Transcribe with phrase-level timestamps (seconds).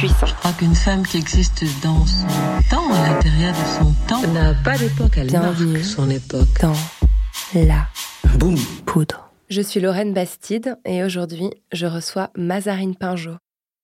[0.00, 2.26] Je crois qu'une femme qui existe dans son
[2.70, 5.72] temps, à l'intérieur de son temps, n'a pas d'époque, elle Bienvenue.
[5.72, 6.46] marque son époque.
[6.62, 6.76] Dans
[7.54, 7.88] la
[8.38, 8.56] Boum
[8.86, 9.32] poudre.
[9.48, 13.38] Je suis Lorraine Bastide et aujourd'hui, je reçois Mazarine Pinjot.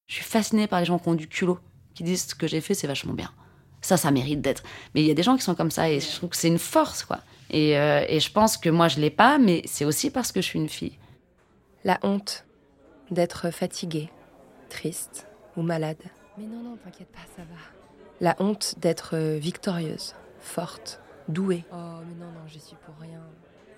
[0.06, 1.58] Je suis fascinée par les gens qui ont du culot,
[1.94, 3.32] qui disent ce que j'ai fait, c'est vachement bien.
[3.80, 4.62] Ça, ça mérite d'être.
[4.94, 6.46] Mais il y a des gens qui sont comme ça et je trouve que c'est
[6.46, 7.18] une force, quoi.
[7.50, 10.40] Et, euh, et je pense que moi, je l'ai pas, mais c'est aussi parce que
[10.40, 10.96] je suis une fille.
[11.82, 12.44] La honte
[13.10, 14.10] d'être fatiguée,
[14.70, 16.02] triste ou malade.
[16.38, 17.58] Mais non, non, t'inquiète pas, ça va.
[18.20, 21.64] La honte d'être euh, victorieuse, forte, douée.
[21.72, 23.20] Oh, mais non, non, j'y suis pour rien.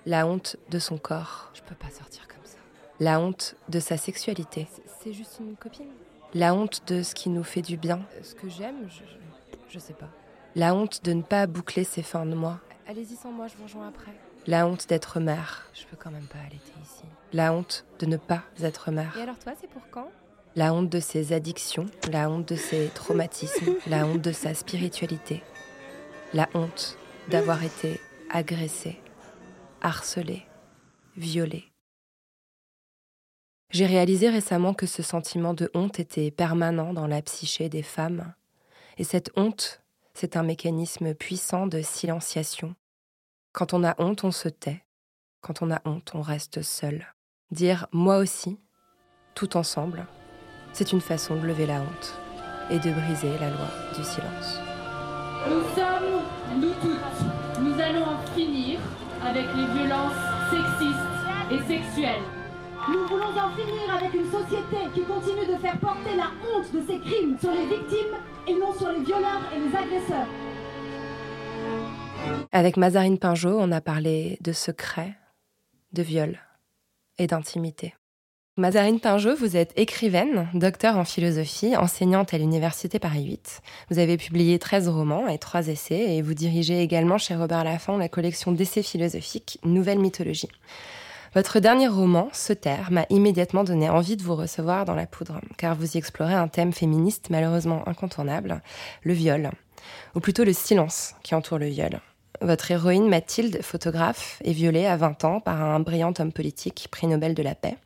[0.05, 1.51] La honte de son corps.
[1.53, 2.57] Je peux pas sortir comme ça.
[2.99, 4.67] La honte de sa sexualité.
[5.01, 5.89] C'est juste une copine?
[6.33, 8.01] La honte de ce qui nous fait du bien.
[8.21, 9.03] Ce que j'aime, je,
[9.69, 10.09] je, sais pas.
[10.55, 12.59] La honte de ne pas boucler ses fins de mois.
[12.87, 14.11] Allez-y sans moi, je vous rejoins après.
[14.45, 15.69] La honte d'être mère.
[15.73, 17.03] Je peux quand même pas allaiter ici.
[17.33, 19.15] La honte de ne pas être mère.
[19.17, 20.09] Et alors toi, c'est pour quand?
[20.57, 25.43] La honte de ses addictions, la honte de ses traumatismes, la honte de sa spiritualité.
[26.33, 26.97] La honte
[27.29, 28.99] d'avoir été agressée,
[29.81, 30.47] harcelée,
[31.15, 31.71] violée.
[33.69, 38.33] J'ai réalisé récemment que ce sentiment de honte était permanent dans la psyché des femmes.
[38.97, 39.83] Et cette honte,
[40.15, 42.73] c'est un mécanisme puissant de silenciation.
[43.51, 44.83] Quand on a honte, on se tait.
[45.41, 47.13] Quand on a honte, on reste seul.
[47.51, 48.57] Dire moi aussi,
[49.35, 50.07] tout ensemble,
[50.73, 52.19] c'est une façon de lever la honte
[52.69, 54.59] et de briser la loi du silence.
[55.49, 58.79] Nous sommes, nous toutes, nous allons en finir
[59.25, 60.13] avec les violences
[60.49, 62.23] sexistes et sexuelles.
[62.89, 66.81] Nous voulons en finir avec une société qui continue de faire porter la honte de
[66.87, 68.15] ses crimes sur les victimes
[68.47, 70.27] et non sur les violeurs et les agresseurs.
[72.51, 75.15] Avec Mazarine Pinjot, on a parlé de secrets,
[75.93, 76.39] de viol
[77.17, 77.93] et d'intimité.
[78.59, 83.61] Mazarine Pinjot, vous êtes écrivaine, docteur en philosophie, enseignante à l'Université Paris 8.
[83.91, 87.97] Vous avez publié 13 romans et 3 essais et vous dirigez également chez Robert Laffont
[87.97, 90.49] la collection d'essais philosophiques Nouvelle mythologie.
[91.35, 95.39] Votre dernier roman, Se taire, m'a immédiatement donné envie de vous recevoir dans la poudre,
[95.57, 98.63] car vous y explorez un thème féministe malheureusement incontournable,
[99.03, 99.51] le viol,
[100.15, 102.01] ou plutôt le silence qui entoure le viol.
[102.41, 107.05] Votre héroïne Mathilde, photographe, est violée à 20 ans par un brillant homme politique, prix
[107.05, 107.77] Nobel de la paix.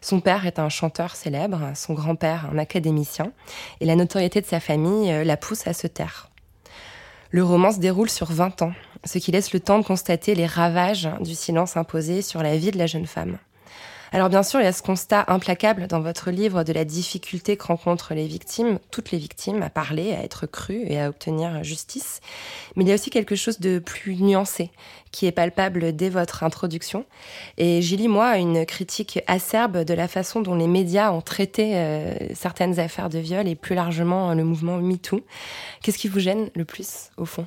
[0.00, 3.32] Son père est un chanteur célèbre, son grand-père un académicien,
[3.80, 6.30] et la notoriété de sa famille euh, la pousse à se taire.
[7.30, 8.72] Le roman se déroule sur 20 ans,
[9.04, 12.70] ce qui laisse le temps de constater les ravages du silence imposé sur la vie
[12.70, 13.38] de la jeune femme.
[14.12, 17.56] Alors bien sûr, il y a ce constat implacable dans votre livre de la difficulté
[17.56, 21.62] que rencontrent les victimes, toutes les victimes, à parler, à être crues et à obtenir
[21.62, 22.20] justice.
[22.74, 24.70] Mais il y a aussi quelque chose de plus nuancé,
[25.12, 27.04] qui est palpable dès votre introduction.
[27.56, 31.76] Et j'y lis, moi, une critique acerbe de la façon dont les médias ont traité
[31.76, 35.24] euh, certaines affaires de viol et plus largement le mouvement MeToo.
[35.82, 37.46] Qu'est-ce qui vous gêne le plus, au fond?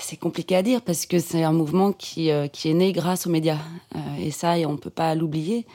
[0.00, 3.30] C'est compliqué à dire parce que c'est un mouvement qui, euh, est né grâce aux
[3.30, 3.58] médias.
[3.94, 5.66] Euh, et ça, on ne peut pas l'oublier.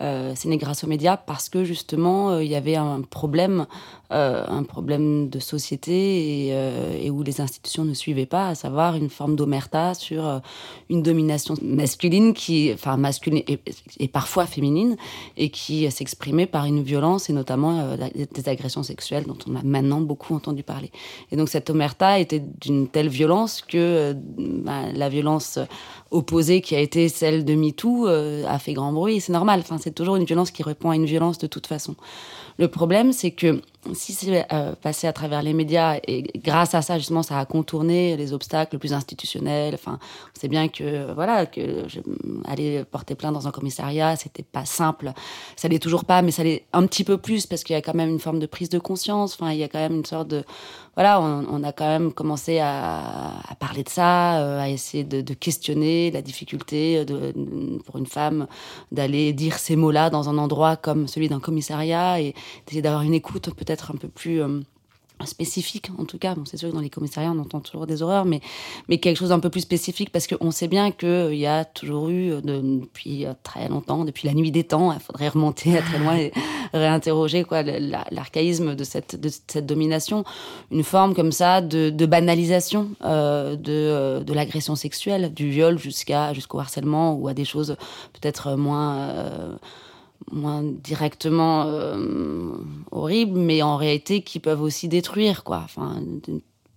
[0.00, 3.66] Euh, c'est né grâce aux médias parce que justement il y avait un problème,
[4.12, 8.54] euh, un problème de société et, euh, et où les institutions ne suivaient pas, à
[8.54, 10.38] savoir une forme d'omerta sur euh,
[10.88, 14.96] une domination masculine qui, enfin masculine et, parfois féminine,
[15.36, 20.00] et qui s'exprimait par une violence et notamment des agressions sexuelles dont on a maintenant
[20.00, 20.92] beaucoup entendu parler.
[21.32, 25.58] Et donc cette omerta était d'une telle violence que bah, la violence
[26.12, 29.20] opposée qui a été celle de MeToo a fait grand bruit.
[29.20, 29.64] C'est normal.
[29.80, 31.96] C'est toujours une violence qui répond à une violence de toute façon.
[32.58, 33.60] Le problème, c'est que
[33.94, 37.44] si c'est euh, passé à travers les médias et grâce à ça, justement, ça a
[37.44, 39.74] contourné les obstacles plus institutionnels.
[39.74, 39.98] Enfin,
[40.34, 41.84] on sait bien que voilà que
[42.44, 45.12] aller porter plainte dans un commissariat, c'était pas simple.
[45.56, 47.82] Ça l'est toujours pas, mais ça l'est un petit peu plus parce qu'il y a
[47.82, 49.34] quand même une forme de prise de conscience.
[49.34, 50.44] Enfin, il y a quand même une sorte de
[50.96, 56.10] voilà, on, a quand même commencé à, parler de ça, euh, à essayer de, questionner
[56.10, 57.34] la difficulté de,
[57.84, 58.46] pour une femme
[58.92, 62.34] d'aller dire ces mots-là dans un endroit comme celui d'un commissariat et
[62.64, 64.60] d'essayer d'avoir une écoute peut-être un peu plus euh,
[65.24, 66.34] spécifique en tout cas.
[66.34, 68.40] Bon c'est sûr que dans les commissariats on entend toujours des horreurs mais
[68.88, 71.64] mais quelque chose d'un peu plus spécifique parce qu'on sait bien que il y a
[71.64, 75.82] toujours eu de, depuis très longtemps depuis la nuit des temps il faudrait remonter à
[75.82, 76.32] très loin et
[76.74, 80.24] réinterroger quoi l'archaïsme de cette de cette domination.
[80.70, 86.34] Une forme comme ça de, de banalisation euh, de de l'agression sexuelle du viol jusqu'à
[86.34, 87.76] jusqu'au harcèlement ou à des choses
[88.12, 89.56] peut-être moins euh,
[90.32, 92.52] moins directement euh,
[92.90, 95.66] horribles, mais en réalité qui peuvent aussi détruire, quoi.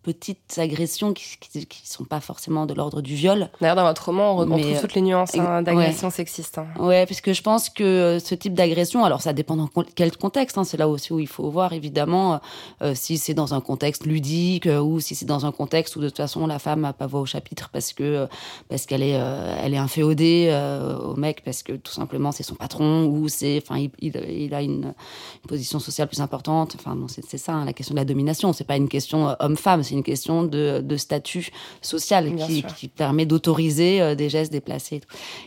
[0.03, 3.49] Petites agressions qui ne sont pas forcément de l'ordre du viol.
[3.61, 6.13] D'ailleurs, dans votre roman, on, retrouve euh, toutes les nuances hein, d'agression ouais.
[6.13, 6.57] sexiste.
[6.57, 6.67] Hein.
[6.79, 10.57] Ouais, puisque je pense que euh, ce type d'agression, alors ça dépend dans quel contexte,
[10.57, 12.39] hein, c'est là aussi où il faut voir évidemment
[12.81, 16.01] euh, si c'est dans un contexte ludique euh, ou si c'est dans un contexte où
[16.01, 18.27] de toute façon la femme n'a pas voix au chapitre parce que euh,
[18.69, 20.49] parce qu'elle est elle est inféodée
[21.03, 24.53] au mec parce que tout simplement c'est son patron ou c'est enfin il, il, il,
[24.53, 24.93] a une, une,
[25.47, 26.75] position sociale plus importante.
[26.77, 28.53] Enfin bon, c'est ça hein, la question de la domination.
[28.53, 31.49] C'est pas une question homme-femme, c'est une question de, de statut
[31.81, 35.01] social qui, qui, permet d'autoriser euh, des gestes déplacés.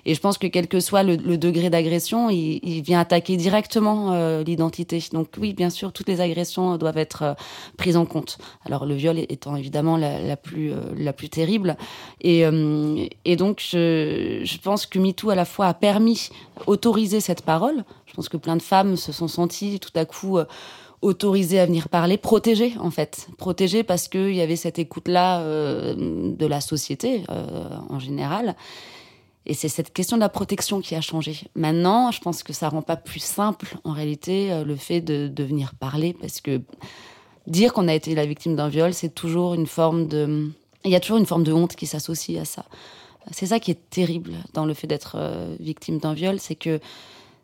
[0.05, 3.37] Et je pense que quel que soit le, le degré d'agression, il, il, vient attaquer
[3.37, 5.01] directement euh, l'identité.
[5.13, 7.35] Donc oui, bien sûr, toutes les agressions doivent être euh,
[7.77, 8.39] prises en compte.
[8.65, 11.77] Alors le viol étant évidemment la, la plus, euh, la plus terrible.
[12.21, 12.45] Et,
[13.25, 16.31] et donc je, je pense que MeToo à la fois a permis
[16.67, 17.85] autoriser cette parole.
[18.07, 20.39] Je pense que plein de femmes se sont senties tout à coup
[21.03, 25.95] autorisé à venir parler, protégé en fait, protégé parce qu'il y avait cette écoute-là euh,
[25.97, 28.57] de la société euh, en général.
[29.45, 31.41] Et c'est cette question de la protection qui a changé.
[31.57, 35.43] Maintenant, je pense que ça rend pas plus simple en réalité euh, le fait de,
[35.43, 36.61] venir parler parce que
[37.49, 40.49] dire qu'on a été la victime d'un viol, c'est toujours une forme de,
[40.85, 42.65] il y a toujours une forme de honte qui s'associe à ça.
[43.33, 45.17] C'est ça qui est terrible dans le fait d'être
[45.61, 46.81] victime d'un viol, c'est que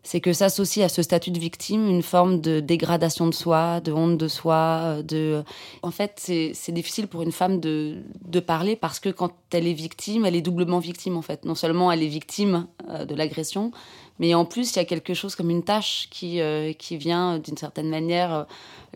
[0.03, 3.93] c'est que s'associe à ce statut de victime une forme de dégradation de soi, de
[3.93, 5.03] honte de soi.
[5.03, 5.43] De...
[5.83, 9.75] En fait, c'est difficile pour une femme de, de parler parce que quand elle est
[9.75, 11.45] victime, elle est doublement victime en fait.
[11.45, 13.71] Non seulement elle est victime euh, de l'agression,
[14.19, 17.39] mais en plus il y a quelque chose comme une tâche qui, euh, qui vient
[17.39, 18.47] d'une certaine manière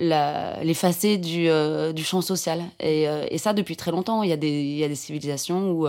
[0.01, 2.63] euh, l'effacer du, euh, du champ social.
[2.81, 4.23] Et, euh, et, ça depuis très longtemps.
[4.23, 5.87] Il y a des, il y a des civilisations où...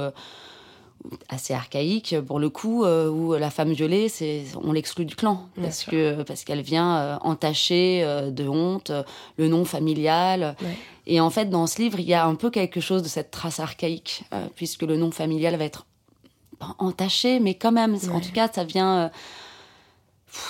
[1.27, 5.47] Assez archaïque pour le coup euh, où la femme violée c'est on l'exclut du clan
[5.55, 5.91] Bien parce sûr.
[5.91, 8.91] que parce qu'elle vient euh, entacher euh, de honte
[9.37, 10.77] le nom familial ouais.
[11.05, 13.31] et en fait dans ce livre il y a un peu quelque chose de cette
[13.31, 14.23] trace archaïque
[14.55, 15.85] puisque le nom familial va être
[16.77, 18.09] entaché mais quand même ouais.
[18.09, 19.11] en tout cas ça vient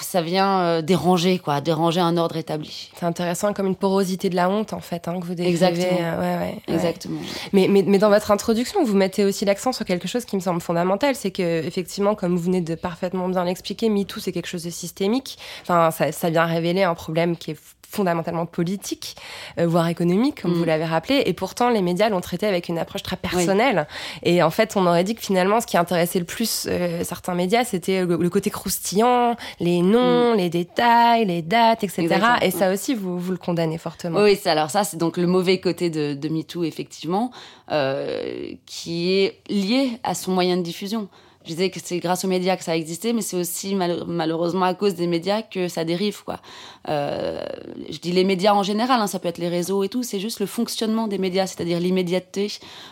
[0.02, 2.90] ça vient euh, déranger quoi, déranger un ordre établi.
[2.98, 5.50] C'est intéressant comme une porosité de la honte en fait hein, que vous décrivez.
[5.50, 6.00] Exactement.
[6.00, 7.20] Euh, ouais, ouais, Exactement.
[7.20, 7.26] Ouais.
[7.52, 10.42] Mais, mais, mais dans votre introduction, vous mettez aussi l'accent sur quelque chose qui me
[10.42, 14.48] semble fondamental, c'est que effectivement, comme vous venez de parfaitement bien l'expliquer, MeToo c'est quelque
[14.48, 15.38] chose de systémique.
[15.64, 17.60] Enfin, ça, ça vient révéler un problème qui est
[17.94, 19.16] fondamentalement politique,
[19.60, 20.56] euh, voire économique, comme mmh.
[20.56, 21.24] vous l'avez rappelé.
[21.26, 23.88] Et pourtant, les médias l'ont traité avec une approche très personnelle.
[24.24, 24.34] Oui.
[24.34, 27.36] Et en fait, on aurait dit que finalement, ce qui intéressait le plus euh, certains
[27.36, 30.38] médias, c'était le, le, côté croustillant, les noms, mmh.
[30.38, 32.04] les détails, les dates, etc.
[32.04, 32.40] Exactement.
[32.42, 34.22] Et ça aussi, vous, vous le condamnez fortement.
[34.22, 37.32] Oui, alors ça, c'est donc le mauvais côté de, de MeToo, effectivement,
[37.72, 41.08] euh, qui est lié à son moyen de diffusion.
[41.44, 44.04] Je disais que c'est grâce aux médias que ça a existé, mais c'est aussi mal
[44.08, 46.24] malheureusement à cause des médias que ça dérive.
[46.24, 46.40] Quoi.
[46.90, 47.44] Euh,
[47.90, 50.20] je dis les médias en général, hein, ça peut être les réseaux et tout, c'est
[50.20, 52.52] juste le fonctionnement des médias, c'est-à-dire l'immédiateté,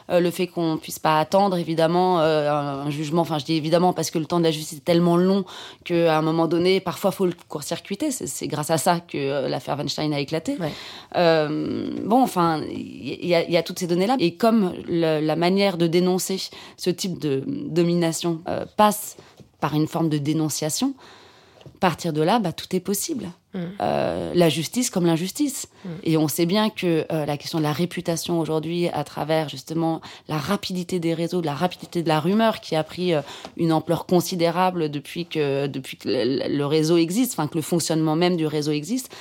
[0.10, 3.22] euh, le fait qu'on puisse pas attendre évidemment euh, un, un, jugement.
[3.22, 5.46] Enfin, je dis évidemment parce que le temps de la justice est tellement long
[5.86, 8.12] qu'à un moment donné, parfois faut le court-circuiter.
[8.12, 10.58] C'est grâce à ça que l'affaire Weinstein a éclaté.
[10.60, 10.72] Ouais.
[12.04, 15.88] Bon, enfin, il y, y, a toutes ces données-là, et comme le, la manière de
[15.88, 19.18] dénoncer ce type de domination euh, passe
[19.60, 20.94] par une forme de dénonciation,
[21.66, 23.32] à partir de là, bah, tout est possible.
[23.54, 23.60] Mmh.
[23.82, 25.68] Euh, la justice comme l'injustice.
[25.84, 25.90] Mmh.
[26.04, 30.00] Et on sait bien que euh, la question de la réputation aujourd'hui, à travers justement
[30.30, 33.22] la rapidité des réseaux, de la rapidité de la rumeur qui a pris euh,
[33.58, 38.16] une ampleur considérable depuis que, depuis que le, le réseau existe, enfin que le fonctionnement
[38.16, 39.14] même du réseau existe,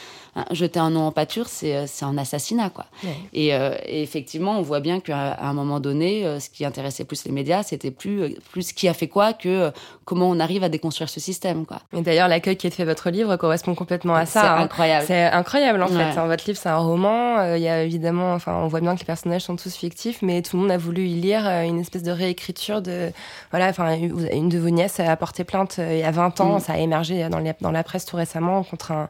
[0.53, 2.71] jeter un nom en pâture, c'est euh, un assassinat.
[2.71, 2.87] Quoi.
[3.05, 3.17] Ouais.
[3.33, 7.05] Et, euh, et, effectivement, on voit bien qu'à un moment donné, euh, ce qui intéressait
[7.05, 9.71] plus les médias, c'était plus, plus qui a fait quoi que
[10.11, 11.65] comment on arrive à déconstruire ce système.
[11.65, 11.79] Quoi.
[11.97, 14.41] Et d'ailleurs, l'accueil qui est fait votre livre correspond complètement à ça.
[14.41, 14.57] C'est hein.
[14.57, 15.05] incroyable.
[15.07, 16.13] C'est incroyable en ouais.
[16.13, 16.21] fait.
[16.21, 17.55] Votre livre, c'est un roman.
[17.55, 20.43] Il y a évidemment, enfin, on voit bien que les personnages sont tous fictifs, mais
[20.43, 23.13] tout le monde a voulu y lire une espèce de réécriture de.
[23.53, 26.57] Voilà, enfin, une de vos nièces a porté plainte il y a 20 ans.
[26.57, 26.61] Mm.
[26.61, 29.09] Ça a émergé dans, les, dans la presse tout récemment contre un,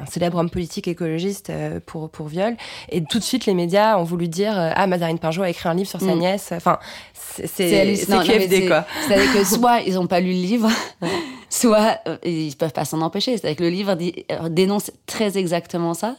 [0.00, 2.56] un célèbre homme politique écologiste euh, pour, pour viol.
[2.88, 5.68] Et tout de suite, les médias ont voulu dire euh, Ah, Mazarine Pinjot a écrit
[5.68, 6.18] un livre sur sa mmh.
[6.18, 6.52] nièce.
[6.52, 6.78] Enfin,
[7.12, 8.84] c'est QFD, quoi.
[9.06, 10.68] C'est-à-dire que soit ils n'ont pas lu livre,
[11.50, 13.36] soit euh, ils peuvent pas s'en empêcher.
[13.36, 16.16] C'est-à-dire que le livre dit, euh, dénonce très exactement ça.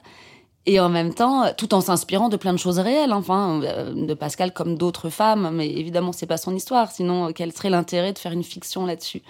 [0.66, 4.14] et en même temps, tout en s'inspirant de plein de choses réelles, enfin, euh, de
[4.14, 8.14] Pascal comme d'autres femmes, mais évidemment, c'est pas son histoire, sinon, euh, quel serait l'intérêt
[8.14, 9.22] de faire une fiction là-dessus?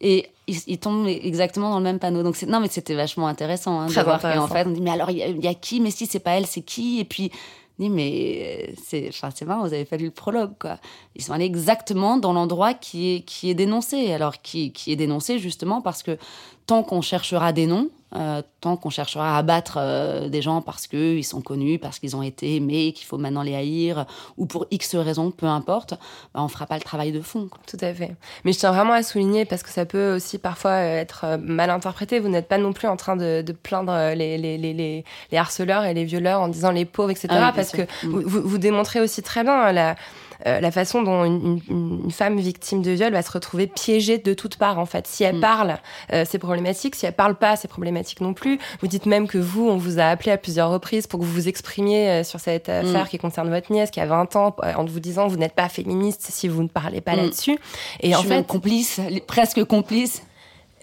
[0.00, 2.22] Et il, tombe exactement dans le même panneau.
[2.22, 5.10] Donc, non, mais c'était vachement intéressant hein, de voir qu'en fait, on dit, mais alors,
[5.10, 5.80] il y, a qui?
[5.80, 7.00] Mais si c'est pas elle, c'est qui?
[7.00, 7.32] Et puis,
[7.78, 10.78] mais c'est, enfin, marrant, vous avez fait le prologue, quoi.
[11.14, 14.12] Ils sont allés exactement dans l'endroit qui est, dénoncé.
[14.12, 16.18] Alors, qui est dénoncé justement parce que
[16.66, 20.86] tant qu'on cherchera des noms, euh, tant qu'on cherchera à abattre euh, des gens parce
[20.86, 24.06] qu'ils sont connus, parce qu'ils ont été aimés, qu'il faut maintenant les haïr,
[24.36, 25.90] ou pour X raisons, peu importe,
[26.34, 27.48] bah, on fera pas le travail de fond.
[27.66, 28.14] Tout à fait.
[28.44, 31.68] Mais je tiens vraiment à souligner, parce que ça peut aussi parfois être euh, mal
[31.70, 35.84] interprété, vous n'êtes pas non plus en train de, plaindre les, les, les, les, harceleurs
[35.84, 37.28] et les violeurs en disant les pauvres, etc.
[37.30, 37.86] Ah parce que mm.
[38.02, 39.96] vous, vous, démontrez aussi très bien la
[40.46, 44.56] euh, la façon dont une, femme victime de viol va se retrouver piégée de toutes
[44.56, 45.06] parts en fait.
[45.06, 45.40] Si elle mm.
[45.40, 45.78] parle,
[46.12, 46.94] euh, c'est problématique.
[46.94, 48.58] Si elle parle pas, c'est problématique non plus.
[48.80, 51.32] Vous dites même que vous, on vous a appelé à plusieurs reprises pour que vous
[51.32, 52.72] vous exprimiez euh, sur cette mm.
[52.72, 55.68] affaire qui concerne votre nièce qui a 20 ans, en vous disant vous n'êtes pas
[55.68, 57.20] féministe si vous ne parlez pas mm.
[57.20, 57.58] là-dessus.
[58.00, 60.22] Et Je en suis fait, complice, presque complice.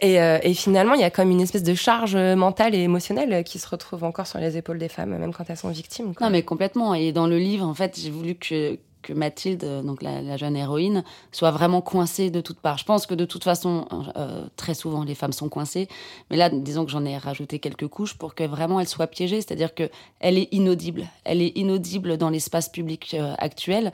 [0.01, 3.57] Et, et, finalement, il y a comme une espèce de charge mentale et émotionnelle qui
[3.57, 6.13] se retrouve encore sur les épaules des femmes, même quand elles sont victimes.
[6.19, 6.93] Non, mais complètement.
[6.93, 11.03] Et dans le livre, en fait, j'ai voulu que, que Mathilde, donc la, jeune héroïne,
[11.31, 12.79] soit vraiment coincée de toutes parts.
[12.79, 15.87] Je pense que de toute façon, euh, très souvent, les femmes sont coincées.
[16.31, 19.41] Mais là, disons que j'en ai rajouté quelques couches pour que vraiment elle soit piégée.
[19.41, 19.89] C'est-à-dire qu'elle
[20.37, 21.07] est inaudible.
[21.23, 23.91] Elle est inaudible dans l'espace public euh, actuel.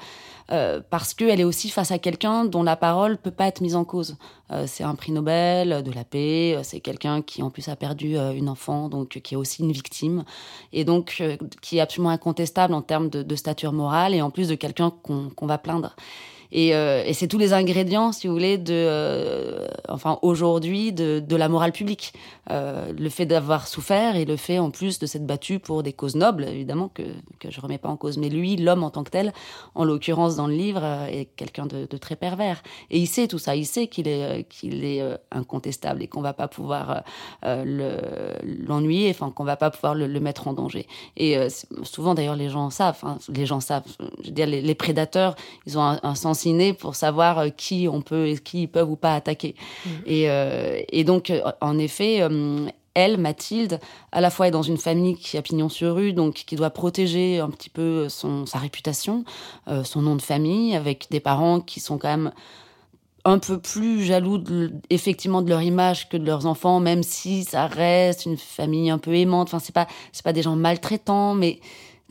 [0.51, 3.75] Euh, parce qu'elle est aussi face à quelqu'un dont la parole peut pas être mise
[3.75, 4.17] en cause.
[4.51, 7.75] Euh, c'est un prix Nobel de la paix, euh, c'est quelqu'un qui en plus a
[7.75, 10.23] perdu une enfant, donc qui est aussi une victime,
[10.73, 11.23] et donc
[11.61, 15.45] qui est absolument incontestable en termes de, stature morale, et en plus de quelqu'un qu'on
[15.45, 15.95] va plaindre.
[16.55, 21.49] Euh, et, c'est tous les ingrédients, si vous voulez, de, euh, enfin aujourd'hui, de, la
[21.49, 22.13] morale publique.
[22.51, 25.93] Euh, le fait d'avoir souffert et le fait en plus de s'être battu pour des
[25.93, 27.03] causes nobles, évidemment, que,
[27.39, 28.17] que je remets pas en cause.
[28.17, 29.33] Mais lui, l'homme en tant que tel,
[29.75, 32.63] en l'occurrence dans le livre, est quelqu'un de, très pervers.
[32.89, 34.45] Et il sait tout ça, il sait qu'il est,
[35.31, 37.03] incontestable et qu'on va pas pouvoir
[37.43, 40.87] l'ennuyer, enfin qu'on va pas pouvoir le, le, mettre en danger.
[41.17, 41.37] Et
[41.83, 43.83] souvent d'ailleurs les gens savent, enfin, les gens savent,
[44.21, 46.38] je veux dire les, prédateurs, ils ont un sens
[46.77, 49.55] pour savoir euh, qui on peut, qui ils peuvent ou pas attaquer.
[50.05, 52.21] Et, euh, et, donc, euh, en effet,
[52.93, 53.79] elle, Mathilde,
[54.11, 56.69] à la fois est dans une famille qui a pignon sur rue, donc qui doit
[56.69, 59.23] protéger un petit peu son, sa réputation,
[59.83, 62.31] son nom de famille, avec des parents qui sont quand même
[63.25, 64.41] un peu plus jaloux
[64.89, 68.97] effectivement de leur image que de leurs enfants, même si ça reste une famille un
[68.97, 69.49] peu aimante.
[69.49, 71.59] Enfin, c'est pas c'est pas des gens maltraitants, mais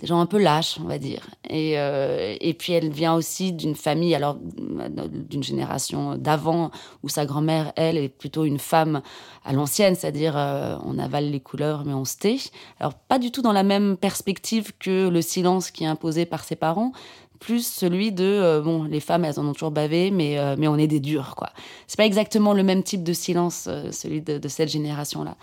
[0.01, 1.29] des gens un peu lâches, on va dire.
[1.49, 6.71] Et, euh, et puis elle vient aussi d'une famille, alors d'une génération d'avant,
[7.03, 9.03] où sa grand-mère, elle, est plutôt une femme
[9.45, 12.39] à l'ancienne, c'est-à-dire euh, on avale les couleurs mais on se tait.
[12.79, 16.45] Alors pas du tout dans la même perspective que le silence qui est imposé par
[16.45, 16.93] ses parents,
[17.39, 20.69] plus celui de euh, bon les femmes elles en ont toujours bavé mais euh, mais
[20.69, 21.51] on est des durs quoi.
[21.87, 25.37] C'est pas exactement le même type de silence euh, celui de, de, cette génération là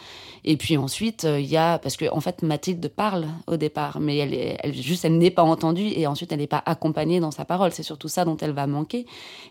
[0.44, 4.18] et puis ensuite il y a parce que en fait Mathilde parle au départ mais
[4.18, 7.32] elle, est, elle juste elle n'est pas entendue et ensuite elle n'est pas accompagnée dans
[7.32, 7.72] sa parole.
[7.72, 9.06] C'est surtout ça dont elle va manquer.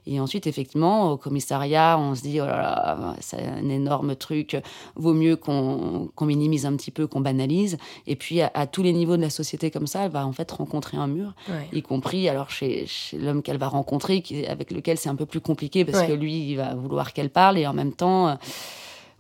[0.07, 4.57] Et ensuite effectivement au commissariat on se dit oh là là c'est un énorme truc.
[4.97, 7.79] Vaut mieux qu'on qu'on minimise un petit peu qu'on banalise.
[8.07, 10.51] Et puis à, tous les niveaux de la société comme ça elle va en fait
[10.51, 11.35] rencontrer un mur
[11.73, 12.87] y compris alors chez,
[13.19, 16.51] l'homme qu'elle va rencontrer, qui, avec lequel c'est un peu plus compliqué parce que lui,
[16.51, 18.35] il va vouloir qu'elle parle et en même temps, euh,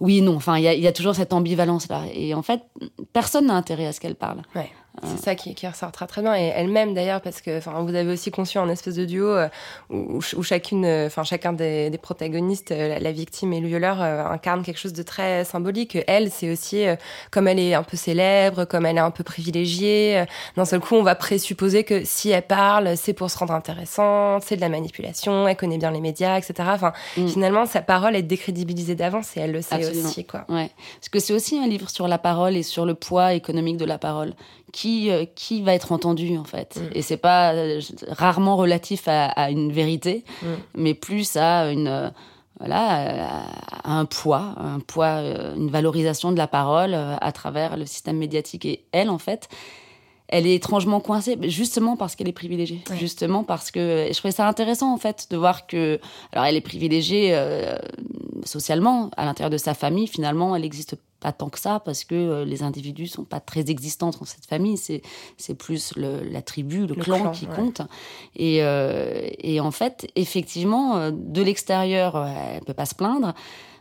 [0.01, 0.37] oui, non.
[0.37, 2.03] Enfin, il y, y, a toujours cette ambivalence là.
[2.13, 2.63] Et en fait,
[3.13, 4.43] personne n'a intérêt à ce qu'elle parle.
[4.55, 4.71] Ouais.
[5.03, 6.37] C'est ça qui, qui ressort très très bien.
[6.37, 9.49] Et elle-même d'ailleurs parce que enfin vous avez aussi conçu un espèce de duo euh,
[9.91, 14.01] où, où, chacune euh, enfin chacun des, des protagonistes euh, la, victime et le violeur
[14.01, 15.99] incarne quelque chose de très symbolique.
[16.07, 16.85] Elle c'est aussi
[17.33, 20.25] comme elle est un peu célèbre comme elle est un peu privilégiée
[20.57, 24.43] d'un seul coup on va présupposer que si elle parle c'est pour se rendre intéressante
[24.45, 27.29] c'est de la manipulation elle connaît bien les médias etc enfin mm.
[27.29, 30.45] finalement sa parole est décrédibilisée d'avance et elle le sait aussi quoi.
[30.49, 30.71] Ouais.
[30.99, 33.85] Parce que c'est aussi un livre sur la parole et sur le poids économique de
[33.85, 34.35] la parole
[34.75, 36.77] qui euh, qui va être entendu en fait.
[36.77, 36.97] Mm.
[36.97, 40.47] Et c'est pas euh, rarement relatif à, une vérité, mm.
[40.77, 42.11] mais plus à une euh,
[42.59, 43.47] voilà
[43.85, 45.21] à un poids, un poids,
[45.57, 48.65] une valorisation de la parole à travers le système médiatique.
[48.65, 49.49] Et elle en fait,
[50.29, 52.83] elle est étrangement coincée, justement parce qu'elle est privilégiée.
[52.99, 56.01] Justement parce que je trouvais ça intéressant en fait de voir que,
[56.33, 57.35] alors elle est privilégiée
[58.47, 60.07] socialement à l'intérieur de sa famille.
[60.07, 63.71] Finalement, elle n'existe pas tant que ça parce que euh, les individus sont pas très
[63.71, 64.77] existants dans cette famille.
[64.77, 65.03] C'est
[65.37, 67.81] c'est plus le, la tribu, le, clan, qui compte.
[68.37, 73.35] Et, euh, et en fait, effectivement, euh, de l'extérieur, elle peut pas se plaindre.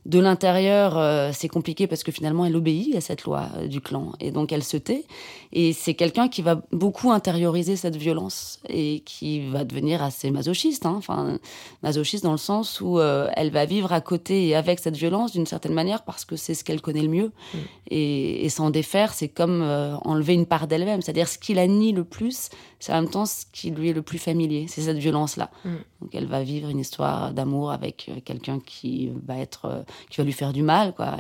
[0.06, 3.80] De l'intérieur, euh, c'est compliqué parce que finalement, elle obéit à cette loi euh, du
[3.80, 5.06] clan et donc elle se tait.
[5.54, 10.86] Et c'est quelqu'un qui va beaucoup intérioriser cette violence et qui va devenir assez masochiste.
[10.86, 10.96] Hein.
[10.98, 11.40] Enfin,
[11.84, 15.32] masochiste dans le sens où euh, elle va vivre à côté et avec cette violence
[15.32, 17.32] d'une certaine manière parce que c'est ce qu'elle connaît le mieux.
[17.54, 17.58] Mm.
[17.92, 19.62] Et, et s'en défaire, c'est comme
[20.04, 21.02] enlever une part d'elle-même.
[21.02, 22.50] C'est-à-dire ce qui la nie le plus,
[22.84, 24.66] c'est en même temps ce qui lui est le plus familier.
[24.68, 25.50] C'est cette violence-là.
[25.64, 25.70] Mm.
[26.02, 30.18] Donc elle va vivre une histoire d'amour avec euh, quelqu'un qui va être, euh, qui
[30.18, 31.16] va lui faire du mal, quoi.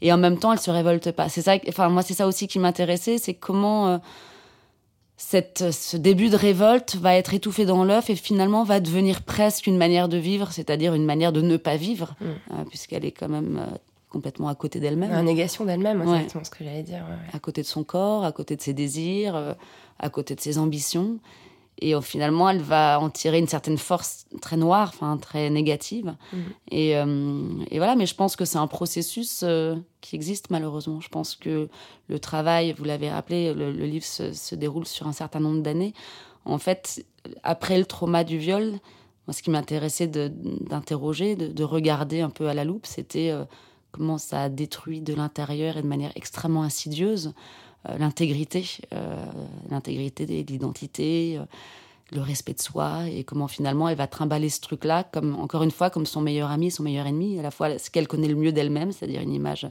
[0.00, 1.28] Et en même temps, elle se révolte pas.
[1.28, 1.56] C'est ça.
[1.66, 3.98] Enfin, moi, c'est ça aussi qui m'intéressait, c'est comment euh,
[5.16, 9.66] cette, ce début de révolte va être étouffé dans l'œuf et finalement va devenir presque
[9.66, 12.24] une manière de vivre, c'est-à-dire une manière de ne pas vivre, Mm.
[12.24, 13.76] euh, puisqu'elle est quand même euh,
[14.12, 16.16] complètement à côté d'elle-même Une négation d'elle-même, c'est Ouais.
[16.18, 17.04] exactement ce que j'allais dire.
[17.08, 19.54] ouais, à côté de son corps, à côté de ses désirs, euh,
[19.98, 21.18] à côté de ses ambitions.
[21.80, 26.14] Et finalement, elle va en tirer une certaine force très noire, enfin très négative.
[26.32, 26.40] Mhm.
[26.70, 31.00] Et, euh, et voilà, mais je pense que c'est un processus euh, qui existe malheureusement.
[31.00, 31.68] Je pense que
[32.08, 35.60] le travail, vous l'avez rappelé, le, le livre se, se déroule sur un certain nombre
[35.62, 35.92] d'années.
[36.44, 37.04] En fait,
[37.42, 38.72] après le trauma du viol,
[39.26, 43.30] moi, ce qui m'intéressait d'interroger, de, de regarder un peu à la loupe, c'était
[43.92, 47.32] comment ça détruit de l'intérieur et de manière extrêmement insidieuse
[47.88, 49.16] euh, l'intégrité, euh,
[49.70, 51.44] l'intégrité de l'identité, euh,
[52.12, 55.70] le respect de soi, et comment finalement elle va trimballer ce truc-là, comme encore une
[55.70, 58.36] fois, comme son meilleur ami, son meilleur ennemi, à la fois ce qu'elle connaît le
[58.36, 59.66] mieux d'elle-même, c'est-à-dire une image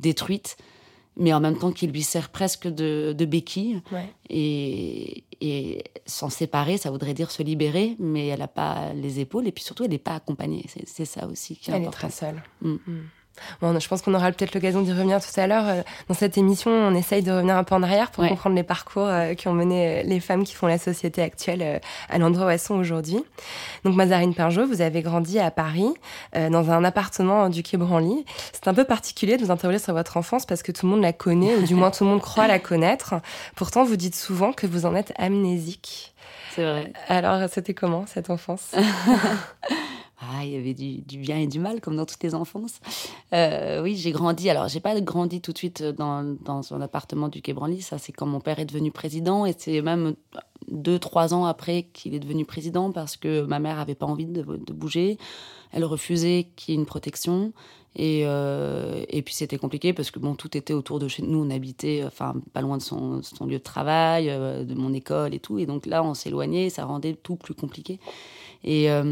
[0.00, 0.56] détruite,
[1.16, 3.82] mais en même temps qui lui sert presque de, de béquille.
[3.92, 4.12] Ouais.
[4.30, 9.46] Et, et s'en séparer, ça voudrait dire se libérer, mais elle n'a pas les épaules,
[9.46, 10.64] et puis surtout, elle n'est pas accompagnée.
[10.86, 12.08] C'est, ça aussi qui est Elle est important.
[12.08, 12.42] très seule.
[12.62, 12.72] Mm.
[12.86, 13.00] Mm.
[13.60, 15.64] Bon, je pense qu'on aura peut-être l'occasion d'y revenir tout à l'heure.
[15.66, 18.28] Euh, Dans cette émission, on essaye de revenir un peu en arrière pour Ouais.
[18.30, 21.80] comprendre les parcours euh, qui ont mené euh, les femmes qui font la société actuelle
[22.08, 23.22] à l'endroit où elles sont aujourd'hui.
[23.84, 25.92] Donc, Mazarine Pinjot, vous avez grandi à Paris,
[26.34, 28.24] dans un appartement du Quai Branly.
[28.52, 31.02] C'est un peu particulier de vous interroger sur votre enfance parce que tout le monde
[31.02, 33.14] la connaît, ou du moins tout le monde croit la connaître.
[33.56, 36.14] Pourtant, vous dites souvent que vous en êtes amnésique.
[36.54, 36.92] C'est vrai.
[37.08, 38.72] Alors, c'était comment cette enfance?
[40.20, 42.80] Ah, il y avait du, bien et du mal, comme dans toutes les enfances.
[43.32, 44.48] Euh, oui, j'ai grandi.
[44.48, 47.82] Alors, j'ai pas grandi tout de suite dans, dans un appartement du Quai Branly.
[47.82, 49.44] Ça, c'est quand mon père est devenu président.
[49.44, 50.14] Et c'est même
[50.70, 54.26] deux, trois ans après qu'il est devenu président parce que ma mère avait pas envie
[54.26, 55.18] de, de bouger.
[55.72, 57.52] Elle refusait qu'il y ait une protection.
[57.96, 61.44] Et, euh, et puis c'était compliqué parce que bon, tout était autour de chez nous.
[61.44, 65.34] On habitait, enfin, pas loin de son, son lieu de travail, euh, de mon école
[65.34, 65.58] et tout.
[65.58, 66.70] Et donc là, on s'éloignait.
[66.70, 68.00] Ça rendait tout plus compliqué.
[68.64, 69.02] Et euh,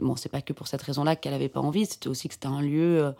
[0.00, 1.86] bon, c'est pas que pour cette raison-là qu'elle avait pas envie.
[1.86, 3.04] C'était aussi que c'était un lieu.
[3.04, 3.12] euh,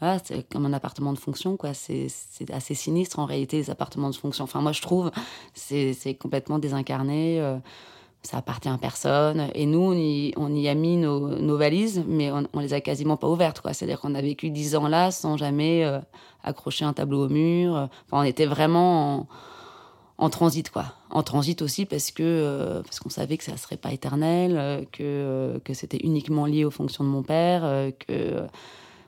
[0.00, 1.74] voilà, c'est comme un appartement de fonction, quoi.
[1.74, 2.08] C'est
[2.52, 4.44] assez sinistre en réalité les appartements de fonction.
[4.44, 5.10] Enfin, moi je trouve
[5.54, 7.40] c'est c'est complètement désincarné.
[7.40, 7.58] euh,
[8.22, 9.48] ça appartient à personne.
[9.54, 12.74] Et nous, on y, on y a mis nos, nos valises, mais on, on les
[12.74, 13.72] a quasiment pas ouvertes, quoi.
[13.72, 15.84] C'est-à-dire qu'on a vécu dix ans là sans jamais
[16.44, 17.72] accrocher un tableau au mur.
[18.06, 19.26] Enfin, on était vraiment en,
[20.20, 20.84] en transit, quoi.
[21.08, 24.82] En transit aussi parce que euh, parce qu'on savait que ça serait pas éternel, euh,
[24.92, 27.62] que euh, que c'était uniquement lié aux fonctions de mon père,
[28.06, 28.42] que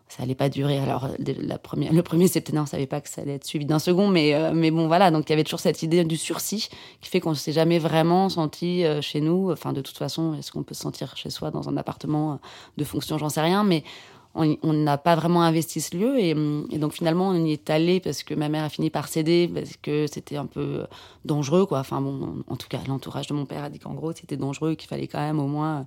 [0.09, 0.79] ça allait pas durer.
[0.79, 3.79] Alors la première, le premier septennat, on savait pas que ça allait être suivi d'un
[3.79, 5.11] second, mais mais bon voilà.
[5.11, 6.71] Donc il y avait toujours cette idée du sursis
[7.03, 9.53] qui fait qu'on s'est jamais vraiment senti chez nous.
[9.53, 12.41] Enfin de toute façon, est-ce qu'on peut se sentir chez soi dans un appartement
[12.79, 13.19] de fonction?
[13.19, 13.85] J'en sais rien, mais
[14.35, 16.35] on n'a pas vraiment investi ce lieu et,
[16.79, 19.77] donc finalement on y est allé parce que ma mère a fini par céder parce
[19.77, 20.87] que c'était un peu
[21.25, 21.81] dangereux quoi.
[21.81, 24.75] Enfin bon en tout cas l'entourage de mon père a dit qu'en gros c'était dangereux
[24.75, 25.87] qu'il fallait quand même au moins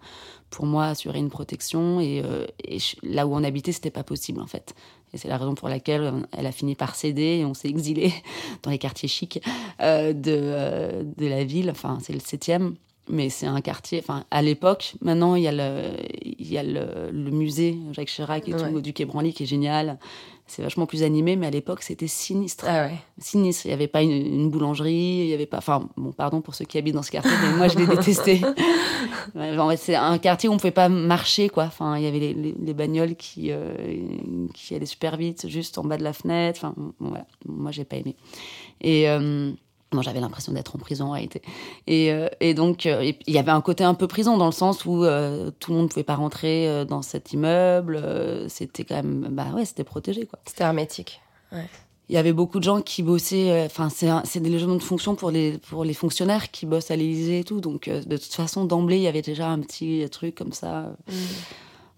[0.51, 2.45] pour moi assurer une protection et, euh,
[3.01, 4.75] là où on habitait c'était pas possible en fait.
[5.13, 7.69] Et c'est la raison pour laquelle euh, elle a fini par céder et on s'est
[7.69, 8.13] exilé
[8.63, 9.41] dans les quartiers chics
[9.81, 11.71] euh, de la ville.
[11.71, 12.75] Enfin c'est le septième
[13.09, 15.91] mais c'est un quartier, enfin, à l'époque, maintenant, il y a le,
[16.23, 18.71] il y a le, le musée Jacques Chirac et Ouais.
[18.71, 19.97] tout, du Quai Branly, qui est génial.
[20.47, 22.65] C'est vachement plus animé, mais à l'époque, c'était sinistre.
[22.67, 22.95] Ah ouais.
[23.17, 23.65] Sinistre.
[23.65, 26.53] Il n'y avait pas une, une boulangerie, il y avait pas, enfin, bon, pardon pour
[26.53, 28.41] ceux qui habitent dans ce quartier, mais moi, je l'ai détesté.
[29.35, 31.63] En fait, c'est un quartier où on pouvait pas marcher, quoi.
[31.63, 33.73] Enfin, il y avait les, les, les bagnoles qui, euh,
[34.53, 36.59] qui allaient super vite, juste en bas de la fenêtre.
[36.63, 37.25] Enfin, bon, voilà.
[37.47, 38.15] Moi, j'ai pas aimé.
[38.81, 39.51] Et, euh,
[40.01, 41.41] J'avais l'impression d'être en prison en réalité.
[41.87, 44.51] Et, euh, et donc, euh, il y avait un côté un peu prison dans le
[44.51, 48.01] sens où euh, tout le monde ne pouvait pas rentrer dans cet immeuble.
[48.47, 50.39] c'était quand même, bah ouais, c'était protégé quoi.
[50.45, 51.21] C'était hermétique.
[52.07, 53.65] Il y avait beaucoup de gens qui bossaient.
[53.65, 57.39] Enfin, c'est des logements de fonction pour les pour les fonctionnaires qui bossent à l'Élysée
[57.39, 57.61] et tout.
[57.61, 60.95] Donc, de toute façon, d'emblée, il y avait déjà un petit truc comme ça.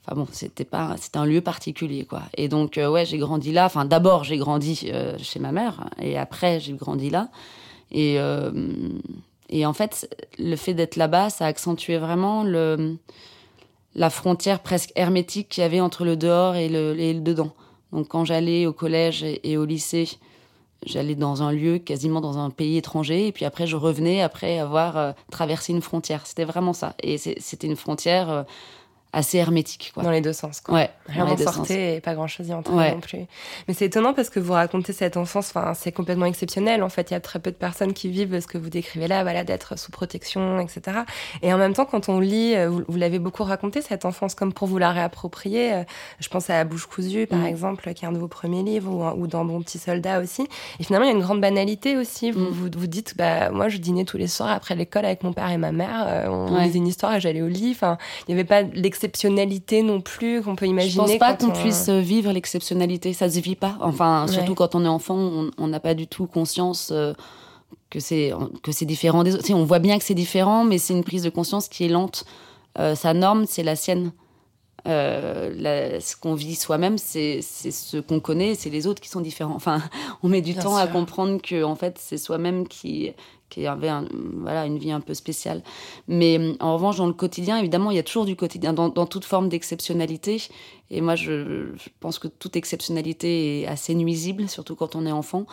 [0.06, 2.24] Enfin bon, c'était pas, c'était un lieu particulier quoi.
[2.38, 3.66] Et donc ouais, j'ai grandi là.
[3.66, 7.30] Enfin d'abord j'ai grandi chez ma mère et après j'ai grandi là.
[7.92, 8.52] Et euh,
[9.50, 12.98] et en fait le fait d'être là-bas, ça accentuait vraiment le
[13.96, 17.52] la frontière presque hermétique qu'il y avait entre le dehors et le, et le dedans.
[17.92, 20.08] Donc quand j'allais au collège et, au lycée,
[20.86, 24.60] j'allais dans un lieu quasiment dans un pays étranger et puis après je revenais après
[24.60, 26.28] avoir euh, traversé une frontière.
[26.28, 26.96] C'était vraiment ça.
[27.02, 28.44] Et c'était une frontière euh,
[29.18, 29.92] assez hermétique.
[29.94, 30.04] Quoi.
[30.04, 30.76] Dans les deux sens, quoi.
[30.76, 32.92] Ouais, Rien sortait et pas grand chose y entrait Ouais.
[32.92, 33.20] non plus.
[33.68, 36.84] Mais c'est étonnant parce que vous racontez cette enfance, c'est complètement exceptionnel.
[36.84, 39.08] En fait, il y a très peu de personnes qui vivent ce que vous décrivez
[39.08, 41.00] là, voilà, d'être sous protection, etc.
[41.42, 44.36] Et en même temps, quand on lit, euh, vous, vous l'avez beaucoup raconté, cette enfance,
[44.36, 45.74] comme pour vous la réapproprier.
[45.74, 45.84] euh,
[46.20, 47.46] Je pense à La Bouche cousue, par Mm.
[47.48, 50.48] exemple, qui est un de vos premiers livres, ou, ou dans Bon Petit Soldat aussi.
[50.80, 52.32] Et finalement, il y a une grande banalité aussi.
[52.32, 52.50] Vous, Mm.
[52.52, 55.50] vous, vous dites, bah, moi, je dînais tous les soirs après l'école avec mon père
[55.50, 56.06] et ma mère.
[56.08, 56.64] euh, on Ouais.
[56.66, 57.72] lisait une histoire et j'allais au lit.
[57.72, 58.64] Enfin, il n'y avait pas
[59.12, 60.96] l'exceptionnalité non plus qu'on peut Je imaginer.
[60.98, 63.14] pense pas qu'on on- puisse vivre l'exceptionnalité.
[63.14, 63.78] Ça se vit pas.
[63.82, 64.56] Enfin, surtout Ouais.
[64.56, 67.14] quand on est enfant, on n'a pas du tout conscience euh,
[67.90, 69.44] que c'est que c'est différent des autres.
[69.44, 71.86] Tu sais, on voit bien que c'est différent, mais c'est une prise de conscience qui
[71.86, 72.26] est lente.
[72.80, 74.12] Euh, sa norme, c'est la sienne.
[74.88, 79.22] Euh, la- ce qu'on vit soi-même, c'est ce qu'on connaît, c'est les autres qui sont
[79.22, 79.56] différents.
[79.56, 79.82] Enfin,
[80.24, 83.12] on met du Bien temps à comprendre que en fait, c'est soi-même qui
[83.50, 85.64] qui avait une vie un peu spéciale.
[86.08, 89.26] Mais en revanche, dans le quotidien, évidemment, il y a toujours du quotidien, dans toute
[89.26, 90.42] forme d'exceptionnalité.
[90.90, 95.46] Et moi, je, pense que toute exceptionnalité est assez nuisible, surtout quand on est enfant.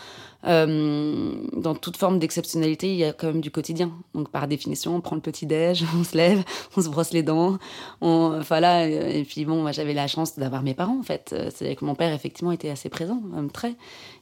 [0.47, 3.91] Euh, dans toute forme d'exceptionnalité, il y a quand même du quotidien.
[4.15, 6.45] Donc, par définition, on prend le petit-déj, on se lève,
[6.77, 7.59] on se brosse les dents.
[8.01, 11.31] Enfin là, euh, et puis bon, moi, j'avais la chance d'avoir mes parents, en fait.
[11.33, 13.75] Euh, C'est que mon père, effectivement, était assez présent, même très.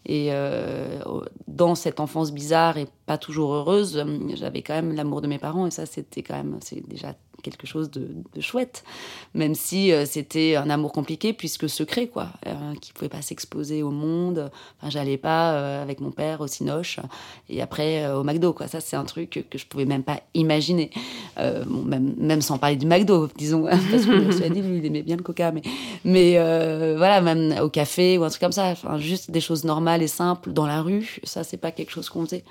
[0.06, 0.30] Et
[1.46, 5.66] dans cette enfance bizarre et pas toujours heureuse, j'avais quand même l'amour de mes parents.
[5.66, 8.08] Et ça, c'était quand même, c'est déjà quelque chose de,
[8.40, 8.84] chouette.
[9.34, 12.28] Même si euh, c'était un amour compliqué, puisque secret, quoi.
[12.46, 14.50] Euh, qui pouvait pas s'exposer au monde.
[14.78, 16.98] Enfin, j'allais pas euh, avec mon père au Cinoche
[17.48, 18.66] et après euh, au McDo, quoi.
[18.68, 20.90] Ça, c'est un truc que, je pouvais même pas imaginer.
[21.36, 23.64] Même, sans parler du McDo, disons.
[23.64, 25.52] parce que dit, lui, il aimait bien le coca.
[25.52, 25.62] Mais,
[26.04, 26.32] mais
[26.96, 28.66] voilà, même au café ou un truc comme ça.
[28.66, 31.20] Enfin, juste des choses normales et simples dans la rue.
[31.24, 32.44] Ça, c'est pas quelque chose qu'on faisait.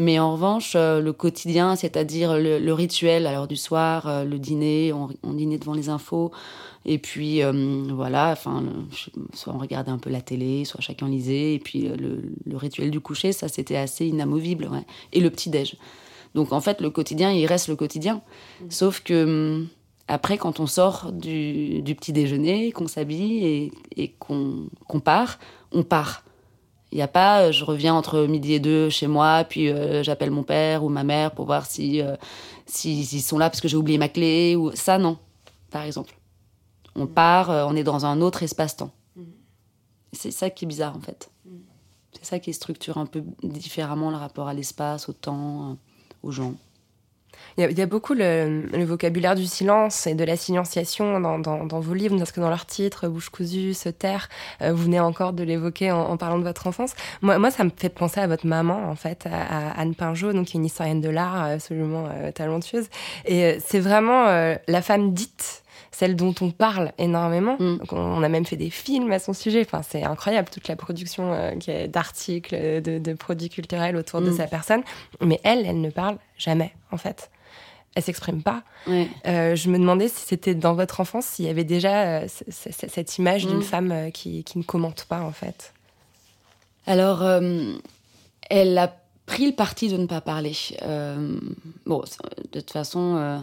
[0.00, 4.22] Mais en revanche, euh, le quotidien, c'est-à-dire le, le rituel, à l'heure du soir, euh,
[4.22, 6.30] le dîner, on, on dînait devant les infos,
[6.86, 8.62] et puis euh, voilà, enfin,
[9.34, 12.92] soit on regardait un peu la télé, soit chacun lisait, et puis le, le rituel
[12.92, 14.86] du coucher, ça c'était assez inamovible, ouais.
[15.12, 15.74] Et le petit-déj.
[16.36, 18.22] Donc en fait, le quotidien, il reste le quotidien.
[18.68, 19.66] Sauf que hum,
[20.06, 25.40] après, quand on sort du, du petit déjeuner, qu'on s'habille et, et qu'on qu'on part,
[25.72, 26.22] on part.
[26.92, 30.02] Il n'y a pas, euh, je reviens entre midi et deux chez moi, puis euh,
[30.02, 32.16] j'appelle mon père ou ma mère pour voir si euh,
[32.66, 35.18] si- s'ils sont là parce que j'ai oublié ma clé ou ça non,
[35.70, 36.14] par exemple.
[36.94, 38.90] On part, euh, on est dans un autre espace-temps.
[40.12, 41.30] C'est ça qui est bizarre en fait.
[42.12, 45.76] C'est ça qui structure un peu différemment le rapport à l'espace, au temps,
[46.22, 46.54] aux gens.
[47.56, 52.16] Il y, a, beaucoup le, vocabulaire du silence et de la silenciation dans, vos livres,
[52.16, 54.28] parce que dans leur titre, Bouche cousue, Se taire,
[54.62, 56.94] euh, vous venez encore de l'évoquer en, parlant de votre enfance.
[57.20, 60.32] Moi, moi, ça me fait penser à votre maman, en fait, à, à Anne Pinjot,
[60.32, 62.86] donc une historienne de l'art absolument euh, talentueuse.
[63.24, 64.26] Et euh, c'est vraiment
[64.68, 65.62] la femme dite
[65.98, 67.56] celle dont on parle énormément.
[67.58, 67.78] Mm.
[67.78, 69.62] Donc, on, a même fait des films à son sujet.
[69.62, 74.36] Enfin, c'est incroyable toute la production euh, d'articles, de, de produits culturels autour de Mm.
[74.36, 74.82] sa personne.
[75.20, 77.30] Mais elle, elle ne parle jamais, en fait.
[77.96, 78.62] Elle s'exprime pas.
[78.86, 79.08] Ouais.
[79.26, 83.18] Euh, je me demandais si c'était dans votre enfance, s'il y avait déjà euh, cette
[83.18, 83.62] image d'une Mm.
[83.62, 85.72] femme euh, qui, qui ne commente pas, en fait.
[86.86, 87.72] Alors, euh,
[88.50, 88.94] elle a
[89.26, 90.54] pris le parti de ne pas parler.
[90.82, 91.38] Euh,
[91.86, 92.04] bon,
[92.52, 93.38] de toute façon, euh,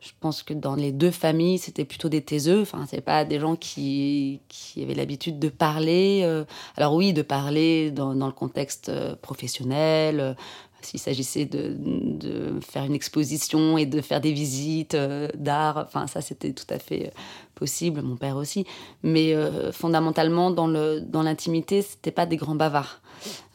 [0.00, 2.60] je pense que dans les deux familles, c'était plutôt des taiseux.
[2.62, 6.20] Enfin, c'est pas des gens qui, qui avaient l'habitude de parler.
[6.24, 6.44] euh.
[6.76, 10.20] alors oui, de parler dans, dans le contexte euh, professionnel.
[10.20, 10.34] euh,
[10.82, 14.94] s'il s'agissait de, de faire une exposition et de faire des visites
[15.34, 17.12] d'art, enfin ça c'était tout à fait
[17.56, 18.64] possible, mon père aussi.
[19.02, 19.34] Mais
[19.72, 23.00] fondamentalement, dans le dans l'intimité, c'était pas des grands bavards.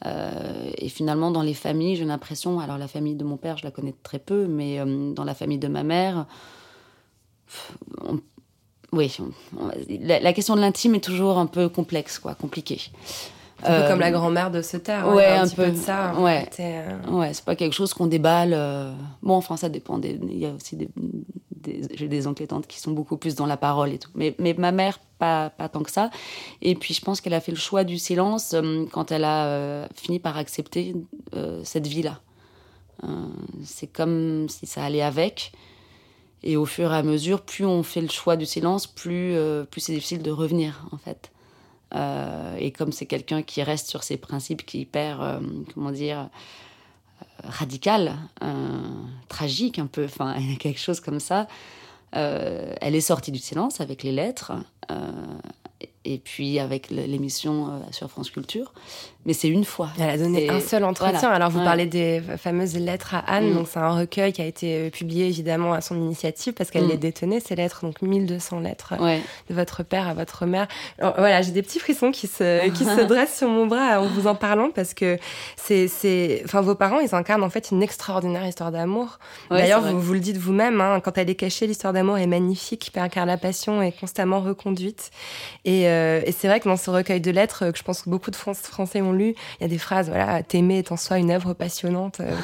[0.06, 3.64] Euh, et finalement, dans les familles, j'ai l'impression, alors la famille de mon père, je
[3.64, 6.26] la connais très peu, mais euh, dans la famille de ma mère,
[8.08, 8.20] on-
[8.94, 9.32] oui, on-
[9.66, 9.72] on-
[10.02, 12.82] la, la question de l'intime est toujours un peu complexe, quoi, compliquée.
[13.64, 15.08] Un peu Euh, comme la grand-mère de se taire.
[15.10, 15.72] ouais, il y a un, un petit peu, peu.
[15.72, 16.16] de ça.
[16.20, 16.50] Ouais.
[16.60, 18.54] euh, Ouais, c'est pas quelque chose qu'on déballe.
[18.54, 20.02] euh, Bon, enfin, ça dépend.
[20.02, 20.90] Il y a aussi des-
[21.94, 24.12] j'ai des oncles et tantes qui sont beaucoup plus dans la parole et tout.
[24.16, 26.10] Mais, mais ma mère, pas, pas tant que ça.
[26.62, 29.46] Et puis, je pense qu'elle a fait le choix du silence euh, quand elle a
[29.46, 30.96] euh, fini par accepter
[31.36, 32.20] euh, cette vie-là.
[33.64, 35.54] C'est comme si ça allait avec.
[36.44, 39.36] Et au fur et à mesure, plus on fait le choix du silence, plus,
[39.72, 41.32] plus c'est difficile de revenir, en fait.
[42.60, 45.40] Et comme c'est quelqu'un qui reste sur ses principes, qui euh,
[45.74, 46.30] comment dire,
[47.22, 48.82] euh, radical, euh,
[49.28, 51.48] tragique un peu, enfin quelque chose comme ça.
[52.16, 54.54] Euh, elle est sortie du silence avec les lettres.
[54.90, 55.12] Euh,
[56.04, 58.74] et puis avec l'émission sur France Culture.
[59.26, 59.90] Mais c'est une fois.
[60.00, 61.30] Elle a donné un seul entretien.
[61.30, 63.54] Alors vous parlez des fameuses lettres à Anne, mm.
[63.54, 66.86] donc c'est un recueil qui a été euh, publié évidemment à son initiative parce qu'elle
[66.86, 66.90] mm.
[66.90, 69.18] les détenait ces lettres, donc 1200 lettres euh,
[69.50, 70.68] de votre père à votre mère.
[71.00, 74.28] voilà, j'ai des petits frissons qui se qui se dressent sur mon bras en vous
[74.28, 75.18] en parlant parce que
[75.56, 79.20] c'est c'est enfin vos parents ils incarnent en fait une extraordinaire histoire d'amour.
[79.50, 82.92] D'ailleurs vous vous le dites vous-même hein, quand elle est cachée l'histoire d'amour est magnifique
[83.12, 85.12] car la passion est constamment reconduite
[85.66, 88.10] et euh, et c'est vrai que dans ce recueil de lettres, que je pense que
[88.10, 91.18] beaucoup de Français ont lu, il y a des phrases, voilà, t'aimer est en soi
[91.18, 92.20] une œuvre passionnante.
[92.20, 92.36] Euh,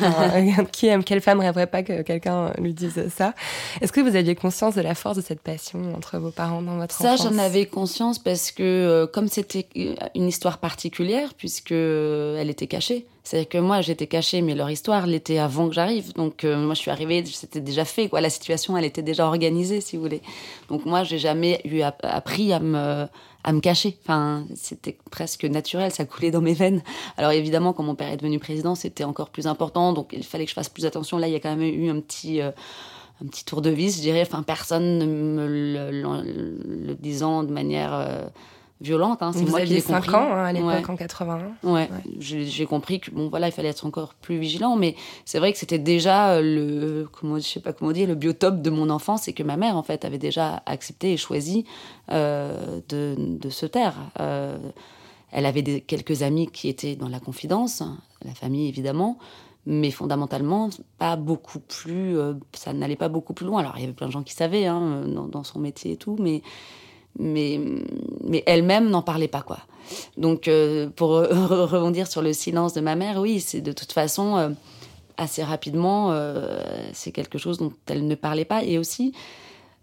[0.71, 3.33] qui aime, quelle femme rêverait pas que quelqu'un lui dise ça?
[3.81, 6.77] Est-ce que vous aviez conscience de la force de cette passion entre vos parents dans
[6.77, 7.21] votre ça, enfance?
[7.21, 9.67] Ça, j'en avais conscience parce que comme c'était
[10.15, 13.05] une histoire particulière, puisque elle était cachée.
[13.23, 16.13] C'est-à-dire que moi, j'étais cachée, mais leur histoire l'était avant que j'arrive.
[16.13, 18.07] Donc, moi, je suis arrivée, c'était déjà fait.
[18.07, 18.21] Quoi.
[18.21, 20.21] La situation, elle était déjà organisée, si vous voulez.
[20.69, 23.05] Donc, moi, j'ai jamais eu appris à me,
[23.47, 23.97] à me cacher.
[24.55, 26.83] C'était presque naturel, ça coulait dans mes veines.
[27.15, 30.43] Alors évidemment, quand mon père est devenu président, c'était encore plus important, donc il fallait
[30.43, 31.17] que je fasse plus attention.
[31.17, 32.51] Là, il y a quand même eu un petit, euh,
[33.45, 34.21] tour de vis, je dirais.
[34.21, 38.27] Enfin, personne ne me le, disant de manière euh,
[38.81, 39.21] violente.
[39.21, 39.31] Hein.
[39.33, 40.11] C'est moi qui l'ai compris.
[40.11, 41.51] 5 ans hein, à l'époque, en 81.
[41.63, 45.51] Ouais, j'ai compris que bon voilà, il fallait être encore plus vigilant, mais c'est vrai
[45.51, 48.89] que c'était déjà euh, le comment je sais pas comment dire le biotope de mon
[48.89, 51.65] enfance et que ma mère en fait avait déjà accepté et choisi
[52.11, 53.95] euh, de, de, se taire.
[54.19, 54.57] Euh,
[55.31, 57.83] elle avait des, quelques amis qui étaient dans la confidence,
[58.23, 59.17] la famille évidemment,
[59.65, 62.15] mais fondamentalement pas beaucoup plus.
[62.53, 63.59] ça n'allait pas beaucoup plus loin.
[63.61, 65.97] Alors il y avait plein de gens qui savaient hein, dans, dans son métier et
[65.97, 66.43] tout, mais
[67.19, 67.59] mais,
[68.23, 69.59] mais elle-même n'en parlait pas, quoi.
[70.17, 74.37] Donc, euh, pour rebondir sur le silence de ma mère, oui, c'est de toute façon,
[74.37, 74.49] euh,
[75.17, 76.61] assez rapidement, euh,
[76.93, 78.63] c'est quelque chose dont elle ne parlait pas.
[78.63, 79.13] Et aussi,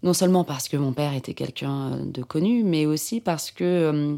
[0.03, 4.17] non seulement parce que mon père était quelqu'un de connu, mais aussi parce que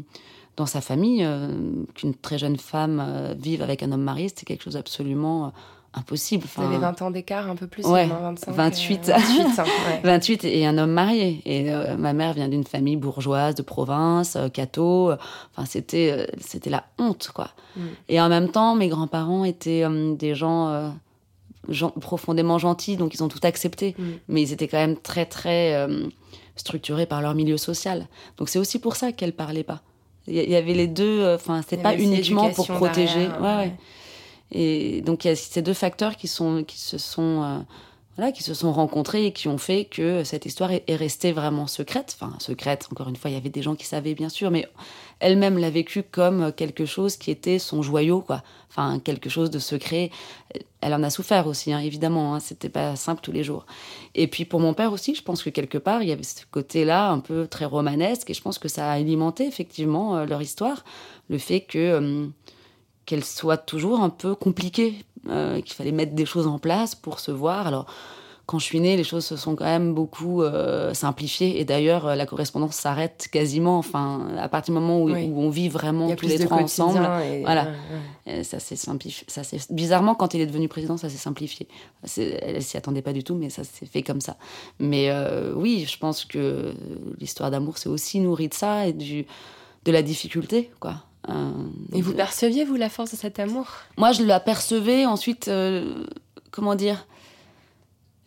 [0.56, 1.26] dans sa famille,
[1.94, 5.52] qu'une très jeune femme vive avec un homme marié, c'était quelque chose absolument
[5.98, 6.46] impossible.
[6.56, 9.06] Vous avez 20 ans d'écart, un peu plus, ouais, 25, 28.
[9.06, 11.42] 28, 28, et un homme marié.
[11.44, 15.12] Et euh, ma mère vient d'une famille bourgeoise de province, euh, catho.
[15.12, 17.50] Enfin, c'était euh, c'était la honte, quoi.
[17.76, 17.80] Mm.
[18.08, 19.84] Et en même temps, mes grands-parents étaient
[20.16, 20.94] des gens,
[22.00, 23.94] profondément gentils, donc ils ont tout accepté.
[23.98, 24.04] Mm.
[24.28, 25.86] Mais ils étaient quand même très, très
[26.56, 28.06] structurés par leur milieu social.
[28.36, 29.82] Donc c'est aussi pour ça qu'elle parlait pas.
[30.26, 31.34] Il y, avait les deux.
[31.34, 33.28] Enfin, c'était pas uniquement pour protéger.
[33.40, 33.56] ouais.
[33.56, 33.72] ouais.
[34.52, 37.58] Et donc il y a ces deux facteurs qui sont qui se sont euh,
[38.34, 42.16] qui se sont rencontrés et qui ont fait que cette histoire est, restée vraiment secrète.
[42.20, 44.66] Enfin, secrète, encore une fois, il y avait des gens qui savaient, bien sûr, mais
[45.20, 48.42] elle-même l'a vécu comme quelque chose qui était son joyau, quoi.
[48.70, 50.10] Enfin, quelque chose de secret.
[50.80, 52.34] Elle en a souffert aussi, hein, évidemment.
[52.34, 53.66] Hein, C'était pas simple tous les jours.
[54.16, 56.44] Et puis pour mon père aussi, je pense que quelque part, il y avait ce
[56.50, 60.42] côté-là un peu très romanesque et je pense que ça a alimenté effectivement euh, leur
[60.42, 60.84] histoire.
[61.28, 61.78] Le fait que.
[61.78, 62.26] Euh,
[63.08, 64.94] qu'elle soit toujours un peu compliquée,
[65.30, 67.66] euh, qu'il fallait mettre des choses en place pour se voir.
[67.66, 67.86] Alors,
[68.44, 71.58] quand je suis née, les choses se sont quand même beaucoup euh, simplifiées.
[71.58, 73.78] Et d'ailleurs, euh, la correspondance s'arrête quasiment.
[73.78, 77.08] Enfin, à partir du moment où, on vit vraiment tous les trois ensemble,
[77.40, 77.68] voilà,
[78.42, 79.24] ça s'est simplifié.
[79.26, 79.40] Ça
[79.70, 81.66] bizarrement, quand il est devenu président, ça s'est simplifié.
[82.14, 84.36] Elle s'y attendait pas du tout, mais ça s'est fait comme ça.
[84.80, 85.10] Mais
[85.56, 86.74] oui, je pense que
[87.18, 89.24] l'histoire d'amour, c'est aussi nourri de ça et du
[89.84, 90.96] de la difficulté, quoi.
[91.28, 91.50] Euh,
[91.92, 93.66] et vous perceviez, vous, la force de cet amour?
[93.96, 95.06] Moi, je la percevais.
[95.06, 96.04] Ensuite, euh,
[96.50, 97.06] comment dire?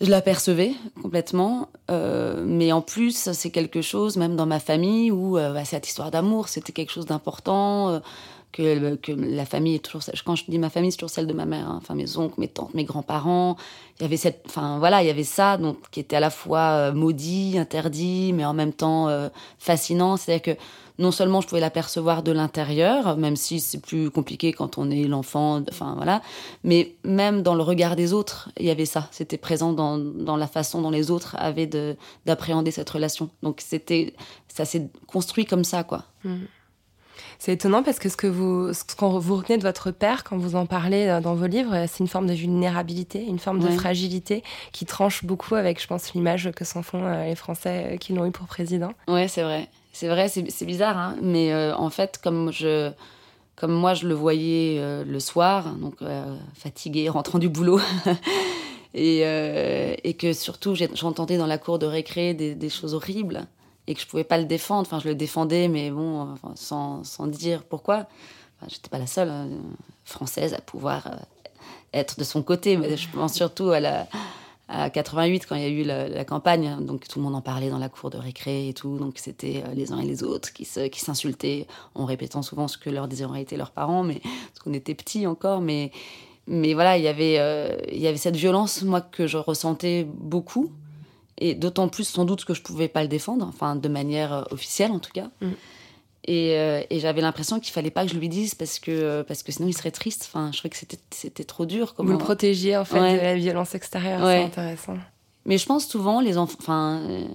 [0.02, 1.70] Je la percevais complètement.
[1.90, 6.12] Euh, mais en plus, c'est quelque chose, même dans ma famille, où bah, cette histoire
[6.12, 8.02] d'amour, c'était quelque chose d'important.
[8.52, 11.34] Que, que, la famille est toujours quand je dis ma famille c'est toujours celle de
[11.34, 11.80] ma mère hein.
[11.82, 13.56] enfin mes oncles mes tantes mes grands-parents
[14.00, 16.30] il y avait cette enfin voilà il y avait ça donc qui était à la
[16.30, 19.08] fois maudit interdit mais en même temps
[19.58, 20.62] fascinant c'est à dire que
[21.02, 25.04] non seulement je pouvais l'apercevoir de l'intérieur, même si c'est plus compliqué quand on est
[25.06, 26.22] l'enfant, enfin voilà,
[26.64, 29.08] mais même dans le regard des autres, il y avait ça.
[29.12, 31.70] C'était présent dans, dans, la façon dont les autres avaient
[32.26, 33.30] d'appréhender cette relation.
[33.42, 34.14] Donc c'était,
[34.48, 36.06] ça s'est construit comme ça, quoi.
[36.24, 36.46] Hmm.
[37.44, 40.38] C'est étonnant parce que ce que vous, ce qu'on vous retenez de votre père quand
[40.38, 43.68] vous en parlez euh, dans vos livres, c'est une forme de vulnérabilité, une forme de
[43.70, 47.98] fragilité qui tranche beaucoup avec, je pense, l'image que s'en font euh, les Français euh,
[47.98, 48.94] qui l'ont eu pour président.
[49.08, 49.68] Ouais, c'est vrai.
[49.94, 52.92] C'est vrai, c'est bizarre, hein, mais euh, en fait, comme je,
[53.58, 57.82] comme moi je le voyais euh, le soir, donc euh, fatigué, rentrant du boulot,
[58.94, 59.22] et,
[60.04, 63.46] et, que surtout j'entendais dans la cour de récré des, des, choses horribles
[63.92, 64.82] et que je pouvais pas le défendre.
[64.82, 68.08] Enfin, je le défendais, mais bon, sans, sans, dire pourquoi.
[68.58, 69.32] Enfin, J'étais pas la seule
[70.06, 71.04] française à pouvoir
[71.94, 74.08] être de son côté, mais je pense surtout à la
[74.72, 77.70] à 88 quand il y a eu la, campagne, donc tout le monde en parlait
[77.70, 80.54] dans la cour de récré et tout, donc c'était euh, les uns et les autres
[80.54, 84.60] qui qui s'insultaient en répétant souvent ce que leur disaient en leurs parents, mais parce
[84.64, 85.92] qu'on était petits encore, mais
[86.48, 90.08] mais voilà, il y avait euh, il y avait cette violence moi que je ressentais
[90.10, 90.72] beaucoup
[91.42, 94.44] et d'autant plus sans doute que je pouvais pas le défendre, enfin de manière euh,
[94.52, 95.30] officielle en tout cas.
[95.42, 95.48] Mm.
[96.26, 99.42] Et, euh, et j'avais l'impression qu'il fallait pas que je lui dise parce que parce
[99.42, 100.30] que sinon il serait triste.
[100.32, 101.96] Enfin, je trouvais que c'était c'était trop dur.
[101.98, 103.18] Vous le protégiez en fait Ouais.
[103.18, 104.38] de la violence extérieure, Ouais.
[104.54, 104.98] c'est intéressant.
[105.46, 106.58] Mais je pense souvent les enfants.
[106.62, 107.26] Enfin, euh,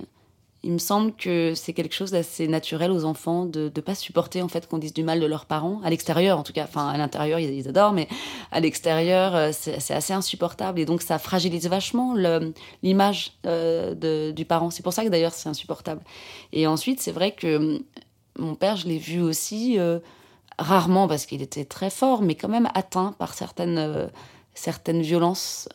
[0.63, 4.43] il me semble que c'est quelque chose d'assez naturel aux enfants de ne pas supporter
[4.43, 6.65] en fait qu'on dise du mal de leurs parents à l'extérieur en tout cas.
[6.65, 8.09] Enfin, à l'intérieur ils, adorent, mais
[8.51, 12.15] à l'extérieur euh, c'est assez insupportable et donc ça fragilise vachement
[12.83, 14.71] l'image euh, du parent.
[14.71, 16.03] C'est pour ça que d'ailleurs c'est insupportable.
[16.53, 17.81] Et ensuite c'est vrai que hum,
[18.39, 20.01] mon père je l'ai vu aussi euh,
[20.59, 24.11] rarement parce qu'il était très fort, mais quand même atteint par certaines
[24.55, 25.69] certaines violences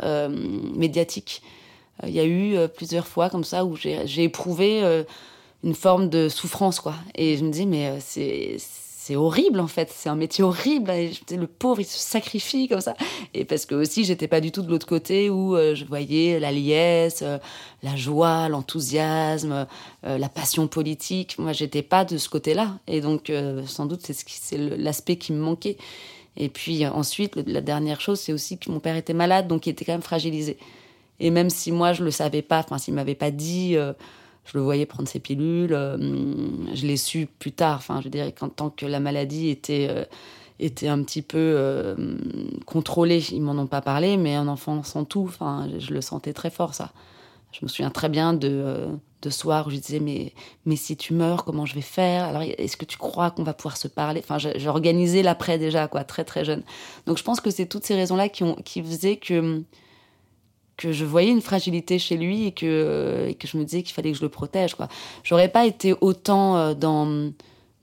[0.76, 1.44] médiatiques.
[2.04, 5.04] Euh, Il y a eu euh, plusieurs fois comme ça où j'ai éprouvé euh,
[5.63, 6.95] une forme de souffrance, quoi.
[7.15, 10.91] Et je me dis, mais c'est horrible en fait, c'est un métier horrible.
[11.32, 12.95] Le pauvre, il se sacrifie comme ça.
[13.34, 16.51] Et parce que aussi, j'étais pas du tout de l'autre côté où je voyais la
[16.51, 17.23] liesse,
[17.84, 19.67] la joie, l'enthousiasme,
[20.04, 21.38] la passion politique.
[21.39, 22.80] Moi, j'étais pas de ce côté-là.
[22.88, 23.32] Et donc,
[23.65, 25.77] sans doute, c'est ce l'aspect qui me manquait.
[26.38, 29.71] Et puis ensuite, la dernière chose, c'est aussi que mon père était malade, donc il
[29.71, 30.58] était quand même fragilisé.
[31.21, 33.93] Et même si moi, je le savais pas, enfin, s'il m'avait pas dit, euh,
[34.43, 35.95] je le voyais prendre ses pilules, euh,
[36.73, 37.77] je l'ai su plus tard.
[37.77, 40.03] Enfin, je dirais qu'en tant que la maladie était, euh,
[40.60, 41.95] était un petit peu
[42.65, 45.25] contrôlée, ils m'en ont pas parlé, mais un enfant sent tout.
[45.27, 46.91] Enfin, je, le sentais très fort, ça.
[47.51, 48.88] Je me souviens très bien de,
[49.21, 50.34] de soirs où je disais, mais,
[50.65, 52.23] mais si tu meurs, comment je vais faire?
[52.23, 54.23] Alors, est-ce que tu crois qu'on va pouvoir se parler?
[54.27, 56.63] Enfin, organisé l'après déjà, quoi, très très jeune.
[57.05, 59.63] Donc, je pense que c'est toutes ces raisons-là qui, ont, qui faisaient que
[60.82, 63.94] que je voyais une fragilité chez lui et que, et que je me disais qu'il
[63.94, 64.74] fallait que je le protège.
[64.76, 64.88] Quoi.
[65.24, 67.32] J'aurais pas été autant euh, dans,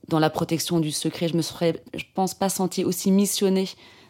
[0.08, 1.28] dans la protection du secret.
[1.28, 3.68] Je me serais, je pense, pas sentie aussi missionnée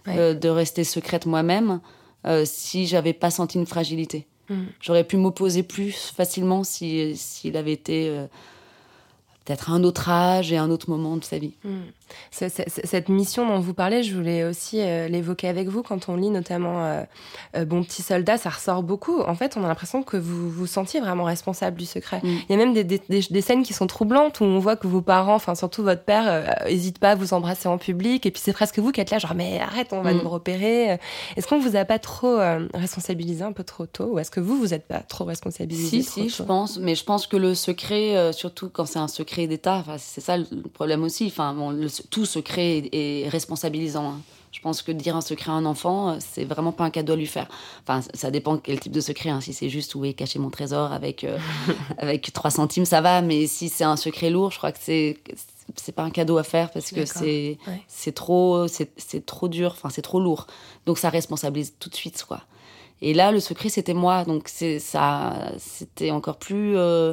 [0.09, 1.81] euh, de rester secrète moi-même
[2.27, 4.27] euh, si j'avais pas senti une fragilité.
[4.48, 4.55] Mm.
[4.81, 8.27] J'aurais pu m'opposer plus facilement si- s'il avait été euh,
[9.44, 11.53] peut-être à un autre âge et à un autre moment de sa vie.
[11.64, 11.79] Mm.
[12.31, 16.31] Cette mission dont vous parlez, je voulais aussi euh, l'évoquer avec vous quand on lit
[16.31, 17.03] notamment euh,
[17.57, 19.21] euh, Bon petit soldat, ça ressort beaucoup.
[19.21, 22.21] En fait, on a l'impression que vous vous sentiez vraiment responsable du secret.
[22.23, 22.29] Mm.
[22.49, 24.77] Il y a même des, des- des- des scènes qui sont troublantes où on voit
[24.77, 28.25] que vos parents, enfin surtout votre père, euh, hésite pas à vous embrasser en public
[28.27, 30.23] et puis c'est presque vous qui êtes là genre mais arrête, on va Mm.
[30.23, 30.99] nous repérer.
[31.37, 32.38] Est-ce qu'on vous a pas trop
[32.75, 34.05] responsabilisé un peu trop tôt?
[34.12, 36.79] Ou est-ce que vous vous êtes pas trop responsabilisé Si, trop si, je pense.
[36.79, 40.47] Mais je pense que le secret, surtout quand c'est un secret d'État, c'est ça le
[40.51, 41.27] le problème aussi.
[41.27, 44.08] Enfin, bon, le- tout secret est, responsabilisant.
[44.11, 44.20] hein.
[44.50, 47.12] Je pense que dire un secret à un enfant, euh, c'est vraiment pas un cadeau
[47.12, 47.48] à lui faire.
[47.82, 49.28] Enfin, ça- dépend quel type de secret.
[49.28, 49.40] hein.
[49.42, 51.38] Si c'est juste où est caché mon trésor avec, euh,
[51.98, 53.20] avec 3 centimes, ça va.
[53.20, 55.18] Mais si c'est un secret lourd, je crois que c'est
[55.76, 57.82] c'est pas un cadeau à faire parce que c'est Ouais.
[57.88, 59.72] c'est trop c'est c'est trop dur.
[59.76, 60.46] Enfin, c'est trop lourd.
[60.87, 62.40] Donc ça responsabilise tout de suite, quoi.
[63.02, 64.24] Et là, le secret, c'était moi.
[64.24, 67.12] Donc, c'est ça, c'était encore plus, euh,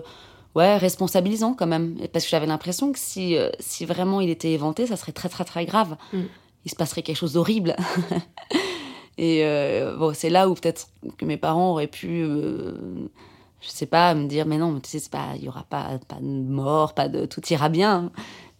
[0.56, 1.98] ouais, responsabilisant quand même.
[2.12, 5.30] Parce que j'avais l'impression que si, euh, si vraiment il était éventé, ça serait très,
[5.30, 5.98] très, très grave.
[6.14, 6.24] Mm.
[6.66, 7.76] Il se passerait quelque chose d'horrible.
[9.18, 10.88] Et euh, bon, c'est là où peut-être
[11.18, 12.74] que mes parents auraient pu, euh,
[13.62, 15.64] je sais pas, me dire, mais non, mais tu sais, c'est pas, il y aura
[15.64, 18.12] pas, pas de mort, pas de, tout ira bien.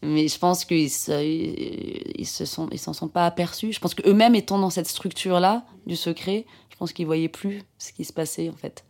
[0.02, 3.74] Mais je pense qu'ils se, ils se sont, ils s'en sont pas aperçus.
[3.74, 7.92] Je pense qu'eux-mêmes étant dans cette structure-là du secret, je pense qu'ils voyaient plus ce
[7.92, 8.86] qui se passait en fait.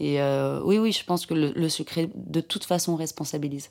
[0.00, 3.70] Et euh, oui, oui, je pense que le, le secret de toute façon responsabilise.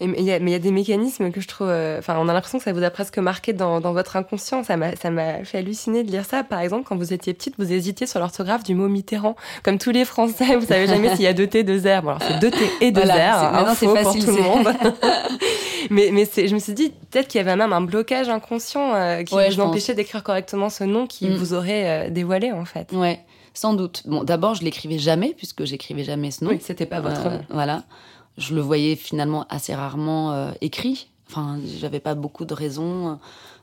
[0.00, 1.68] Et mais il y, a- des mécanismes que je trouve.
[1.68, 4.64] euh, Enfin, on a l'impression que ça vous a presque marqué dans, dans votre inconscient.
[4.64, 6.44] Ça m'a, fait halluciner de lire ça.
[6.44, 9.36] Par exemple, quand vous étiez petite, vous hésitiez sur l'orthographe du mot Mitterrand.
[9.62, 12.00] Comme tous les Français, vous savez jamais s'il y a deux T, deux R.
[12.02, 13.76] Bon, alors c'est deux T et deux Voilà, R.
[13.76, 14.68] c'est- facile, pour tout le monde.
[15.90, 19.22] mais mais je me suis dit peut-être qu'il y avait même un blocage inconscient euh,
[19.24, 21.34] qui Ouais, vous empêchait d'écrire correctement ce nom qui Mm.
[21.36, 22.92] vous aurait euh, dévoilé en fait.
[22.92, 23.20] Ouais,
[23.56, 24.02] sans doute.
[24.06, 26.50] Bon, d'abord, je l'écrivais jamais puisque j'écrivais jamais ce nom.
[26.50, 27.44] Oui, c'était pas votre Euh, nom.
[27.50, 27.84] Voilà.
[28.38, 31.08] Je le voyais finalement assez rarement euh, écrit.
[31.30, 33.14] Enfin, j'avais pas beaucoup de raisons, euh,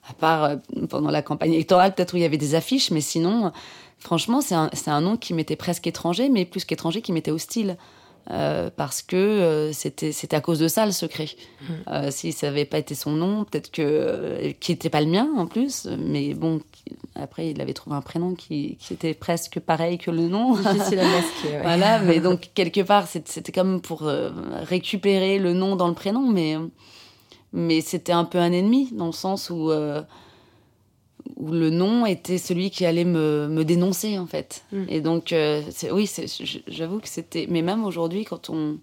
[0.10, 0.56] à part euh,
[0.90, 3.50] pendant la campagne électorale, peut-être où il y avait des affiches, mais sinon, euh,
[4.00, 7.32] franchement, c'est un, c'est un nom qui m'était presque étranger, mais plus qu'étranger, qui m'était
[7.32, 7.78] hostile.
[8.32, 11.28] Euh, parce que euh, c'était c'était à cause de ça le secret.
[11.90, 15.28] Euh, si ça n'avait pas été son nom, peut-être que qui n'était pas le mien
[15.36, 19.60] en plus, mais bon, qui- après il avait trouvé un prénom qui, qui était presque
[19.60, 20.56] pareil que le nom.
[20.56, 21.48] Difficile à masquer.
[21.52, 21.62] ouais.
[21.64, 26.56] Voilà, mais donc quelque part, c'était comme pour récupérer le nom dans le prénom, mais,
[27.52, 29.70] mais c'était un peu un ennemi, dans le sens où,
[31.38, 34.64] où le nom était celui qui allait me, me dénoncer en fait.
[34.72, 34.84] Mm.
[34.90, 35.62] Et donc, euh,
[35.92, 36.10] oui,
[36.68, 37.48] j'avoue que c'était.
[37.50, 38.78] Mais même aujourd'hui, quand on.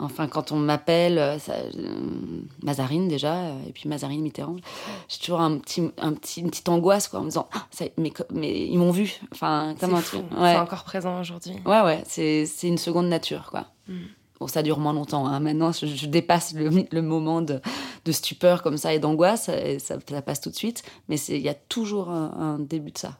[0.00, 1.70] Enfin, quand on m'appelle euh, euh,
[2.62, 4.54] Mazarine déjà, euh, et puis Mazarine Mitterrand,
[5.08, 7.84] j'ai toujours un petit, un petit, une petite angoisse quoi, en me disant ah, ça,
[7.96, 9.18] mais, mais ils m'ont vu.
[9.32, 10.18] Enfin, C'est comme un fou.
[10.18, 10.26] truc.
[10.30, 10.56] C'est Ouais.
[10.56, 11.54] encore présent aujourd'hui.
[11.66, 13.66] Ouais, ouais, c'est c'est une seconde nature, quoi.
[13.88, 13.94] Mm.
[14.40, 15.26] Bon, ça dure moins longtemps.
[15.26, 15.40] hein.
[15.40, 17.60] Maintenant, je, dépasse le, moment de,
[18.10, 20.82] stupeur comme ça et d'angoisse, et ça, passe tout de suite.
[21.08, 23.18] Mais il y a toujours un début de ça.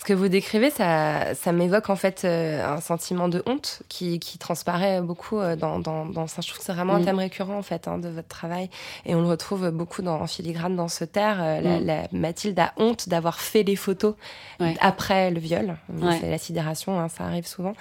[0.00, 4.18] Ce que vous décrivez, ça, ça m'évoque en fait euh, un sentiment de honte qui,
[4.18, 6.40] qui transparaît beaucoup euh, dans, dans, dans ça.
[6.40, 8.70] Je trouve que c'est vraiment un thème récurrent en fait hein, de votre travail
[9.04, 11.36] et on le retrouve beaucoup dans en filigrane dans ce terre.
[11.42, 11.84] Euh, la, Mm.
[11.84, 14.14] la- Mathilde a honte d'avoir fait les photos
[14.58, 14.74] Ouais.
[14.80, 15.76] après le viol.
[15.92, 16.16] Ouais.
[16.18, 17.74] C'est la sidération, hein, ça arrive souvent.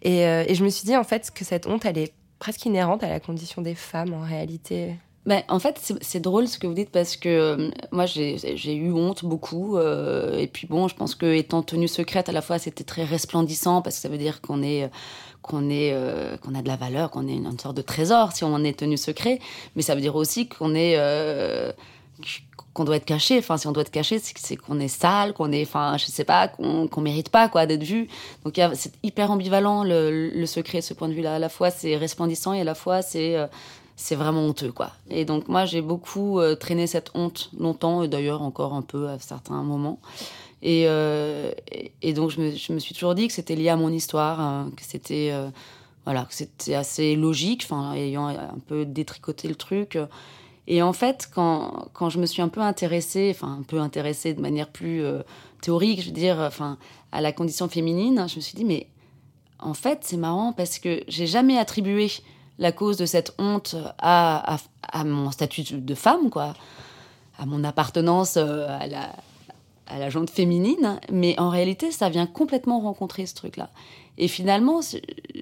[0.00, 2.64] Et, euh, et je me suis dit en fait que cette honte, elle est presque
[2.64, 4.94] inhérente à la condition des femmes en réalité.
[5.26, 8.92] Ben, en fait, c'est- drôle ce que vous dites parce que euh, moi, j'ai eu
[8.92, 9.76] honte beaucoup.
[9.76, 13.04] euh, et puis bon, je pense que étant tenue secrète, à la fois, c'était très
[13.04, 14.88] resplendissant parce que ça veut dire qu'on est
[15.42, 18.44] qu'on est euh, qu'on a de la valeur, qu'on est une, sorte de trésor si
[18.44, 19.40] on est tenu secret.
[19.74, 21.72] Mais ça veut dire aussi qu'on est euh,
[22.72, 23.38] qu'on doit être caché.
[23.38, 26.24] Enfin, si on doit être caché, c'est qu'on est sale, qu'on est, enfin, je sais
[26.24, 28.08] pas, qu'on qu'on mérite pas quoi d'être vu.
[28.44, 31.34] Donc c'est hyper ambivalent le, le secret ce point de vue-là.
[31.36, 33.46] À la fois, c'est resplendissant et à la fois, c'est euh,
[33.96, 34.90] c'est vraiment honteux, quoi.
[35.10, 39.08] Et donc, moi, j'ai beaucoup euh, traîné cette honte longtemps, et d'ailleurs encore un peu
[39.08, 39.98] à certains moments.
[40.62, 43.70] Et, euh, et, et donc, je me, je me suis toujours dit que c'était lié
[43.70, 45.48] à mon histoire, hein, que c'était euh,
[46.04, 49.98] voilà, que c'était assez logique, ayant un peu détricoté le truc.
[50.68, 54.34] Et en fait, quand, quand je me suis un peu intéressée, enfin, un peu intéressée
[54.34, 55.02] de manière plus
[55.62, 56.78] théorique, je veux dire, enfin,
[57.10, 58.86] à la condition féminine, je me suis dit, mais
[59.58, 62.08] en fait, c'est marrant parce que j'ai jamais attribué
[62.58, 64.58] la cause de cette honte à,
[65.04, 66.54] mon statut de femme, quoi,
[67.38, 69.10] à mon appartenance euh, à la,
[69.88, 73.70] à féminine, mais en réalité, ça vient complètement rencontrer ce truc-là.
[74.18, 74.80] Et finalement,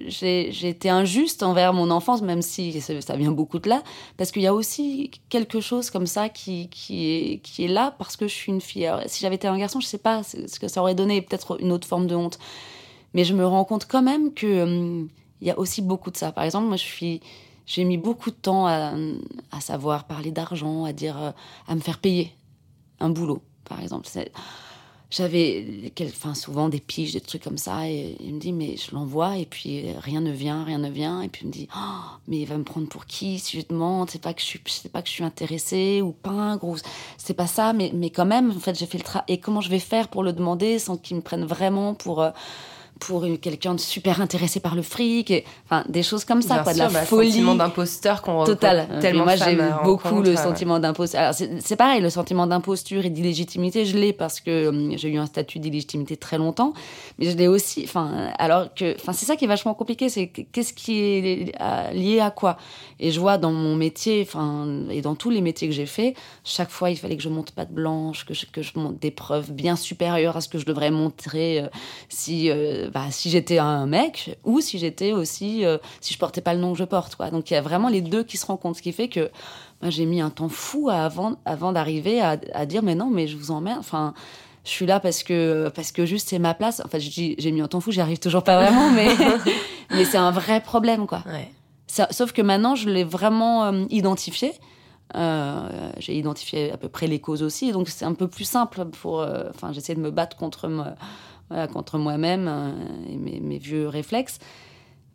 [0.07, 3.81] j'ai été injuste envers mon enfance, même si ça vient beaucoup de là,
[4.17, 8.33] parce qu'il y a aussi quelque chose comme ça qui, est, là parce que je
[8.33, 8.85] suis une fille.
[8.85, 11.21] Alors, si j'avais été un garçon, je sais pas ce ce que ça aurait donné,
[11.21, 12.37] peut-être une autre forme de honte.
[13.13, 15.07] Mais je me rends compte quand même que hum,
[15.41, 16.31] il y a aussi beaucoup de ça.
[16.31, 17.21] Par exemple, moi, je suis,
[17.65, 18.93] j'ai mis beaucoup de temps à,
[19.59, 21.31] savoir parler d'argent, à dire, euh,
[21.67, 22.31] à me faire payer
[22.99, 24.07] un boulot, par exemple.
[25.11, 28.93] J'avais, enfin, souvent des piges, des trucs comme ça, et il me dit, mais je
[28.93, 31.67] l'envoie, et puis euh, rien ne vient, rien ne vient, et puis il me dit,
[31.75, 31.79] Oh,
[32.27, 34.61] mais il va me prendre pour qui si je demande, c'est pas que je suis,
[34.67, 36.77] c'est pas que je suis intéressée ou pas, gros,
[37.17, 39.61] c'est pas ça, mais, mais quand même, en fait, j'ai fait le travail, et comment
[39.61, 42.31] je vais faire pour le demander sans qu'il me prenne vraiment pour, euh,
[42.99, 46.63] pour quelqu'un de super intéressé par le fric, et, enfin, des choses comme ça, Bien
[46.63, 47.29] quoi, de la bah, folie.
[47.29, 48.87] sentiment d'imposteur qu'on Total.
[48.87, 51.19] qu'on- tellement moi, de j'ai femmes, eu euh, beaucoup le euh, sentiment d'imposture.
[51.19, 55.17] Alors, c'est pareil, le sentiment d'imposture et d'illégitimité, je l'ai parce que hum, j'ai eu
[55.17, 56.73] un statut d'illégitimité très longtemps.
[57.19, 60.27] Mais je l'ai aussi, enfin, alors que, enfin, c'est ça qui est vachement compliqué, c'est
[60.27, 62.57] que- qu'est-ce qui est euh, lié à quoi?
[63.01, 66.15] Et je vois dans mon métier, enfin, et dans tous les métiers que j'ai faits,
[66.45, 68.99] chaque fois, il fallait que je monte pas de blanche, que je, que je monte
[68.99, 71.67] des preuves bien supérieures à ce que je devrais montrer euh,
[72.07, 76.41] si, euh, bah, si j'étais un mec ou si j'étais aussi, euh, si je portais
[76.41, 77.29] pas le nom que je porte, quoi.
[77.31, 79.31] Donc il y a vraiment les deux qui se rencontrent, ce qui fait que
[79.81, 83.09] moi, j'ai mis un temps fou à- avant, avant d'arriver à, à dire, mais non,
[83.09, 83.79] mais je vous emmerde.
[83.79, 84.13] Enfin,
[84.63, 86.81] je suis là parce que, parce que juste c'est ma place.
[86.85, 89.09] Enfin, j'ai mis un temps fou, j'y arrive toujours pas vraiment, mais,
[89.91, 91.23] mais c'est un vrai problème, quoi.
[91.27, 91.51] Ouais.
[91.87, 94.53] Ça- sauf que maintenant, je l'ai vraiment euh, identifié.
[95.15, 98.85] Euh, j'ai identifié à peu près les causes aussi, donc c'est un peu plus simple
[98.85, 99.21] pour.
[99.21, 100.95] euh, Enfin, j'essaie de me battre contre moi,
[101.49, 102.71] voilà, contre moi-même euh,
[103.09, 104.39] et mes, mes vieux réflexes.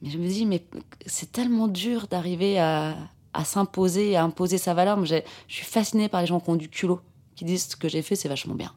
[0.03, 0.65] Mais je me dis, mais
[1.07, 2.97] c'est tellement dur d'arriver à,
[3.35, 4.97] à s'imposer, à imposer sa valeur.
[4.97, 5.17] Moi, je
[5.49, 7.01] suis fascinée par les gens qui ont du culot,
[7.37, 8.73] qui disent ce que j'ai fait, c'est vachement bien.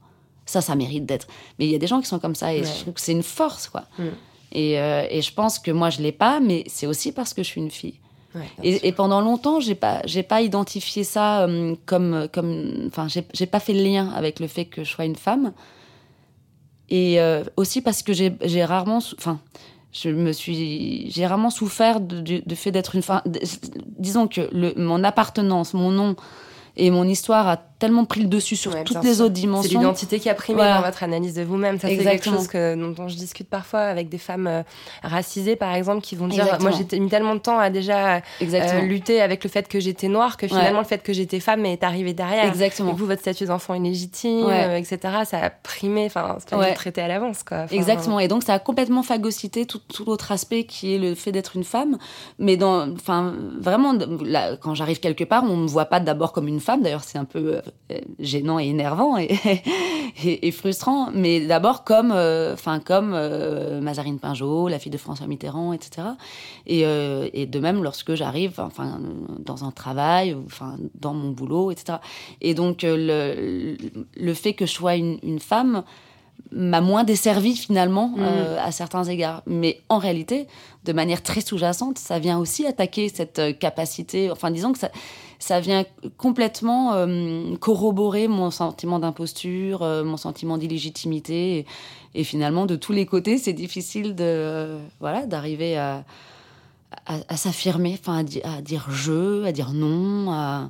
[0.45, 1.27] Ça, ça mérite d'être.
[1.57, 2.65] Mais il y a des gens qui sont comme ça et Ouais.
[2.67, 3.83] je trouve que c'est une force, quoi.
[3.97, 4.03] Mm.
[4.51, 7.41] Et, euh, et je pense que moi, je l'ai pas, mais c'est aussi parce que
[7.41, 7.99] je suis une fille.
[8.35, 8.41] Ouais.
[8.61, 13.45] Et, et pendant longtemps, j'ai pas, j'ai pas identifié ça euh, comme, comme, enfin, j'ai
[13.45, 15.53] pas fait le lien avec le fait que je sois une femme.
[16.93, 19.39] Et euh, aussi parce que j'ai, rarement, enfin,
[19.91, 23.23] je me suis, j'ai rarement souffert du, fait d'être une femme.
[23.97, 26.15] Disons que mon appartenance, mon nom
[26.77, 29.25] et mon histoire a tellement pris le dessus sur Ouais, toutes les sûr.
[29.25, 29.79] autres C'est dimensions.
[29.79, 30.77] l'identité qui a primé Voilà.
[30.77, 31.79] dans votre analyse de vous-même.
[31.79, 32.37] Ça, c'est quelque Exactement.
[32.37, 34.63] chose que, dont, dont je discute parfois avec des femmes euh,
[35.03, 36.69] racisées, par exemple, qui vont dire Exactement.
[36.71, 40.07] Moi, j'ai mis tellement de temps à déjà euh, lutter avec le fait que j'étais
[40.07, 42.45] noire que finalement, le fait que j'étais femme est arrivé derrière.
[42.45, 42.91] Exactement.
[42.91, 44.63] Et vous, votre statut d'enfant illégitime, Ouais.
[44.65, 46.73] euh, etc., ça a primé, enfin, c'est Ouais.
[46.73, 47.65] traité à l'avance, quoi.
[47.69, 48.19] Exactement.
[48.21, 51.57] Et donc, ça a complètement phagocyté tout, tout l'autre aspect qui est le fait d'être
[51.57, 51.97] une femme.
[52.39, 53.93] Mais dans, enfin, vraiment,
[54.23, 56.81] là, quand j'arrive quelque part, on me voit pas d'abord comme une femme.
[56.81, 57.61] D'ailleurs, c'est un peu
[57.91, 59.37] euh, gênant et énervant et,
[60.23, 61.09] et, et frustrant.
[61.13, 62.55] Mais d'abord comme, euh,
[62.85, 66.07] comme euh, Mazarine Pinjot, la fille de François Mitterrand, etc.
[66.65, 68.99] Et, euh, et de même lorsque j'arrive, enfin
[69.39, 71.99] dans un travail, enfin dans mon boulot, etc.
[72.41, 73.75] Et donc le,
[74.15, 75.83] le fait que je sois une, une femme
[76.51, 79.41] m'a moins desservi finalement euh, à certains égards.
[79.47, 80.47] Mais en réalité,
[80.83, 84.29] de manière très sous-jacente, ça vient aussi attaquer cette capacité.
[84.29, 84.91] Enfin, disons que ça,
[85.43, 85.83] ça vient
[86.15, 91.65] complètement euh, corroborer mon sentiment d'imposture, euh, mon sentiment d'illégitimité.
[92.15, 96.05] Et, finalement, de tous les côtés, c'est difficile de euh, voilà d'arriver à,
[97.35, 100.31] s'affirmer, enfin à dire je, à dire non.
[100.31, 100.69] À...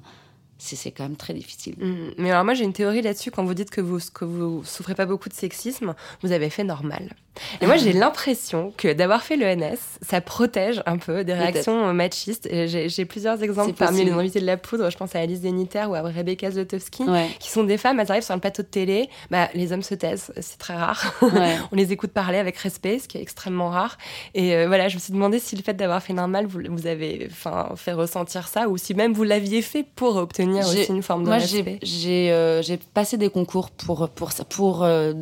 [0.64, 1.76] C'est quand même très difficile.
[1.78, 2.12] Mm.
[2.18, 4.96] Mais alors moi j'ai une théorie là-dessus quand vous dites que vous que vous souffrez
[4.96, 7.16] pas beaucoup de sexisme, vous avez fait normal.
[7.62, 11.94] Et moi j'ai l'impression que d'avoir fait l'ENS, ça protège un peu des réactions euh,
[11.94, 12.48] machistes.
[12.52, 14.90] J'ai plusieurs exemples parmi les invités de la poudre.
[14.90, 17.28] Je pense à Alice Deniter ou à Rebecca Zlotowski, Ouais.
[17.40, 18.00] qui sont des femmes.
[18.00, 21.14] Elles arrivent sur un plateau de télé, bah les hommes se taisent, c'est très rare.
[21.22, 21.58] Ouais.
[21.72, 23.98] On les écoute parler avec respect, ce qui est extrêmement rare.
[24.34, 26.88] Et euh, voilà, je me suis demandé si le fait d'avoir fait normal, vous, vous
[26.88, 27.30] avez
[27.76, 31.24] fait ressentir ça, ou si même vous l'aviez fait pour obtenir J'ai- aussi une forme
[31.24, 31.80] de Moi, respect.
[31.82, 35.14] j'ai euh, j'ai passé des concours pour pour ça, pour euh,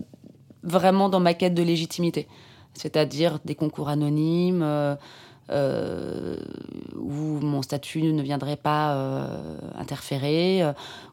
[0.63, 2.27] vraiment dans ma quête de légitimité,
[2.73, 6.36] c'est-à-dire des concours anonymes euh,
[6.95, 8.95] où mon statut ne viendrait pas
[9.77, 10.63] interférer,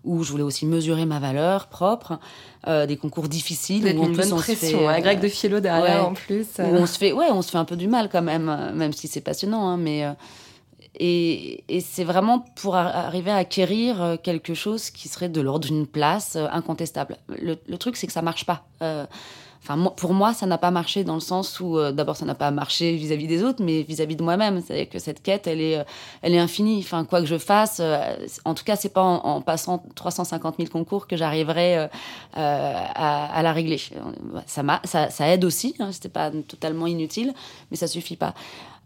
[0.05, 2.19] où je voulais aussi mesurer ma valeur propre,
[2.67, 5.61] des concours difficiles où une bonne on se fait, pression, un euh, grec de philo
[5.61, 6.11] derrière ouais.
[6.11, 6.47] en plus.
[6.59, 8.93] où on se fait ouais on se fait un peu du mal quand même même
[8.93, 10.05] si c'est passionnant hein, mais
[10.99, 15.67] et, c'est vraiment pour ar- arriver à acquérir euh, quelque chose qui serait de l'ordre
[15.67, 19.07] d'une place euh, incontestable le, truc c'est que ça marche pas Euh,
[19.61, 22.53] Enfin, pour moi, ça n'a pas marché dans le sens où, d'abord, ça n'a pas
[22.53, 24.63] marché vis-à-vis des autres, mais vis-à-vis de moi-même.
[24.63, 25.85] C'est-à-dire que cette quête, elle est,
[26.23, 26.79] elle est infinie.
[26.79, 27.83] Enfin, quoi que je fasse,
[28.45, 31.89] en tout cas, c'est pas en, passant 350 000 concours que j'arriverai
[32.35, 33.81] à, la régler.
[34.47, 35.75] Ça, ça, ça aide aussi.
[35.81, 37.35] Hein, C'était pas totalement inutile,
[37.71, 38.35] mais ça suffit pas.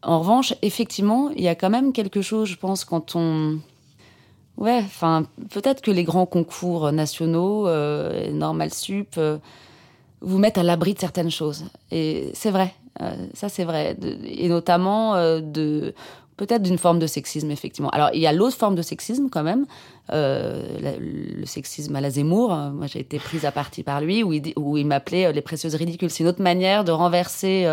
[0.03, 3.59] En revanche, effectivement, il y a quand même quelque chose, je pense, quand on
[4.59, 9.39] Ouais, enfin, peut-être que les grands concours nationaux, euh, Normal Sup, euh,
[10.21, 11.65] vous mettent à l'abri de certaines choses.
[11.91, 13.97] Et c'est vrai, euh, ça c'est vrai.
[14.25, 15.95] Et notamment euh, de
[16.37, 17.91] peut-être d'une forme de sexisme, effectivement.
[17.91, 19.67] Alors, il y a l'autre forme de sexisme quand même,
[20.13, 22.53] euh, la- le sexisme à la Zemmour.
[22.53, 25.27] Euh, Moi, j'ai été prise à partie par lui, où il, dit- où il m'appelait
[25.27, 26.11] euh, les précieuses ridicules.
[26.11, 27.67] C'est une autre manière de renverser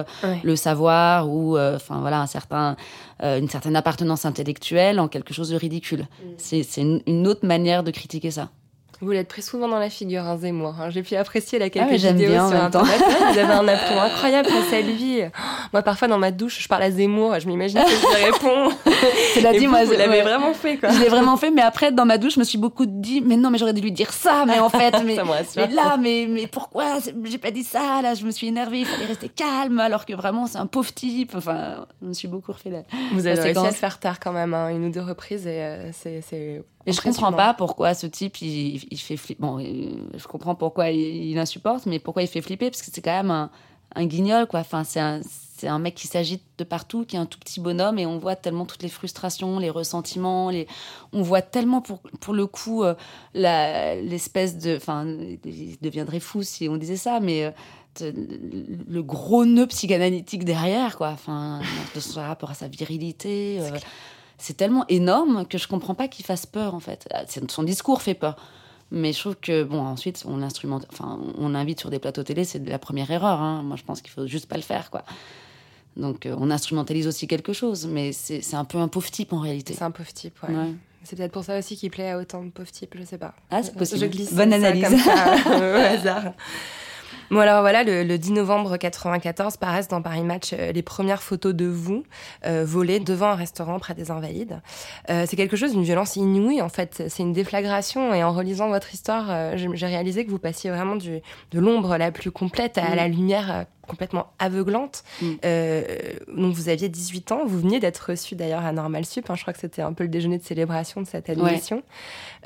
[0.44, 2.76] le savoir ou, enfin voilà, un certain,
[3.22, 6.08] une certaine appartenance intellectuelle en quelque chose de ridicule.
[6.38, 8.50] C'est c'est une, une autre manière de critiquer ça.
[9.02, 10.76] Vous l'êtes pris souvent dans la figure, hein, Zemmour.
[10.80, 10.90] hein.
[10.90, 12.62] J'ai pu apprécier la quelques Ah, mais j'aime vidéos sur.
[12.62, 13.02] Internet.
[13.32, 15.22] Vous avez un aplomb incroyable face à lui.
[15.72, 17.40] Moi, parfois, dans ma douche, je parle à Zemmour.
[17.40, 18.70] Je m'imagine que je lui réponds.
[19.36, 20.22] Cela dit, vous, moi, vous je- l'avez ouais.
[20.22, 20.90] vraiment fait, quoi.
[20.90, 23.38] Je l'ai vraiment fait, mais après, dans ma douche, je me suis beaucoup dit, mais
[23.38, 25.16] non, mais j'aurais dû lui dire ça, mais en fait, mais,
[25.56, 28.86] mais là, mais, mais pourquoi j'ai pas dit ça, là, je me suis énervée, il
[28.86, 31.32] fallait rester calme, alors que vraiment, c'est un pauvre type.
[31.36, 32.80] Enfin, je me suis beaucoup refait là.
[33.14, 35.62] Vous avez réussi à le faire tard quand même, hein, une ou deux reprises, et
[35.62, 36.64] euh, c'est.
[36.86, 39.42] Et je comprends pas pourquoi ce type, il, il fait flipper.
[39.42, 41.00] Bon, je comprends pourquoi il,
[41.32, 43.50] il insupporte, mais pourquoi il fait flipper, parce que c'est quand même un,
[43.96, 44.62] un guignol, quoi.
[44.62, 45.20] Enfin, c'est un,
[45.58, 48.18] c'est un mec qui s'agite de partout, qui est un tout petit bonhomme, et on
[48.18, 50.68] voit tellement toutes les frustrations, les ressentiments, les...
[51.12, 52.96] on voit tellement pour, pour le coup euh,
[53.34, 54.78] la- l'espèce de.
[54.78, 55.06] Enfin,
[55.46, 57.44] il deviendrait fou si on disait ça, mais.
[57.46, 57.52] euh,
[58.02, 61.10] le gros nœud psychanalytique derrière, quoi.
[61.10, 61.60] Enfin,
[61.94, 63.58] de son rapport à sa virilité.
[63.60, 63.72] euh,
[64.40, 67.08] c'est tellement énorme que je comprends pas qu'il fasse peur, en fait.
[67.14, 68.36] Ah, Son discours fait peur.
[68.92, 72.44] Mais je trouve que, bon, ensuite, on l'instrumente, enfin, on invite sur des plateaux télé,
[72.44, 73.40] c'est la première erreur.
[73.40, 73.62] hein.
[73.64, 75.04] Moi, je pense qu'il faut juste pas le faire, quoi.
[75.96, 79.40] Donc, euh, on instrumentalise aussi quelque chose, mais c'est un peu un pauvre type en
[79.40, 79.74] réalité.
[79.76, 80.56] C'est un pauvre type, ouais.
[80.56, 80.74] Ouais.
[81.04, 83.34] C'est peut-être pour ça aussi qu'il plaît à autant de pauvres types, je sais pas.
[83.52, 84.02] Ah, c'est possible.
[84.02, 84.84] Je glisse Bonne ça analyse.
[84.84, 86.34] comme ça, au hasard.
[87.32, 91.22] Bon alors voilà, le, le 10 novembre 94 paraissent dans Paris Match euh, les premières
[91.22, 92.04] photos de vous
[92.46, 94.62] euh, volées devant un restaurant près des Invalides.
[95.12, 98.70] Euh, c'est quelque chose d'une violence inouïe en fait, c'est une déflagration et en relisant
[98.70, 101.20] votre histoire, euh, j'ai réalisé que vous passiez vraiment du,
[101.52, 105.04] de l'ombre la plus complète à la lumière euh, complètement aveuglante.
[105.22, 105.34] Mm.
[105.44, 105.84] Euh,
[106.36, 109.42] donc vous aviez 18 ans, vous veniez d'être reçu d'ailleurs à Normal Sup, hein, je
[109.42, 111.84] crois que c'était un peu le déjeuner de célébration de cette admission.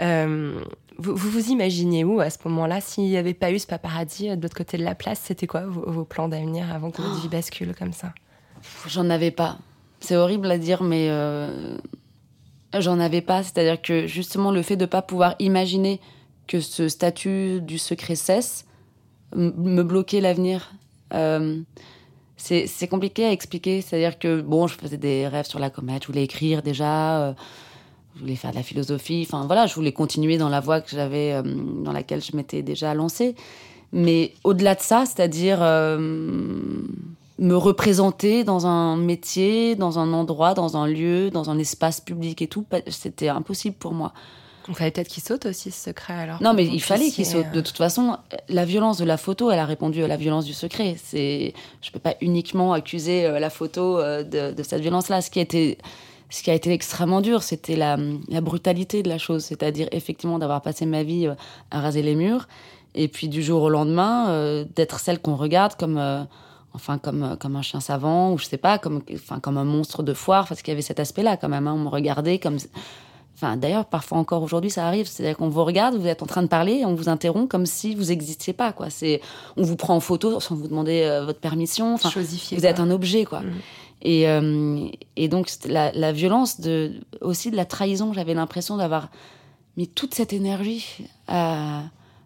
[0.01, 0.59] Euh,
[0.97, 2.81] vous, vous vous imaginiez où à ce moment-là?
[2.81, 5.47] S'il n'y avait pas eu ce paparazzi euh, de l'autre côté de la place, c'était
[5.47, 8.13] quoi vos, vos plans d'avenir avant que votre vie bascule comme ça?
[8.87, 9.57] J'en avais pas.
[9.99, 11.77] C'est horrible à dire, mais euh,
[12.77, 13.43] j'en avais pas.
[13.43, 15.99] C'est-à-dire que justement, le fait de pas pouvoir imaginer
[16.47, 18.65] que ce statut du secret cesse
[19.35, 20.73] me bloquait l'avenir.
[21.13, 21.61] Euh,
[22.37, 23.81] c'est compliqué à expliquer.
[23.81, 27.21] C'est-à-dire que, bon, je faisais des rêves sur la comète, je voulais écrire déjà.
[27.21, 27.33] euh,
[28.15, 29.25] je voulais faire de la philosophie.
[29.27, 32.61] Enfin voilà, je voulais continuer dans la voie que j'avais, euh, dans laquelle je m'étais
[32.61, 33.35] déjà lancée.
[33.91, 35.61] Mais au-delà de ça, c'est-à-dire
[37.39, 42.41] me représenter dans un métier, dans un endroit, dans un lieu, dans un espace public
[42.41, 44.13] et tout, c'était impossible pour moi.
[44.67, 46.41] Il fallait peut-être qu'il saute aussi ce secret alors.
[46.41, 47.51] Non, mais il fallait qu'il saute.
[47.51, 48.17] De toute façon,
[48.49, 50.95] la violence de la photo, elle a répondu à la violence du secret.
[51.03, 55.21] C'est, je peux pas uniquement accuser la photo de, de cette violence-là.
[55.21, 55.77] Ce qui a été
[56.33, 57.95] ce qui a été extrêmement dur, c'était la,
[58.41, 61.35] brutalité de la chose, c'est-à-dire effectivement d'avoir passé ma vie euh,
[61.69, 62.47] à raser les murs,
[62.95, 66.23] et puis du jour au lendemain, euh, d'être celle qu'on regarde comme, euh,
[66.73, 70.01] enfin comme, comme un chien savant, ou je sais pas, comme, enfin, comme un monstre
[70.01, 71.67] de foire, parce qu'il y avait cet aspect-là quand même.
[71.67, 71.73] Hein.
[71.73, 72.57] on me regardait comme.
[73.43, 75.05] Enfin, d'ailleurs, parfois encore aujourd'hui, ça arrive.
[75.05, 77.65] C'est-à-dire qu'on vous regarde, vous êtes en train de parler, et on vous interrompt comme
[77.65, 78.71] si vous n'existiez pas.
[78.71, 78.89] Quoi.
[78.89, 79.19] C'est,
[79.57, 81.95] on vous prend en photo sans vous demander votre permission.
[81.95, 83.41] Enfin, vous êtes un objet, quoi.
[83.41, 83.51] Mmh.
[84.03, 86.91] Et, euh, et donc la, la, violence de,
[87.21, 89.09] aussi de la trahison, j'avais l'impression d'avoir
[89.77, 91.83] mis toute cette énergie à,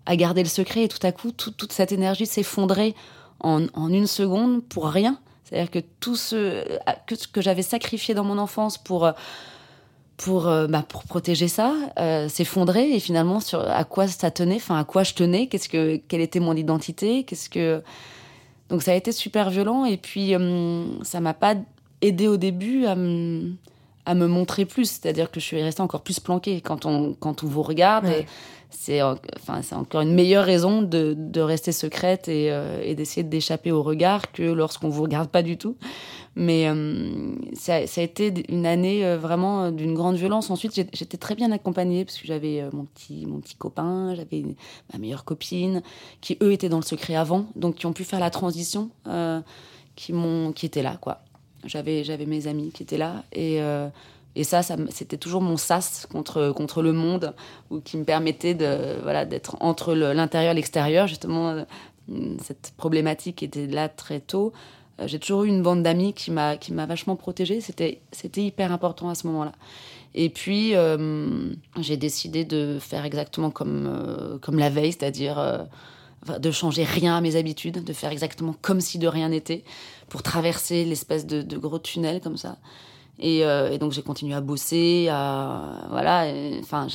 [0.07, 2.95] à, garder le secret et tout à coup toute cette énergie s'effondrait
[3.39, 5.20] en, en, une seconde pour rien.
[5.43, 6.65] C'est-à-dire que tout ce
[7.05, 9.11] que, que j'avais sacrifié dans mon enfance pour
[10.18, 14.55] pour euh, bah, pour protéger ça euh, s'effondrait et finalement sur à quoi ça tenait,
[14.55, 17.84] enfin à quoi je tenais, qu'est-ce que quelle était mon identité, qu'est-ce que
[18.70, 21.55] donc ça a été super violent et puis euh, ça m'a pas
[22.01, 22.95] aidé au début à
[24.07, 27.43] à me montrer plus, c'est-à-dire que je suis restée encore plus planquée quand on, quand
[27.43, 28.07] on vous regarde.
[28.69, 33.71] C'est enfin, encore une meilleure raison de, de rester secrète et, euh, et d'essayer d'échapper
[33.71, 35.77] au regard que lorsqu'on vous regarde pas du tout.
[36.35, 40.49] Mais euh, ça, ça, a été une année vraiment d'une grande violence.
[40.49, 44.43] Ensuite, j'étais très bien accompagnée parce que j'avais mon petit, mon petit copain, j'avais
[44.93, 45.81] ma meilleure copine,
[46.21, 49.41] qui eux étaient dans le secret avant, donc qui ont pu faire la transition, euh,
[49.95, 50.13] qui,
[50.55, 51.21] qui étaient là, quoi.
[51.68, 53.88] J'avais, j'avais mes amis qui étaient là et, euh,
[54.36, 57.34] et ça, c'était toujours mon sas contre, contre le monde
[57.72, 61.07] ou qui me permettait de, voilà, d'être entre l'intérieur et l'extérieur.
[61.07, 61.63] Justement, euh,
[62.43, 64.53] cette problématique était là très tôt.
[64.99, 66.55] Euh, j'ai toujours eu une bande d'amis qui m'a,
[66.86, 67.61] vachement protégée.
[67.61, 67.99] C'était,
[68.36, 69.53] hyper important à ce moment-là.
[70.13, 70.74] Et puis,
[71.80, 75.68] j'ai décidé de faire exactement comme, comme la veille, c'est-à-dire
[76.39, 79.63] de changer rien à mes habitudes, de faire exactement comme si de rien n'était,
[80.09, 82.57] pour traverser l'espèce de, gros tunnel comme ça.
[83.23, 86.31] Euh, et, donc j'ai continué à bosser, à voilà.
[86.59, 86.87] Enfin,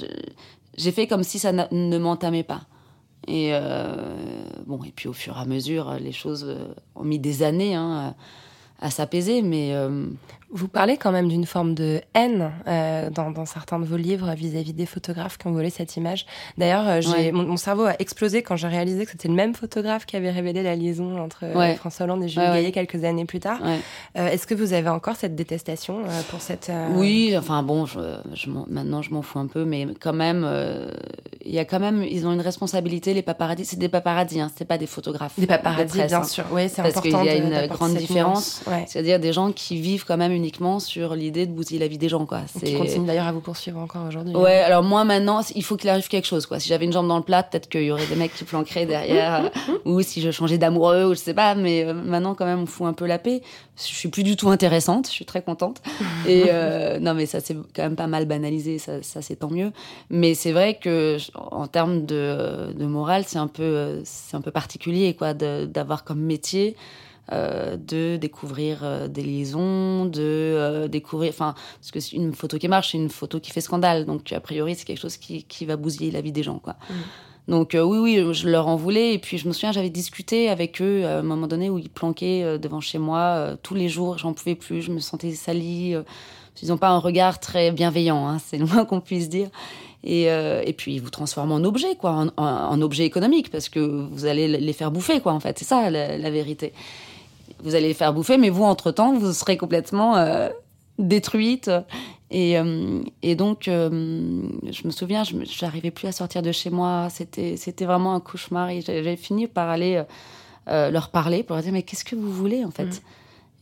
[0.77, 2.63] j'ai fait comme si ça ne m'entamait pas.
[3.29, 4.17] Et euh,
[4.67, 7.75] bon, et puis au fur et à mesure, les choses euh, ont mis des années
[7.75, 8.15] hein,
[8.81, 9.73] à, s'apaiser, mais
[10.53, 14.33] vous parlez quand même d'une forme de haine euh, dans, dans, certains de vos livres
[14.35, 16.27] vis-à-vis des photographes qui ont volé cette image.
[16.59, 20.07] D'ailleurs, euh, j'ai mon, cerveau a explosé quand j'ai réalisé que c'était le même photographe
[20.07, 23.41] qui avait révélé la liaison entre euh, François Hollande et Jules Gaillet quelques années plus
[23.41, 23.61] tard.
[24.17, 28.01] Euh, Est-ce que vous avez encore cette détestation euh, pour cette Oui, enfin bon, je,
[28.35, 30.47] je maintenant je m'en fous un peu, mais quand même,
[31.45, 33.15] il y a quand même, ils ont une responsabilité.
[33.15, 35.39] Les paparazzis, c'est des paparazzis, hein, c'est pas des photographes.
[35.39, 36.25] Des paparazzis, bien hein.
[36.25, 36.45] sûr.
[36.53, 37.01] Oui, c'est important.
[37.11, 38.63] Parce qu'il y a une grande différence.
[38.87, 41.99] C'est-à-dire des gens qui vivent quand même une uniquement sur l'idée de bousiller la vie
[41.99, 42.41] des gens, quoi.
[42.65, 44.35] Qui continue d'ailleurs à vous poursuivre encore aujourd'hui.
[44.35, 44.65] Ouais, hein.
[44.67, 46.59] alors moi maintenant, il faut qu'il arrive quelque chose, quoi.
[46.59, 48.87] Si j'avais une jambe dans le plat, peut-être qu'il y aurait des mecs qui planqueraient
[48.87, 49.51] derrière,
[49.85, 52.67] ou si je changeais d'amoureux, ou je sais pas, mais euh, maintenant quand même on
[52.67, 53.43] fout un peu la paix.
[53.77, 55.81] Je suis plus du tout intéressante, je suis très contente.
[56.27, 59.51] Et euh, non, mais ça c'est quand même pas mal banalisé, ça, ça c'est tant
[59.51, 59.71] mieux.
[60.11, 64.51] Mais c'est vrai que en termes de, de morale, c'est un peu, c'est un peu
[64.51, 66.77] particulier, quoi, d'avoir comme métier.
[67.31, 71.31] Euh, de découvrir euh, des liaisons, de euh, découvrir.
[71.31, 74.07] Enfin, parce que une photo qui marche, c'est une photo qui fait scandale.
[74.07, 76.75] Donc, a priori, c'est quelque chose qui, qui, va bousiller la vie des gens, quoi.
[76.91, 76.95] Mm.
[77.49, 79.15] Donc oui, oui, je leur en voulais.
[79.15, 81.91] Et puis je me souviens, j'avais discuté avec eux à un moment donné où ils
[81.91, 84.17] planquaient devant chez moi tous les jours.
[84.19, 85.97] J'en pouvais plus, je me sentais salie.
[86.63, 89.49] ils n'ont pas un regard très bienveillant, hein, c'est le moins qu'on puisse dire.
[90.05, 93.81] Et, et, puis ils vous transforment en objet, quoi, en, en, objet économique, parce que
[93.81, 95.59] vous allez les faire bouffer, quoi, en fait.
[95.59, 96.73] C'est ça la, la vérité
[97.63, 100.49] vous allez les faire bouffer, mais vous, entre-temps, vous serez complètement euh,
[100.99, 101.71] détruite.
[102.31, 106.71] Et, euh, et donc, euh, je me souviens, je n'arrivais plus à sortir de chez
[106.71, 107.09] moi.
[107.11, 108.71] C'était, c'était vraiment un cauchemar.
[108.71, 110.03] Et j'avais fini par aller
[110.67, 112.85] leur parler pour leur dire, mais qu'est-ce que vous voulez, en fait?
[112.85, 113.01] Mm.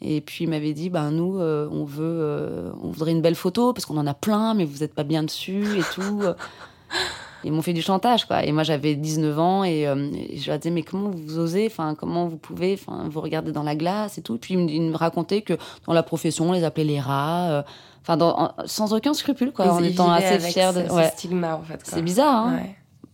[0.02, 3.84] Et puis, ils m'avaient dit, ben, nous, on veut, on voudrait une belle photo parce
[3.84, 6.22] qu'on en a plein, mais vous n'êtes pas bien dessus et tout.
[7.44, 8.44] Ils m'ont fait du chantage, quoi.
[8.44, 11.66] Et moi, j'avais 19 ans et, euh, je leur disais, mais comment vous osez?
[11.66, 12.74] Enfin, comment vous pouvez?
[12.74, 14.38] Enfin, vous regardez dans la glace et tout.
[14.38, 15.54] Puis ils me, racontaient que
[15.86, 17.50] dans la profession, on les appelait les rats.
[17.50, 17.62] Euh,
[18.02, 19.72] enfin, sans aucun scrupule, quoi.
[19.72, 20.92] en étant assez fiers de.
[20.92, 21.10] Ouais.
[21.10, 21.80] stigma, en fait.
[21.84, 22.60] C'est bizarre, hein.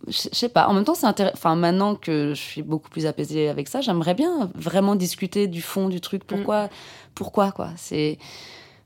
[0.07, 0.67] Je sais pas.
[0.67, 1.35] En même temps, c'est intéressant.
[1.35, 5.61] Enfin, maintenant que je suis beaucoup plus apaisée avec ça, j'aimerais bien vraiment discuter du
[5.61, 6.23] fond du truc.
[6.23, 6.69] Pourquoi, mm.
[7.13, 7.69] pourquoi, quoi?
[7.75, 8.17] C'est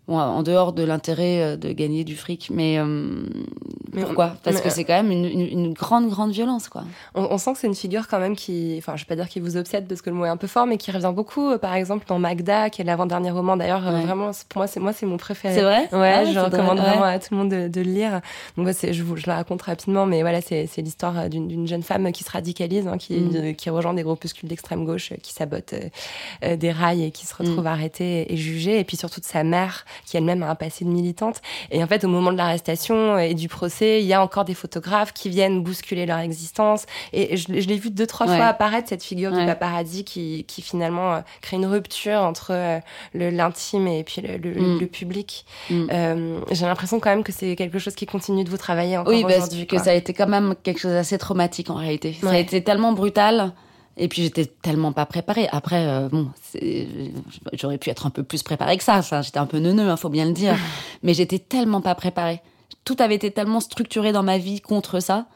[0.07, 3.23] Bon, en dehors de l'intérêt euh, de gagner du fric, mais, euh,
[3.93, 4.35] Mais pourquoi?
[4.43, 6.83] Parce mais, que c'est quand même une, une- une grande, grande violence, quoi.
[7.13, 9.29] On, on sent que c'est une figure quand même qui, enfin, je vais pas dire
[9.29, 11.51] qu'il vous obsède parce que le mot est un peu fort, mais qui revient beaucoup.
[11.51, 13.55] euh, Par exemple, dans Magda, qui est l'avant-dernier roman.
[13.57, 14.01] D'ailleurs, Ouais.
[14.01, 15.53] vraiment, pour moi, c'est moi, c'est mon préféré.
[15.53, 15.87] C'est vrai?
[15.93, 17.13] Ouais, Ah je c'est recommande vraiment ouais.
[17.13, 18.21] à tout le monde de, de le lire.
[18.57, 21.67] Donc, ouais, je, vous, je la raconte rapidement, mais voilà, c'est c'est l'histoire d'une d'une
[21.67, 23.55] jeune femme qui se radicalise, hein, qui, Mm.
[23.55, 25.33] qui rejoint des groupuscules d'extrême gauche, qui
[26.43, 27.67] euh, des rails et qui se retrouve Mm.
[27.67, 28.79] arrêtée et jugée.
[28.79, 31.41] Et puis surtout de sa mère, qui elle-même a un passé de militante.
[31.71, 34.53] Et en fait, au moment de l'arrestation et du procès, il y a encore des
[34.53, 36.85] photographes qui viennent bousculer leur existence.
[37.13, 38.35] Et je, l'ai- je l'ai vu deux, trois Ouais.
[38.37, 42.79] fois apparaître, cette figure du paparazzi qui, qui finalement euh, crée une rupture entre euh,
[43.13, 44.79] l'intime et puis le, le- Mm.
[44.79, 45.45] le public.
[45.69, 45.87] Mm.
[45.91, 49.13] Euh, J'ai l'impression quand même que c'est quelque chose qui continue de vous travailler encore
[49.13, 49.65] Oui, parce aujourd'hui.
[49.67, 49.83] que quoi.
[49.85, 52.15] ça a été quand même quelque chose d'assez traumatique en réalité.
[52.21, 53.53] Ça a été tellement brutal.
[53.97, 55.47] Et puis j'étais tellement pas préparée.
[55.51, 56.29] Après, euh, bon,
[57.53, 58.97] j'aurais pu être un peu plus préparée que ça.
[58.97, 60.55] Enfin, j'étais un peu neuneux, hein, faut bien le dire.
[61.03, 62.41] Mais j'étais tellement pas préparée.
[62.85, 65.27] Tout avait été tellement structuré dans ma vie contre ça.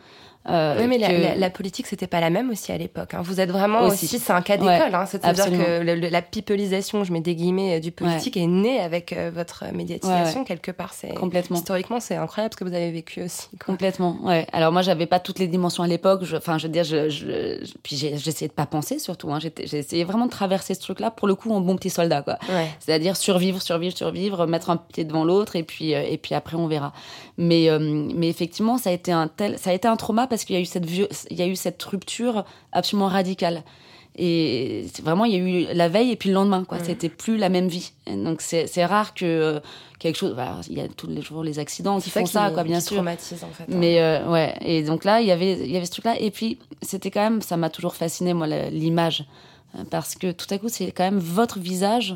[0.49, 3.13] Euh, Oui, mais la, que- la- la politique, c'était pas la même aussi à l'époque.
[3.13, 3.21] hein.
[3.23, 4.19] Vous êtes vraiment aussi, Aussi.
[4.19, 4.93] c'est un cas Ouais, d'école.
[4.95, 5.05] hein.
[5.05, 8.79] C'est-à-dire que le- le- la pipelisation, je mets des guillemets, euh, du politique est née
[8.79, 10.93] avec euh, votre médiatisation quelque part.
[10.93, 11.57] C'est Complètement.
[11.57, 13.47] historiquement, c'est incroyable ce que vous avez vécu aussi.
[13.57, 13.73] quoi.
[13.73, 14.45] Complètement, ouais.
[14.53, 16.21] Alors moi, j'avais pas toutes les dimensions à l'époque.
[16.35, 19.31] Enfin, je veux dire, je, je- puis j'essayais de pas penser surtout.
[19.33, 19.39] Hein.
[19.39, 22.37] J'ai essayé vraiment de traverser ce truc-là pour le coup en bon petit soldat, quoi.
[22.49, 22.67] Ouais.
[22.79, 26.55] C'est-à-dire survivre, survivre, survivre, mettre un pied devant l'autre et puis euh, et puis après
[26.57, 26.93] on verra.
[27.37, 30.45] Mais euh, mais effectivement, ça a été un tel, ça a été un trauma parce
[30.45, 33.63] qu'il y a eu cette vieux- il y a eu cette rupture absolument radicale.
[34.17, 36.77] Et vraiment, il y a eu la veille et puis le lendemain, quoi.
[36.85, 37.91] C'était plus la même vie.
[38.07, 39.59] Et donc c'est c'est rare que euh,
[39.99, 40.33] quelque chose.
[40.33, 42.95] voilà, il y a tous les jours les accidents qui font ça, quoi, bien sûr.
[42.95, 43.63] traumatise en fait.
[43.63, 43.67] hein.
[43.77, 46.17] Mais euh, ouais, et donc là, il y avait, il y avait ce truc-là.
[46.21, 49.25] Et puis, c'était quand même, ça m'a toujours fasciné, moi, l'image.
[49.91, 52.15] Parce que tout à coup, c'est quand même votre visage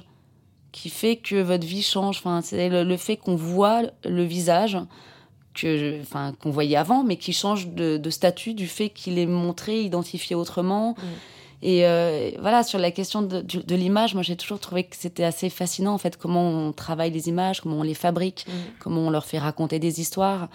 [0.71, 2.17] qui fait que votre vie change.
[2.17, 4.77] Enfin, c'est le, le fait qu'on voit le visage
[5.53, 9.25] que, enfin, qu'on voyait avant, mais qui change de, de statut du fait qu'il est
[9.25, 10.95] montré, identifié autrement.
[11.61, 15.49] Et euh, voilà, sur la question de, l'image, moi j'ai toujours trouvé que c'était assez
[15.49, 18.45] fascinant en fait comment on travaille les images, comment on les fabrique,
[18.79, 20.47] comment on leur fait raconter des histoires,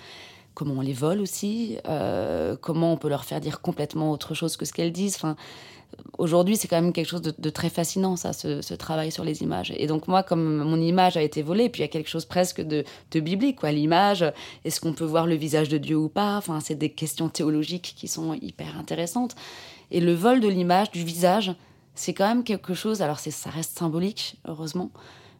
[0.55, 4.57] comment on les vole aussi, euh, comment on peut leur faire dire complètement autre chose
[4.57, 5.17] que ce qu'elles disent.
[5.17, 5.37] Enfin,
[6.19, 9.25] aujourd'hui, c'est quand même quelque chose de, de très fascinant, ça, ce, ce travail sur
[9.25, 9.73] les images.
[9.77, 12.25] Et donc moi, comme mon image a été volée, puis il y a quelque chose
[12.25, 13.73] presque de, de biblique, quoi.
[13.73, 14.25] L'image,
[14.65, 16.37] est-ce qu'on peut voir le visage de Dieu ou pas?
[16.37, 19.35] Enfin, c'est des questions théologiques qui sont hyper intéressantes.
[19.91, 21.55] Et le vol de l'image, du visage,
[21.95, 23.03] c'est quand même quelque chose.
[23.03, 24.91] Alors, ça reste symbolique, heureusement,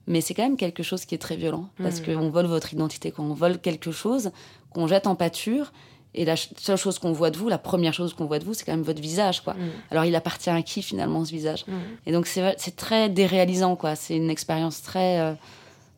[0.07, 3.11] mais c'est quand même quelque chose qui est très violent parce qu'on vole votre identité,
[3.11, 4.31] quand on vole quelque chose
[4.71, 5.73] qu'on jette en pâture.
[6.15, 8.55] Et la seule chose qu'on voit de vous, la première chose qu'on voit de vous,
[8.55, 9.55] c'est quand même votre visage, quoi.
[9.91, 11.65] Alors, il appartient à qui finalement ce visage
[12.07, 13.97] Et donc, c'est très déréalisant, quoi.
[13.97, 15.33] C'est une expérience très, euh,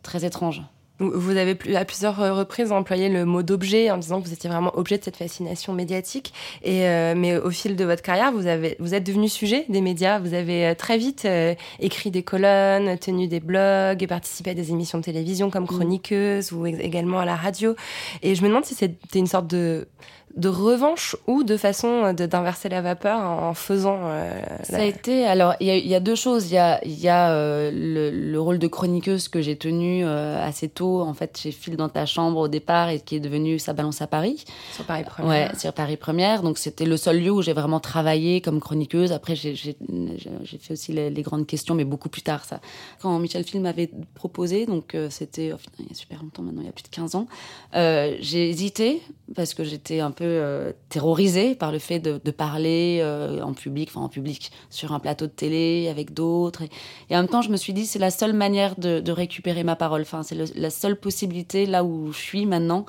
[0.03, 0.62] très étrange.
[0.99, 4.49] Vous avez à plusieurs euh, reprises employé le mot d'objet en disant que vous étiez
[4.49, 6.32] vraiment objet de cette fascination médiatique.
[6.62, 9.80] Et euh, mais au fil de votre carrière, vous avez vous êtes devenu sujet des
[9.80, 10.18] médias.
[10.18, 14.55] Vous avez euh, très vite euh, écrit des colonnes, tenu des blogs, et participé à
[14.55, 17.76] des émissions de télévision comme chroniqueuse ou également à la radio.
[18.22, 19.88] Et je me demande si c'était une sorte de
[20.37, 23.99] de revanche ou de façon de- d'inverser la vapeur en, en faisant.
[24.03, 25.24] euh, Ça la- a été.
[25.26, 26.51] Alors, il y, a- il y a deux choses.
[26.51, 30.05] Il y a, il y a euh, le, le rôle de chroniqueuse que j'ai tenu
[30.05, 31.01] euh, assez tôt.
[31.01, 34.03] En fait, j'ai Fil dans ta chambre au départ et qui est devenu Ça balance
[34.03, 34.45] à Paris.
[34.74, 35.51] sur Paris Première.
[35.53, 36.43] Ouais, sur Paris Première.
[36.43, 39.12] Donc, c'était le seul lieu où j'ai vraiment travaillé comme chroniqueuse.
[39.12, 42.61] Après, j'ai fait aussi les, les grandes questions, mais beaucoup plus tard, ça.
[43.01, 46.61] Quand Michel Film m'avait proposé, donc euh, c'était oh, il y a super longtemps maintenant,
[46.62, 47.26] il y a plus de 15 ans,
[47.74, 49.01] euh, j'ai hésité
[49.34, 53.91] parce que j'étais un peu euh, terrorisée par le fait de, parler euh, en public,
[53.91, 56.62] enfin en public, sur un plateau de télé avec d'autres.
[57.11, 59.77] Et, en même temps, je me suis dit, c'est la seule manière de, récupérer ma
[59.77, 60.03] parole.
[60.03, 62.85] Enfin, c'est la seule possibilité là où je suis maintenant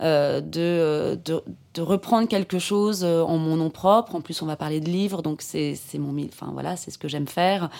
[0.00, 1.18] euh, de,
[1.78, 4.14] reprendre quelque chose en mon nom propre.
[4.14, 6.98] En plus, on va parler de livres, donc c'est mon, mi- enfin voilà, c'est ce
[6.98, 7.70] que j'aime faire.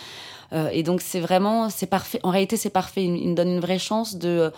[0.72, 2.20] Et donc c'est vraiment, c'est parfait.
[2.22, 3.04] En réalité, c'est parfait.
[3.04, 4.52] Il me donne une vraie chance de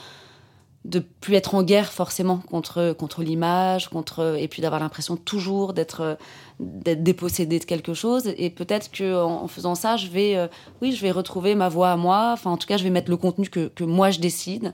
[0.86, 5.74] de plus être en guerre forcément contre contre l'image, contre et puis d'avoir l'impression toujours
[5.74, 6.16] d'être
[6.58, 8.32] d'être dépossédé de quelque chose.
[8.38, 10.46] Et peut-être que en, faisant ça, je vais, euh,
[10.82, 12.30] oui, je vais retrouver ma voix à moi.
[12.32, 14.72] Enfin, en tout cas, je vais mettre le contenu que que moi je décide.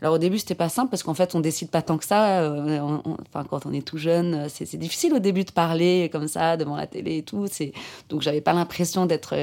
[0.00, 2.40] Alors au début, c'était pas simple parce qu'en fait, on décide pas tant que ça.
[2.40, 2.80] euh,
[3.28, 6.56] Enfin, quand on est tout jeune, euh, c'est difficile au début de parler comme ça
[6.56, 7.46] devant la télé et tout.
[7.48, 7.72] C'est
[8.08, 9.34] donc j'avais pas l'impression d'être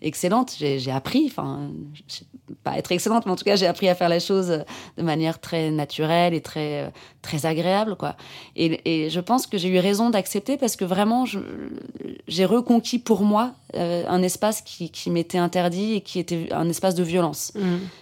[0.00, 0.54] excellente.
[0.58, 1.70] J'ai appris, enfin,
[2.64, 4.64] pas être excellente, mais en tout cas, j'ai appris à faire les choses
[4.96, 6.88] de manière très naturelle et très euh,
[7.22, 8.16] très agréable, quoi.
[8.56, 11.24] Et, et je pense que j'ai eu raison d'accepter parce que vraiment,
[12.26, 16.68] j'ai reconquis pour moi euh, un espace qui, qui m'était interdit et qui était un
[16.68, 17.52] espace de violence.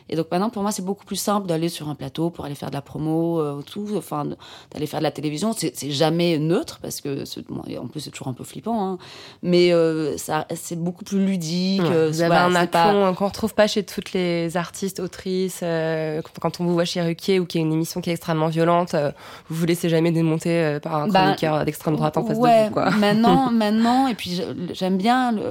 [0.09, 2.55] Et donc maintenant, pour moi, c'est beaucoup plus simple d'aller sur un plateau pour aller
[2.55, 4.27] faire de la promo, euh, tout, enfin,
[4.71, 5.53] d'aller faire de la télévision.
[5.53, 8.99] C'est jamais neutre parce que, bon, en plus, c'est toujours un peu flippant, hein.
[9.43, 10.17] mais euh,
[10.55, 11.81] c'est beaucoup plus ludique.
[11.83, 15.61] Euh, vous avez un c'est pas- qu'on retrouve pas chez toutes les artistes, autrices.
[15.63, 18.13] euh, quand on vous voit chez Ruquier ou qu'il y a une émission qui est
[18.13, 19.11] extrêmement violente, euh,
[19.49, 22.63] vous vous laissez jamais démonter euh, par un Bah, chroniqueur d'extrême droite en face ouais,
[22.65, 22.73] de vous.
[22.75, 22.91] Quoi.
[22.99, 24.41] Maintenant, maintenant, et puis
[24.73, 25.43] j'aime bien le-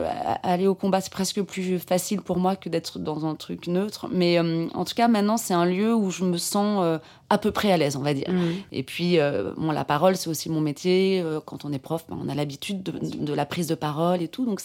[0.43, 1.01] aller au combat.
[1.01, 4.07] C'est presque plus facile pour moi que d'être dans un truc neutre.
[4.11, 6.99] Mais euh, en tout cas, maintenant, c'est un lieu où je me sens
[7.29, 8.29] à peu près à l'aise, on va dire.
[8.29, 8.51] Mm.
[8.71, 11.21] Et puis, euh, bon, la parole, c'est aussi mon métier.
[11.25, 12.93] Euh, Quand on est prof, ben, on a l'habitude de,
[13.25, 14.45] de la prise de parole et tout.
[14.45, 14.59] Donc,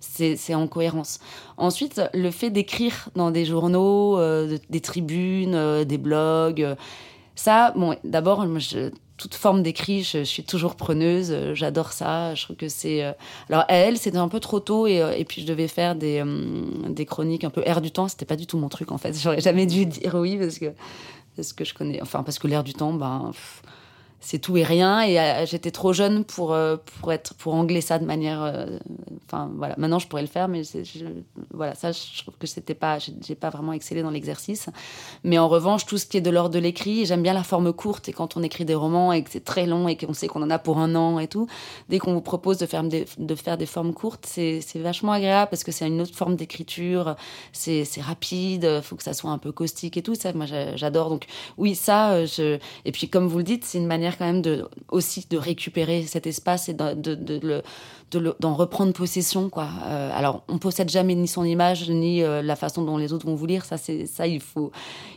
[0.00, 1.20] c'est en cohérence.
[1.56, 6.74] Ensuite, le fait d'écrire dans des journaux, euh, de- des tribunes, euh, des blogs,
[7.34, 8.44] ça, bon, d'abord,
[9.16, 11.32] toute forme d'écrit, je, je suis toujours preneuse.
[11.54, 12.34] J'adore ça.
[12.34, 13.04] Je trouve que c'est.
[13.04, 13.12] euh,
[13.48, 16.20] Alors, à elle, c'était un peu trop tôt et, et puis je devais faire des,
[16.26, 16.42] euh,
[16.88, 18.08] des chroniques un peu air du temps.
[18.08, 19.12] C'était pas du tout mon truc, en fait.
[19.22, 20.72] J'aurais jamais dû dire oui parce que,
[21.36, 22.00] parce que je connais.
[22.02, 23.32] Enfin, parce que l'air du temps, ben.
[24.22, 25.02] C'est tout et rien.
[25.02, 28.78] Et euh, j'étais trop jeune pour euh, pour être pour angler ça de manière euh,
[29.26, 29.74] enfin voilà.
[29.78, 30.62] Maintenant je pourrais le faire mais
[31.52, 34.68] voilà ça je trouve que c'était pas j'ai pas vraiment excellé dans l'exercice.
[35.24, 37.72] Mais en revanche tout ce qui est de l'ordre de l'écrit j'aime bien la forme
[37.72, 38.08] courte.
[38.08, 40.42] Et quand on écrit des romans et que c'est très long et qu'on sait qu'on
[40.42, 41.48] en a pour un an et tout
[41.88, 45.50] dès qu'on vous propose de faire des, de faire des formes courtes c'est vachement agréable
[45.50, 47.16] parce que c'est une autre forme d'écriture.
[47.52, 50.14] C'est rapide faut que ça soit un peu caustique et tout.
[50.14, 51.10] Ça moi j'a- j'adore.
[51.10, 51.26] Donc
[51.58, 52.16] oui ça
[52.84, 56.02] et puis comme vous le dites c'est une manière quand même de aussi de récupérer
[56.04, 57.62] cet espace et de, de, de le
[58.10, 59.68] de le- d'en reprendre possession quoi.
[59.86, 63.26] Euh, alors on possède jamais ni son image ni euh, la façon dont les autres
[63.26, 63.64] vont vous lire.
[63.64, 64.70] Ça c'est ça il faut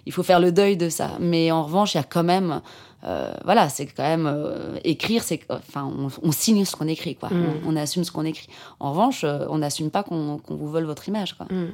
[0.06, 1.12] il faut faire le deuil de ça.
[1.20, 2.62] Mais en revanche il y a quand même
[3.04, 7.16] euh, voilà c'est quand même euh, écrire c'est enfin on, on signe ce qu'on écrit
[7.16, 7.30] quoi.
[7.30, 7.46] Mm.
[7.66, 8.48] on, on assume ce qu'on écrit.
[8.80, 11.48] En revanche on n'assume pas qu'on vous vole votre image quoi.
[11.50, 11.72] Mm.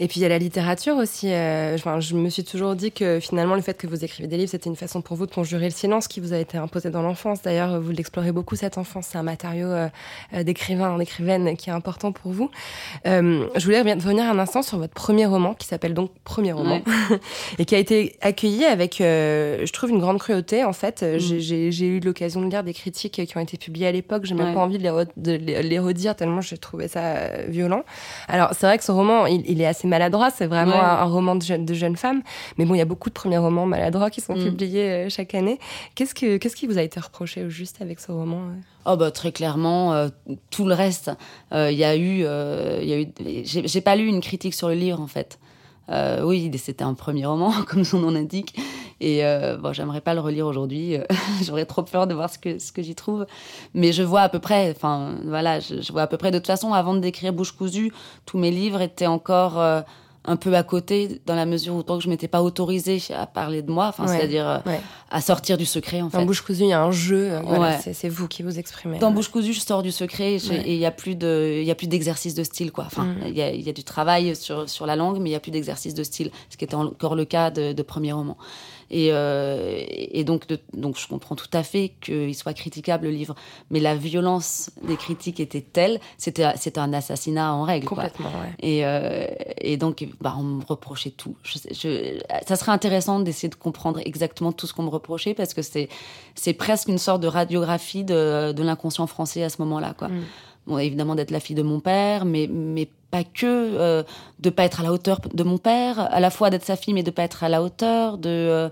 [0.00, 1.28] Et puis il y a la littérature aussi.
[1.32, 4.36] euh, enfin, je me suis toujours dit que finalement le fait que vous écrivez des
[4.36, 6.90] livres, c'était une façon pour vous de conjurer le silence qui vous a été imposé
[6.90, 7.42] dans l'enfance.
[7.42, 9.08] D'ailleurs, vous l'explorez beaucoup cette enfance.
[9.10, 9.88] C'est un matériau euh,
[10.34, 12.50] euh, d'écrivain, d'écrivaine qui est important pour vous.
[13.06, 16.52] Euh, je voulais reven- revenir un instant sur votre premier roman qui s'appelle donc Premier
[16.52, 16.80] roman
[17.58, 20.64] et qui a été accueilli avec, je trouve, une grande cruauté.
[20.64, 23.92] En fait, Euh, j'ai- eu l'occasion de lire des critiques qui ont été publiées à
[23.92, 24.24] l'époque.
[24.24, 24.54] J'ai même Ouais.
[24.54, 27.84] pas envie de les, re- de les- les redire tellement j'ai trouvé ça violent.
[28.28, 30.30] Alors, c'est vrai que ce roman, il, il est assez maladroit.
[30.30, 30.80] C'est vraiment Ouais.
[30.80, 32.22] un, roman de, jeune, de jeune femme.
[32.58, 34.44] Mais bon, il y a beaucoup de premiers romans maladroits qui sont Mm.
[34.44, 35.58] publiés euh, chaque année.
[35.94, 38.60] Qu'est-ce que qu'est-ce qui vous a été reproché au juste avec ce roman euh?
[38.92, 40.08] Oh bah très clairement euh,
[40.50, 41.10] tout le reste.
[41.52, 43.06] Euh, Il y a eu, euh, il y a eu.
[43.44, 45.38] J'ai pas lu une critique sur le livre en fait.
[46.22, 48.56] Oui, c'était un premier roman comme son nom l'indique.
[49.00, 50.96] Et euh, bon, j'aimerais pas le relire aujourd'hui.
[50.96, 51.04] euh,
[51.44, 53.26] J'aurais trop peur de voir ce que ce que j'y trouve.
[53.74, 54.70] Mais je vois à peu près.
[54.70, 56.30] Enfin voilà, je, je vois à peu près.
[56.30, 57.92] De toute façon, avant d'écrire Bouche cousue,
[58.26, 59.58] tous mes livres étaient encore.
[59.60, 59.82] euh,
[60.26, 63.26] un peu à côté dans la mesure où tant que je m'étais pas autorisée à
[63.26, 64.16] parler de moi, enfin Ouais.
[64.16, 64.80] c'est-à-dire euh, Ouais.
[65.10, 66.16] à sortir du secret en fait.
[66.16, 67.32] Dans Bouche cousue, il y a un jeu.
[67.32, 67.92] euh, voilà, Ouais.
[67.92, 68.98] c'est- vous qui vous exprimez.
[68.98, 71.70] Dans Bouche cousue, je sors du secret et il y a plus de, il y
[71.70, 72.84] a plus d'exercice de style quoi.
[72.86, 73.16] Enfin, Mm.
[73.26, 75.40] il y, a, y a du travail sur sur la langue, mais il y a
[75.40, 78.36] plus d'exercice de style, ce qui était encore le cas de, de premier roman.
[78.90, 83.12] Et, euh, et donc de- donc je comprends tout à fait qu'il soit critiquable le
[83.12, 83.34] livre,
[83.70, 87.86] mais la violence des critiques était telle, c'était c'était un assassinat en règle.
[87.86, 88.04] quoi.
[88.04, 88.52] Complètement, ouais.
[88.60, 89.26] Et, euh,
[89.58, 91.36] et donc, bah, on me reprochait tout.
[91.42, 95.54] Je, je- ça serait intéressant d'essayer de comprendre exactement tout ce qu'on me reprochait parce
[95.54, 95.88] que c'est,
[96.34, 99.94] c'est presque une sorte de radiographie de, de l'inconscient français à ce moment-là.
[99.96, 100.08] Quoi.
[100.08, 100.22] Mm.
[100.66, 104.02] Bon, évidemment, d'être la fille de mon père, mais, mais pas que, euh,
[104.40, 106.92] de pas être à la hauteur de mon père, à la fois d'être sa fille,
[106.92, 108.68] mais de pas être à la hauteur, de, euh,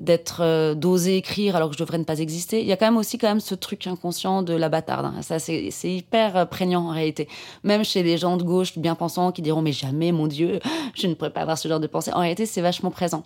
[0.00, 2.60] d'être, euh, d'oser écrire alors que je devrais ne pas exister.
[2.60, 5.06] Il y a quand même aussi quand même ce truc inconscient de la bâtarde.
[5.06, 5.22] hein.
[5.22, 7.28] Ça, c'est, c'est hyper euh, prégnant en réalité.
[7.62, 10.58] Même chez les gens de gauche bien pensants qui diront mais jamais, mon Dieu,
[10.96, 12.12] je ne pourrais pas avoir ce genre de pensée.
[12.12, 13.22] En réalité, c'est vachement présent.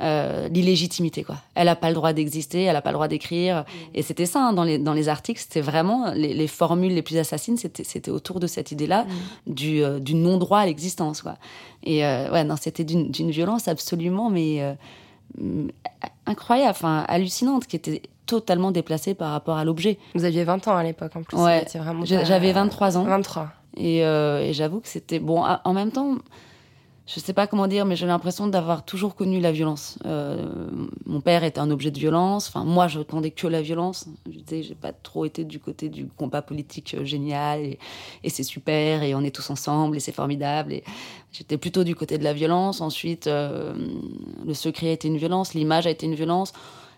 [0.00, 1.36] L'illégitimité, quoi.
[1.54, 3.64] Elle a pas le droit d'exister, elle a pas le droit d'écrire.
[3.94, 7.02] Et c'était ça, hein, dans les, dans les articles, c'était vraiment les, les formules les
[7.02, 9.06] plus assassines, c'était, c'était autour de cette idée-là
[9.46, 11.36] du, euh, du non-droit à l'existence, quoi.
[11.84, 14.74] Et euh, ouais, non, c'était d'une, d'une violence absolument, mais euh,
[16.26, 19.98] incroyable, enfin hallucinante, qui était totalement déplacée par rapport à l'objet.
[20.14, 21.36] Vous aviez 20 ans à l'époque en plus.
[21.38, 21.64] Ouais.
[21.76, 23.04] vraiment pas- J'avais 23 ans.
[23.04, 23.48] 23.
[23.76, 25.44] Et, euh, et j'avoue que c'était bon.
[25.64, 26.16] En même temps,
[27.10, 29.98] je sais pas comment dire, mais j'ai l'impression d'avoir toujours connu la violence.
[30.04, 30.46] Euh,
[31.06, 32.48] mon père était un objet de violence.
[32.48, 34.06] Enfin, moi, je n'attendais que la violence.
[34.30, 37.78] Je disais, j'ai pas trop été du côté du combat politique euh, génial et,
[38.24, 40.74] et c'est super et on est tous ensemble et c'est formidable.
[40.74, 40.84] Et
[41.32, 42.82] j'étais plutôt du côté de la violence.
[42.82, 43.72] Ensuite, euh,
[44.46, 46.52] le secret a été une violence, l'image a été une violence.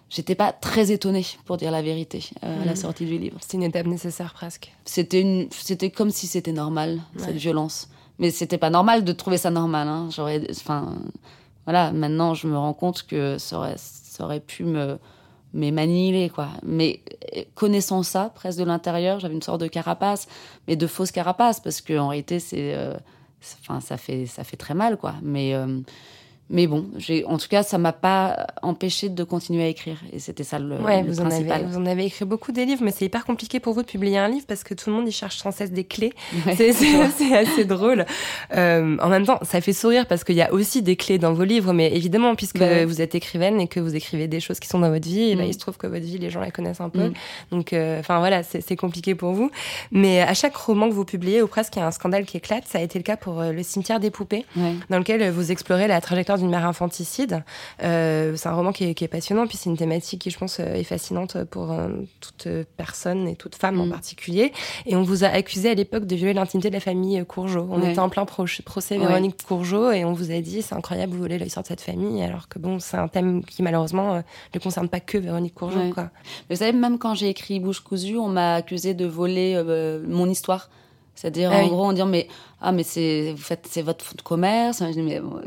[0.09, 2.77] J'étais pas très étonnée, pour dire la vérité, à la Mhm.
[2.77, 3.37] sortie du livre.
[3.41, 4.73] C'est une étape nécessaire presque.
[4.85, 7.27] C'était une, c'était comme si c'était normal Ouais.
[7.27, 7.89] cette violence.
[8.21, 9.89] Mais c'était pas normal de trouver ça normal.
[9.89, 10.09] Hein.
[10.15, 10.95] J'aurais, enfin,
[11.65, 11.91] voilà.
[11.91, 14.99] Maintenant, je me rends compte que ça aurait, ça aurait pu me,
[15.55, 16.49] m'annihiler, quoi.
[16.63, 17.01] Mais
[17.35, 20.29] euh, connaissant ça, presque de l'intérieur, j'avais une sorte de carapace,
[20.69, 22.95] mais de fausse carapace, parce que en réalité, c'est, euh,
[23.63, 25.15] enfin, ça fait, ça fait très mal, quoi.
[25.23, 25.81] Mais euh,
[26.51, 29.97] mais bon, j'ai, en tout cas, ça m'a pas empêché de continuer à écrire.
[30.13, 31.53] Et c'était ça le, Ouais, le vous en, principal.
[31.63, 33.87] avez, vous en avez écrit beaucoup des livres, mais c'est hyper compliqué pour vous de
[33.87, 36.13] publier un livre parce que tout le monde y cherche sans cesse des clés.
[36.47, 36.57] Ouais.
[36.57, 36.71] C'est-
[37.35, 38.05] assez drôle.
[38.57, 41.33] Euh, en même temps, ça fait sourire parce qu'il y a aussi des clés dans
[41.33, 44.59] vos livres, mais évidemment, puisque Bah vous êtes écrivaine et que vous écrivez des choses
[44.61, 45.49] qui sont dans votre vie, et ben, Mm.
[45.51, 47.09] il se trouve que votre vie, les gens la connaissent un peu.
[47.09, 47.13] Mm.
[47.53, 49.51] Donc, euh, enfin voilà, c'est c'est compliqué pour vous.
[49.93, 52.37] Mais à chaque roman que vous publiez, ou presque, il y a un scandale qui
[52.37, 52.65] éclate.
[52.67, 54.75] Ça a été le cas pour euh, Le cimetière des poupées Ouais.
[54.91, 57.43] dans lequel vous explorez la trajectoire d'une mère infanticide.
[57.83, 60.39] Euh, c'est un roman qui est, qui est passionnant, puis c'est une thématique qui, je
[60.39, 61.89] pense, euh, est fascinante pour euh,
[62.21, 63.91] toute personne et toute femme en Mm.
[63.91, 64.53] particulier.
[64.87, 67.67] Et on vous a accusé à l'époque de violer l'intimité de la famille Courgeot.
[67.71, 67.91] On Ouais.
[67.91, 69.07] était en plein pro- procès Ouais.
[69.07, 72.23] Véronique Courgeot et on vous a dit c'est incroyable, vous volez l'histoire de cette famille,
[72.23, 74.23] alors que bon, c'est un thème qui malheureusement
[74.55, 75.79] ne concerne pas que Véronique Courgeot.
[75.81, 75.91] Ouais.
[75.91, 76.11] Quoi.
[76.49, 80.29] Vous savez, même quand j'ai écrit Bouche cousue, on m'a accusé de voler euh, mon
[80.29, 80.71] histoire.
[81.15, 81.69] C'est-à-dire, Ah en oui.
[81.69, 82.29] gros, on dit mais
[82.63, 84.79] ah mais c'est vous faites c'est votre de commerce.
[84.87, 85.41] Je dis, mais bon,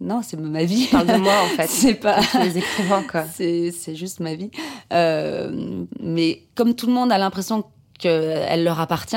[0.00, 0.86] non, c'est ma vie.
[0.86, 1.66] Parle de moi en fait.
[1.68, 2.20] c'est pas.
[2.42, 3.24] Les écrivains quoi.
[3.34, 4.50] C'est c'est juste ma vie.
[4.92, 7.64] Euh, mais comme tout le monde a l'impression
[7.98, 9.16] qu'elle leur appartient,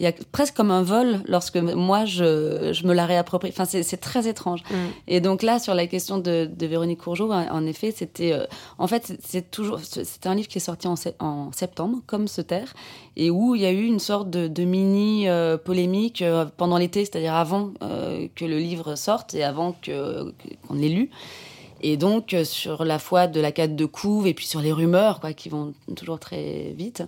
[0.00, 3.50] il y a presque comme un vol lorsque moi je, je me la réapproprie.
[3.50, 4.62] Enfin, c'est très étrange.
[4.70, 4.74] Mm.
[5.08, 8.46] Et donc là, sur la question de, de Véronique Courgeot, en en effet, c'était, euh,
[8.78, 12.40] en fait, c'est- toujours, c'était un livre qui est sorti en, en septembre, comme Se
[12.40, 12.72] taire,
[13.18, 16.78] et où il y a eu une sorte de, de mini euh, polémique euh, pendant
[16.78, 17.72] l'été, c'est-à-dire avant
[18.34, 21.10] que le livre sorte et avant qu'on l'ait lu.
[21.82, 24.72] Et donc, euh, sur la foi de la quête de couve et puis sur les
[24.72, 27.02] rumeurs, quoi, qui vont toujours très vite,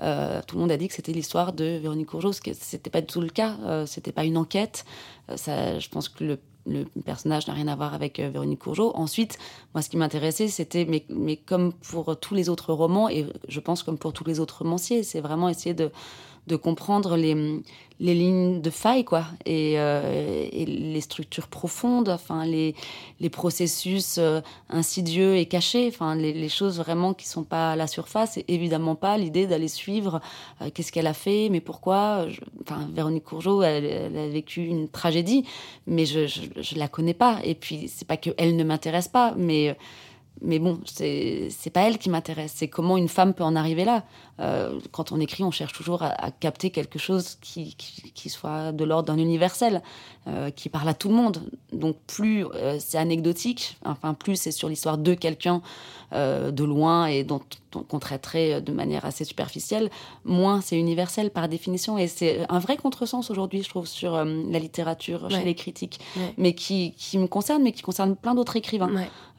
[0.00, 2.90] euh, tout le monde a dit que c'était l'histoire de Véronique Courgeot, ce qui c'était
[2.90, 3.56] pas du tout le cas.
[3.64, 4.84] Euh, c'était pas une enquête.
[5.30, 6.38] Euh, ça, je pense que le,
[7.04, 8.90] personnage n'a rien à voir avec Véronique Courgeot.
[8.96, 9.38] Ensuite,
[9.72, 13.60] moi, ce qui m'intéressait, c'était, mais, mais comme pour tous les autres romans, et je
[13.60, 15.92] pense comme pour tous les autres romanciers, c'est vraiment essayer de,
[16.46, 17.62] de comprendre les,
[17.98, 22.74] les lignes de faille, quoi, et, euh, les structures profondes, enfin, les,
[23.20, 27.76] les processus euh, insidieux et cachés, enfin, les, les choses vraiment qui sont pas à
[27.76, 30.20] la surface, et évidemment pas l'idée d'aller suivre
[30.60, 32.26] euh, qu'est-ce qu'elle a fait, mais pourquoi.
[32.62, 35.44] Enfin, Véronique Courgeot, elle, a vécu une tragédie,
[35.86, 37.40] mais je, je, je la connais pas.
[37.44, 39.76] Et puis, c'est pas que elle ne m'intéresse pas, mais
[40.42, 42.52] mais bon, c'est pas elle qui m'intéresse.
[42.56, 44.04] C'est comment une femme peut en arriver là.
[44.40, 49.06] Euh, quand on écrit, on cherche toujours à, capter quelque chose qui soit de l'ordre
[49.06, 49.82] d'un universel,
[50.28, 51.42] euh, qui parle à tout le monde.
[51.72, 55.62] Donc plus euh, c'est anecdotique, enfin plus c'est sur l'histoire de quelqu'un
[56.12, 57.40] euh, de loin et dont,
[57.72, 59.90] dont qu'on traiterait de manière assez superficielle,
[60.24, 61.96] moins c'est universel par définition.
[61.96, 65.44] Et c'est un vrai contresens aujourd'hui, je trouve, sur la littérature, chez Ouais.
[65.44, 66.34] les critiques, Ouais.
[66.38, 68.90] mais qui, qui me concerne, mais qui concerne plein d'autres écrivains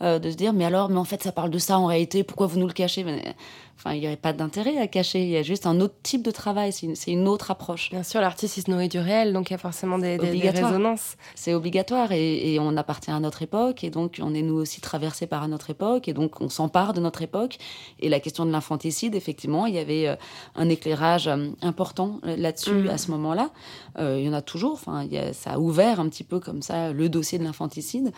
[0.01, 0.19] Ouais.
[0.19, 2.47] de se dire mais alors mais en fait ça parle de ça en réalité pourquoi
[2.47, 3.03] vous nous le cachez?
[3.03, 3.35] Mais,
[3.77, 5.21] enfin il n'y aurait pas d'intérêt à cacher.
[5.23, 6.71] Il y a juste un autre type de travail.
[6.73, 7.89] C'est une, autre approche.
[7.91, 10.49] Bien sûr, l'artiste il se nourrit du réel, donc il y a forcément des, des-
[10.49, 11.15] résonances.
[11.35, 14.81] c'est obligatoire et, et on appartient à notre époque et donc on est nous aussi
[14.81, 17.57] traversés par notre époque et donc on s'empare de notre époque.
[17.99, 20.15] Et la question de l'infanticide effectivement il y avait euh,
[20.55, 22.89] un éclairage euh, important euh, là-dessus Mhm.
[22.89, 23.51] à ce moment-là.
[23.99, 24.73] Euh, il y en a toujours.
[24.73, 27.43] Enfin il y a- ça a ouvert un petit peu comme ça le dossier de
[27.43, 28.11] l'infanticide.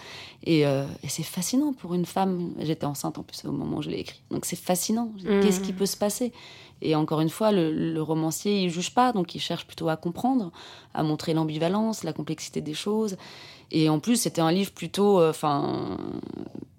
[0.43, 2.53] Et, euh, et c'est fascinant pour une femme.
[2.59, 4.21] J'étais enceinte en plus au moment où je l'ai écrit.
[4.31, 5.11] Donc c'est fascinant.
[5.23, 5.41] Mhm.
[5.49, 6.31] Qu'est-ce qui peut se passer
[6.81, 9.97] et encore une fois, le, le romancier, il juge pas, donc il cherche plutôt à
[9.97, 10.49] comprendre,
[10.93, 13.17] à montrer l'ambivalence, la complexité des choses.
[13.71, 15.97] Et en plus, c'était un livre plutôt, euh, enfin,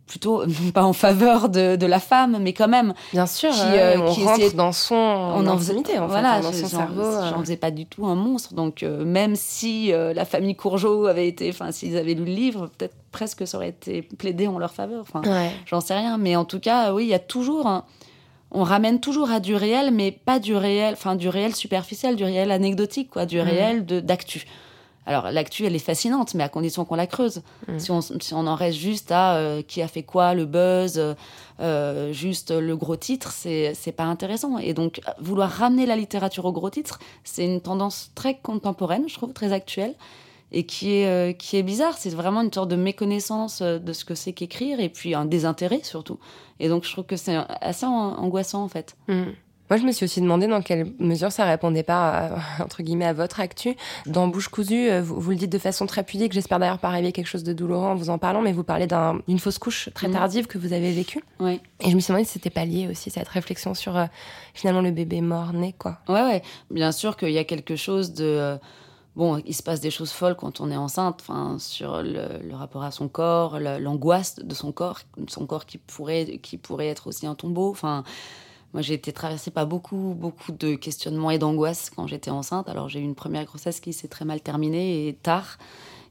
[0.06, 0.42] plutôt
[0.74, 2.94] pas en faveur de, de la femme, mais quand même.
[3.12, 6.06] Bien sûr, Qui, euh, euh, on qui rentre essayait- dans son On en faisait- en
[6.06, 7.02] voilà, fait, dans je- son j'en- cerveau.
[7.02, 7.30] euh.
[7.30, 8.54] J'en faisais pas du tout un monstre.
[8.54, 12.32] Donc, euh, même si euh, la famille Courgeot avait été, enfin, s'ils avaient lu le
[12.32, 15.02] livre, peut-être presque ça aurait été plaidé en leur faveur.
[15.02, 15.50] Enfin, Ouais.
[15.66, 17.84] J'en sais rien, mais en tout cas, oui, il y a toujours un-
[18.52, 22.24] On ramène toujours à du réel, mais pas du réel, enfin du réel superficiel, du
[22.24, 24.44] réel anecdotique, quoi, du réel de d'actu.
[25.06, 27.42] Alors l'actu, elle est fascinante, mais à condition qu'on la creuse.
[27.68, 27.78] Mm.
[27.78, 31.00] Si, on, si on en reste juste à euh, qui a fait quoi, le buzz,
[31.60, 34.58] euh, juste le gros titre, c'est pas intéressant.
[34.58, 39.14] Et donc vouloir ramener la littérature au gros titre, c'est une tendance très contemporaine, je
[39.14, 39.94] trouve, très actuelle.
[40.52, 41.94] Et qui est, euh, qui est bizarre.
[41.98, 45.24] C'est vraiment une sorte de méconnaissance euh, de ce que c'est qu'écrire et puis un
[45.24, 46.18] désintérêt surtout.
[46.58, 48.96] Et donc je trouve que c'est assez an- angoissant en fait.
[49.08, 49.22] Mm.
[49.70, 53.04] Moi, je me suis aussi demandé dans quelle mesure ça répondait pas, à- entre guillemets,
[53.06, 53.76] à votre actu.
[54.04, 56.32] Dans Bouche cousue, euh, vous, vous le dites de façon très pudique.
[56.32, 58.88] J'espère d'ailleurs pas arriver quelque chose de douloureux en vous en parlant, mais vous parlez
[58.88, 60.12] d'un- d'une fausse couche très Mm.
[60.12, 61.22] tardive que vous avez vécue.
[61.38, 61.60] Ouais.
[61.78, 64.06] Et je me suis demandé si c'était pas lié aussi, cette réflexion sur euh,
[64.54, 65.98] finalement le bébé mort-né, quoi.
[66.08, 66.42] Ouais, ouais.
[66.72, 68.24] Bien sûr qu'il y a quelque chose de.
[68.24, 68.56] euh,
[69.20, 72.84] Bon, il se passe des choses folles quand on est enceinte, enfin, sur le, rapport
[72.84, 77.26] à son corps, l'angoisse de son corps, son corps qui pourrait, qui pourrait être aussi
[77.26, 77.68] un tombeau.
[77.68, 78.02] Enfin,
[78.72, 82.70] moi, j'ai été traversée par beaucoup, beaucoup de questionnements et d'angoisse quand j'étais enceinte.
[82.70, 85.58] Alors, j'ai eu une première grossesse qui s'est très mal terminée et tard.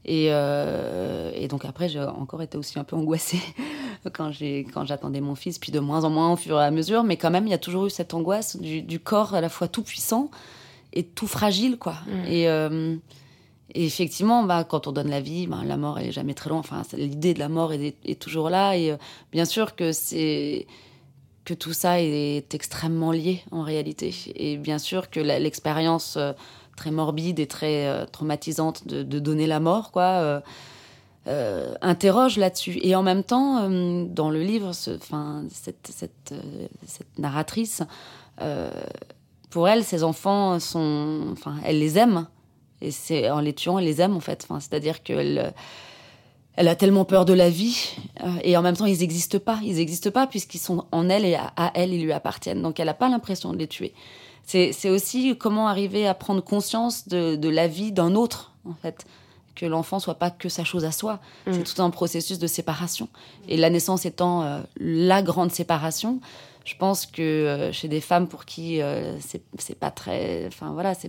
[0.04, 3.42] Et, euh, donc après, j'ai encore été aussi un peu angoissée
[4.12, 4.30] quand
[4.84, 7.02] j'attendais mon fils, puis de moins en moins au fur et à mesure.
[7.02, 9.48] Mais quand même, il y a toujours eu cette angoisse du, du corps à la
[9.48, 10.30] fois tout puissant
[10.92, 11.94] et tout fragile, quoi.
[12.26, 12.96] Et, euh,
[13.74, 16.50] et effectivement, bah, quand on donne la vie, bah, la mort, elle est jamais très
[16.50, 16.58] loin.
[16.58, 18.76] Enfin, l'idée de la mort est, est toujours là.
[18.76, 18.96] Et euh,
[19.32, 20.66] bien sûr que c'est
[21.44, 24.14] que tout ça est extrêmement lié en réalité.
[24.34, 26.32] Et bien sûr que l'expérience euh,
[26.76, 30.40] très morbide et très traumatisante de, de donner la mort, quoi,
[31.26, 32.78] euh, interroge là-dessus.
[32.82, 34.98] Et en même temps, euh, dans le livre, ce-
[35.50, 37.82] cette, cette, euh, cette narratrice,
[39.50, 42.26] pour elle, ses enfants sont, enfin, elle les aime.
[42.80, 44.46] Et c'est en les tuant, elle les aime en fait.
[44.48, 45.52] Enfin, c'est-à-dire qu'elle
[46.56, 47.90] elle a tellement peur de la vie
[48.22, 49.60] euh, et en même temps ils n'existent pas.
[49.62, 52.62] Ils n'existent pas puisqu'ils sont en elle et à, à elle ils lui appartiennent.
[52.62, 53.92] Donc elle n'a pas l'impression de les tuer.
[54.44, 59.06] C'est aussi comment arriver à prendre conscience de, de la vie d'un autre en fait.
[59.54, 61.20] Que l'enfant soit pas que sa chose à soi.
[61.50, 63.08] C'est tout un processus de séparation.
[63.48, 66.20] Et la naissance étant euh, la grande séparation,
[66.64, 70.94] je pense que euh, chez des femmes pour qui euh, c'est pas très, enfin voilà,
[70.94, 71.08] que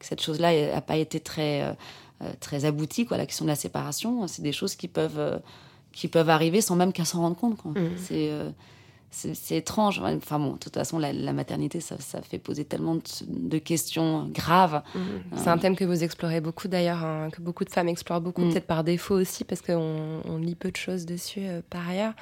[0.00, 3.16] cette chose-là n'a pas été très euh, très aboutie, quoi.
[3.16, 5.40] La question de la séparation, c'est des choses qui peuvent
[5.92, 7.58] qui peuvent arriver sans même qu'elle s'en rende compte.
[7.96, 8.50] C'est euh,
[9.12, 10.00] c'est étrange.
[10.02, 13.58] Enfin bon, de toute façon, la, la maternité, ça, ça fait poser tellement de, de
[13.58, 14.82] questions graves.
[15.36, 18.42] C'est un thème que vous explorez beaucoup d'ailleurs, hein, que beaucoup de femmes explorent beaucoup,
[18.42, 18.50] Mm.
[18.50, 22.14] peut-être par défaut aussi, parce qu'on on lit peu de choses dessus euh, par ailleurs.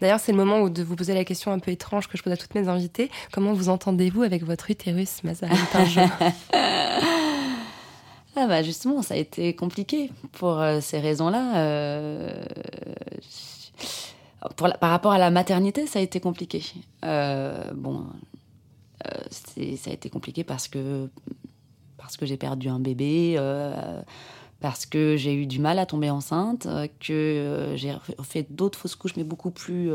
[0.00, 2.22] D'ailleurs, c'est le moment où de vous poser la question un peu étrange que je
[2.22, 3.10] pose à toutes mes invitées.
[3.32, 5.56] Comment vous entendez-vous avec votre utérus, Mazarine
[8.40, 11.56] Ah bah justement, ça a été compliqué pour euh, ces raisons-là.
[11.56, 12.42] euh,
[14.56, 16.62] pour la- par rapport à la maternité, ça a été compliqué.
[17.04, 18.04] Euh, bon,
[19.06, 19.20] euh,
[19.76, 21.08] ça a été compliqué parce que
[21.96, 24.00] parce que j'ai perdu un bébé, euh,
[24.60, 26.66] parce que j'ai eu du mal à tomber enceinte,
[27.00, 29.90] que j'ai fait d'autres fausses couches, mais beaucoup plus,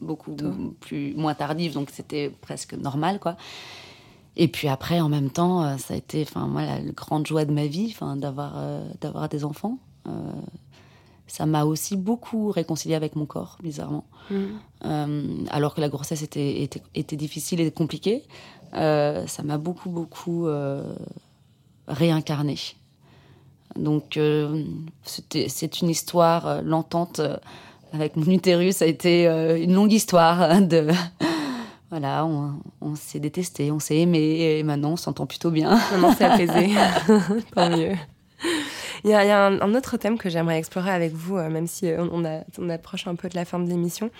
[0.00, 0.36] beaucoup
[0.80, 3.36] plus moins tardives, donc c'était presque normal, quoi.
[4.36, 7.52] Et puis après, en même temps, ça a été, enfin moi, la grande joie de
[7.52, 8.54] ma vie, enfin d'avoir
[9.00, 9.78] d'avoir des enfants.
[11.32, 14.04] Ça m'a aussi beaucoup réconcilié avec mon corps, bizarrement.
[14.84, 18.24] Euh, alors que la grossesse était, était, était difficile et compliquée,
[18.74, 20.84] euh, ça m'a beaucoup, beaucoup euh,
[21.88, 22.58] réincarné.
[23.76, 24.62] Donc, euh,
[25.06, 27.38] c'est une histoire lentante euh,
[27.94, 28.76] avec mon utérus.
[28.76, 30.88] Ça a été une longue histoire hein, de.
[31.88, 35.80] voilà, on, on s'est détesté, on s'est aimé, et maintenant on s'entend plutôt bien.
[35.92, 36.74] Maintenant, c'est apaisé.
[37.54, 37.94] Tant mieux.
[39.04, 41.36] Il y a, il y a un, un autre thème que j'aimerais explorer avec vous,
[41.36, 44.10] euh, même si euh, on, a- on approche un peu de la fin de l'émission.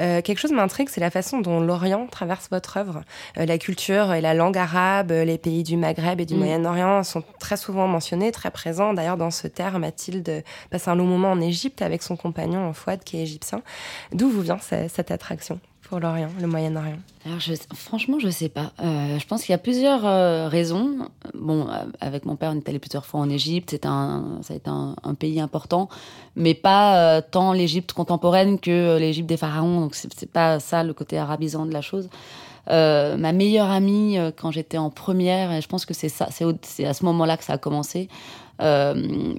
[0.00, 3.02] Euh, quelque chose m'intrigue, c'est la façon dont l'Orient traverse votre œuvre.
[3.38, 6.38] Euh, la culture et la langue arabe, euh, les pays du Maghreb et du Mm.
[6.38, 8.94] Moyen-Orient sont très souvent mentionnés, très présents.
[8.94, 13.04] D'ailleurs, dans ce terme, Mathilde passe un long moment en Égypte avec son compagnon Fouad,
[13.04, 13.62] qui est égyptien.
[14.12, 15.60] D'où vous vient ce- cette attraction?
[15.98, 18.72] l'Orient, le Moyen-Orient Alors, je, franchement, je sais pas.
[18.80, 21.08] Euh, je pense qu'il y a plusieurs euh, raisons.
[21.34, 23.70] Bon, euh, avec mon père, on est allé plusieurs fois en Égypte.
[23.70, 25.88] C'est un, ça a été un, pays important,
[26.36, 29.80] mais pas tant l'Égypte contemporaine que l'Égypte des pharaons.
[29.80, 32.08] Donc, c'est pas ça le côté arabisant de la chose.
[32.68, 36.94] Ma meilleure amie, quand j'étais en première, et je pense que c'est ça, c'est à
[36.94, 38.08] ce moment-là que ça a commencé,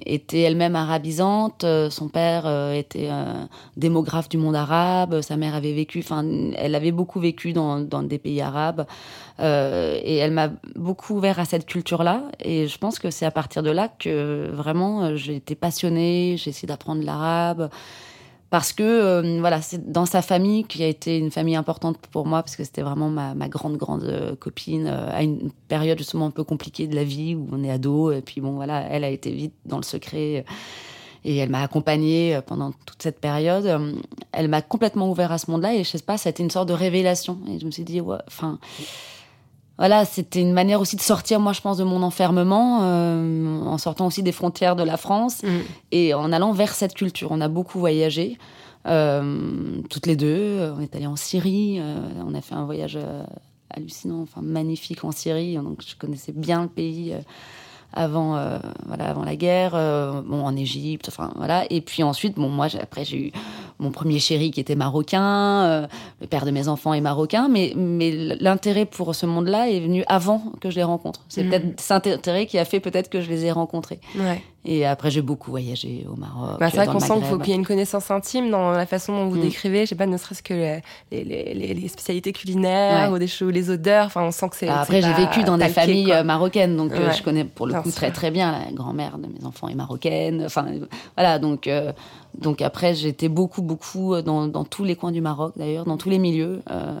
[0.04, 1.64] était elle-même arabisante.
[1.64, 3.44] Euh, Son père euh, était euh,
[3.76, 5.20] démographe du monde arabe.
[5.20, 6.24] Sa mère avait vécu, enfin,
[6.56, 8.86] elle avait beaucoup vécu dans, dans des pays arabes.
[9.40, 12.24] Euh, et elle m'a beaucoup ouvert à cette culture-là.
[12.40, 16.36] Et je pense que c'est à partir de là que vraiment euh, j'ai été passionnée.
[16.38, 17.70] J'ai essayé d'apprendre l'arabe.
[18.52, 22.26] Parce que, euh, voilà, c'est dans sa famille, qui a été une famille importante pour
[22.26, 25.96] moi, parce que c'était vraiment ma, ma grande, grande euh, copine, euh, à une période
[25.96, 28.12] justement un peu compliquée de la vie, où on est ado.
[28.12, 30.44] Et puis, bon, voilà, elle a été vite dans le secret.
[30.46, 30.52] euh,
[31.24, 33.66] Et elle m'a accompagnée euh, pendant toute cette période.
[34.32, 35.74] Elle m'a complètement ouvert à ce monde-là.
[35.74, 37.38] Et je sais pas, ça a été une sorte de révélation.
[37.48, 38.58] Et je me suis dit, ouais, enfin,
[39.78, 43.78] voilà, c'était une manière aussi de sortir, moi, je pense, de mon enfermement, euh, en
[43.78, 45.48] sortant aussi des frontières de la France Mm.
[45.92, 47.28] et en allant vers cette culture.
[47.32, 48.38] On a beaucoup voyagé,
[48.86, 50.72] euh, toutes les deux.
[50.76, 51.96] On est allé en Syrie, euh,
[52.26, 52.98] on a fait un voyage
[53.70, 55.56] hallucinant, enfin magnifique en Syrie.
[55.56, 57.14] Donc, je connaissais bien le pays.
[57.92, 61.64] Avant, euh, voilà, avant la guerre, euh, bon, en Égypte, enfin voilà.
[61.70, 63.32] Et puis ensuite, bon, moi, j'ai- après, j'ai eu
[63.78, 65.86] mon premier chéri qui était marocain, euh,
[66.20, 68.10] le père de mes enfants est marocain, mais, mais
[68.40, 71.20] l'intérêt pour ce monde-là est venu avant que je les rencontre.
[71.28, 71.50] C'est Mhm.
[71.50, 74.00] peut-être cet intérêt qui a fait peut-être que je les ai rencontrés.
[74.18, 74.42] Ouais.
[74.64, 76.60] Et après, j'ai beaucoup voyagé au Maroc.
[76.60, 78.86] Bah, c'est vrai qu'on sent qu'il faut qu'il y ait une connaissance intime dans la
[78.86, 79.40] façon dont vous Mm.
[79.40, 80.80] décrivez, je sais pas, ne serait-ce que les,
[81.10, 83.16] les, les- les spécialités culinaires Ouais.
[83.16, 84.66] ou des choses, les odeurs, enfin on sent que c'est.
[84.66, 86.14] Bah, après, j'ai vécu dans des familles quoi.
[86.16, 88.14] euh, marocaines, donc euh, je connais pour le Bien coup très sûr.
[88.14, 90.44] très bien la grand-mère de mes enfants est marocaine.
[90.46, 90.66] Enfin,
[91.16, 91.92] voilà, donc euh,
[92.38, 96.08] donc après j'étais beaucoup beaucoup euh, dans, tous les coins du Maroc d'ailleurs, dans tous
[96.08, 96.98] les milieux, euh,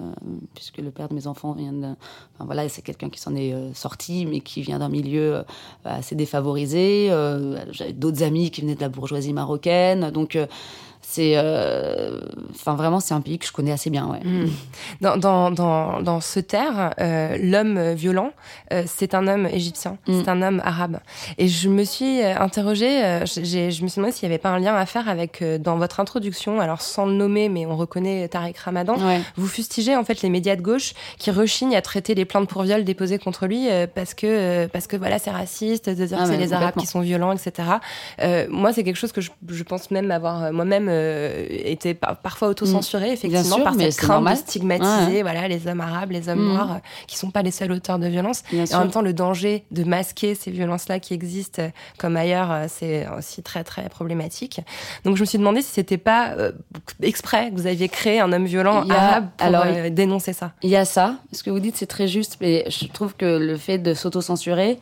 [0.54, 1.86] puisque le père de mes enfants vient de,
[2.34, 5.44] enfin voilà, c'est quelqu'un qui s'en est euh, sorti, mais qui vient d'un milieu
[5.84, 7.08] assez défavorisé.
[7.70, 10.38] J'avais d'autres amis qui venaient de la bourgeoisie marocaine, donc
[11.12, 12.18] c'est, euh,
[12.66, 14.20] vraiment c'est un pays que je connais assez bien, ouais.
[14.24, 14.48] Mm.
[15.02, 18.30] Dans, dans, dans, dans ce terre, euh, l'homme violent,
[18.72, 20.12] euh, c'est un homme égyptien, Mm.
[20.22, 20.98] c'est un homme arabe.
[21.38, 24.74] Et je me suis interrogée, je me suis demandé s'il n'y avait pas un lien
[24.74, 28.96] à faire avec, dans votre introduction, alors sans le nommer, mais on reconnaît Tariq Ramadan,
[28.98, 29.20] Ouais.
[29.36, 32.62] vous fustigez en fait les médias de gauche qui rechignent à traiter les plaintes pour
[32.62, 36.30] viol déposées contre lui parce que parce que voilà c'est raciste de dire Ah, que
[36.30, 37.68] c'est les Arabes qui sont violents etc.
[38.48, 43.12] Moi c'est quelque chose que je, je pense même avoir moi-même euh, par- parfois auto-censuré
[43.12, 44.34] effectivement sûr, par cette crainte normal.
[44.34, 46.52] de stigmatiser Ouais, voilà les hommes arabes les hommes Mhm.
[46.54, 48.76] noirs euh, qui sont pas les seuls auteurs de violence Bien et sûr.
[48.76, 51.68] en même temps le danger de masquer ces violences là qui existent euh,
[51.98, 54.60] comme ailleurs c'est aussi très très problématique
[55.04, 56.52] donc je me suis demandé si c'était pas euh,
[57.02, 60.52] exprès que vous aviez créé un homme violent a- arabe pour alors, euh, dénoncer ça
[60.62, 61.16] Il y a ça.
[61.32, 62.36] Ce que vous dites, c'est très juste.
[62.40, 64.78] Mais je trouve que le fait de s'auto-censurer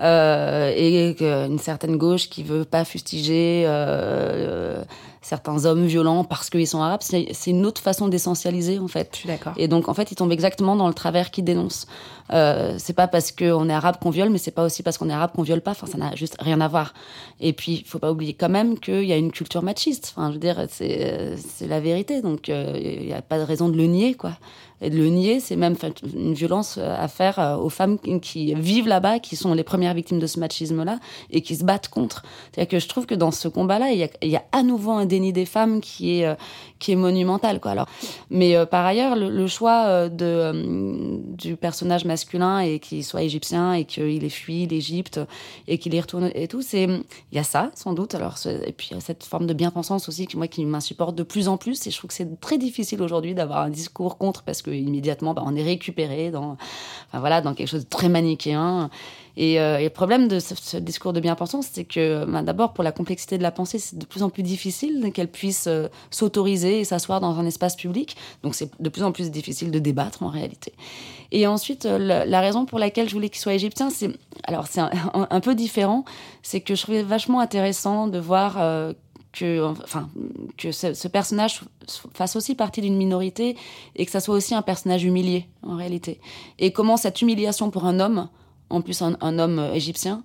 [0.00, 4.82] euh, et qu'une certaine gauche qui veut pas fustiger euh,
[5.20, 9.10] certains hommes violents parce qu'ils sont arabes, c'est une autre façon d'essentialiser en fait.
[9.12, 9.52] Je suis d'accord.
[9.56, 11.86] Et donc en fait, ils tombent exactement dans le travers qu'ils dénoncent.
[12.32, 15.10] Euh, c'est pas parce qu'on est arabe qu'on viole, mais c'est pas aussi parce qu'on
[15.10, 15.72] est arabe qu'on viole pas.
[15.72, 16.94] Enfin, ça n'a juste rien à voir.
[17.40, 20.14] Et puis, il faut pas oublier quand même qu'il y a une culture machiste.
[20.16, 21.36] Enfin, je veux dire, c'est
[21.66, 22.22] la vérité.
[22.22, 24.32] Donc, euh, il n'y a pas de raison de le nier, quoi.
[24.82, 25.76] Et de le nier, c'est même
[26.14, 30.18] une violence à faire euh, aux femmes qui, vivent là-bas, qui sont les premières victimes
[30.18, 30.98] de ce machisme-là
[31.30, 32.22] et qui se battent contre.
[32.52, 35.32] C'est-à-dire que je trouve que dans ce combat-là, il y a, à nouveau un déni
[35.32, 36.34] des femmes qui est, euh,
[36.82, 37.70] qui est monumental, quoi.
[37.70, 37.86] Alors,
[38.28, 43.22] mais euh, par ailleurs, le, choix euh, de, euh, du personnage masculin et qu'il soit
[43.22, 45.20] égyptien et qu'il ait fui l'Égypte
[45.68, 48.14] et qu'il y retourne et tout, c'est il y a ça sans doute.
[48.14, 51.56] Alors et puis cette forme de bien-pensance aussi qui moi qui m'insupporte de plus en
[51.56, 54.70] plus et je trouve que c'est très difficile aujourd'hui d'avoir un discours contre parce que
[54.78, 56.56] immédiatement bah, on est récupéré dans
[57.08, 58.90] enfin, voilà dans quelque chose de très manichéen.
[59.36, 62.84] Et, euh, et le problème de ce, discours de bien-pensance, c'est que bah, d'abord pour
[62.84, 66.80] la complexité de la pensée, c'est de plus en plus difficile qu'elle puisse euh, s'autoriser
[66.80, 68.16] et s'asseoir dans un espace public.
[68.42, 70.72] Donc c'est de plus en plus difficile de débattre en réalité.
[71.30, 74.10] Et ensuite, euh, la, raison pour laquelle je voulais qu'il soit égyptien, c'est
[74.44, 76.04] alors c'est un, un- peu différent,
[76.42, 78.58] c'est que je trouvais vachement intéressant de voir
[79.32, 80.08] que, enfin,
[80.58, 81.62] que ce, ce personnage
[82.14, 83.56] fasse aussi partie d'une minorité
[83.96, 86.20] et que ça soit aussi un personnage humilié en réalité.
[86.58, 88.28] Et comment cette humiliation pour un homme,
[88.70, 90.22] en plus un, un homme euh, égyptien,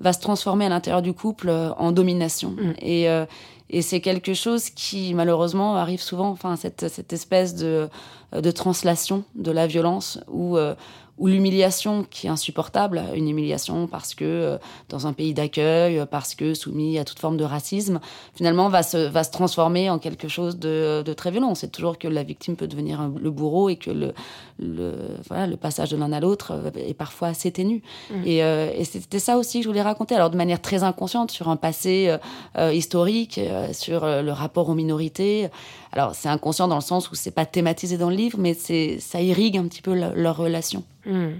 [0.00, 2.50] va se transformer à l'intérieur du couple euh, en domination.
[2.50, 2.74] Mm.
[2.80, 3.26] Et, euh,
[3.70, 7.88] et c'est quelque chose qui malheureusement arrive souvent, enfin cette, cette espèce de,
[8.32, 10.74] de translation de la violence où, euh,
[11.20, 16.34] où l'humiliation qui est insupportable, une humiliation parce que euh, dans un pays d'accueil, parce
[16.34, 18.00] que soumis à toute forme de racisme,
[18.34, 21.54] finalement va se, va se transformer en quelque chose de, de très violent.
[21.54, 24.12] C'est toujours que la victime peut devenir un- le bourreau et que le,
[24.58, 24.94] le,
[25.28, 27.82] voilà, le passage de l'un à l'autre euh, est parfois assez ténu.
[28.24, 31.30] Et, euh, et c'était ça aussi que je voulais raconter, alors de manière très inconsciente,
[31.30, 32.18] sur un passé euh,
[32.58, 35.48] euh, historique, euh, sur euh, le rapport aux minorités.
[35.92, 39.20] Alors c'est inconscient dans le sens où c'est pas thématisé dans le livre, mais ça
[39.20, 40.82] irrigue un petit peu le- leur relation.
[41.10, 41.32] Hmm.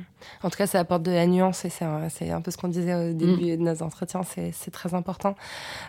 [0.42, 2.94] En tout cas, ça apporte de la nuance et c'est un, peu ce qu'on disait
[2.94, 5.34] au début de nos entretiens, c'est très important.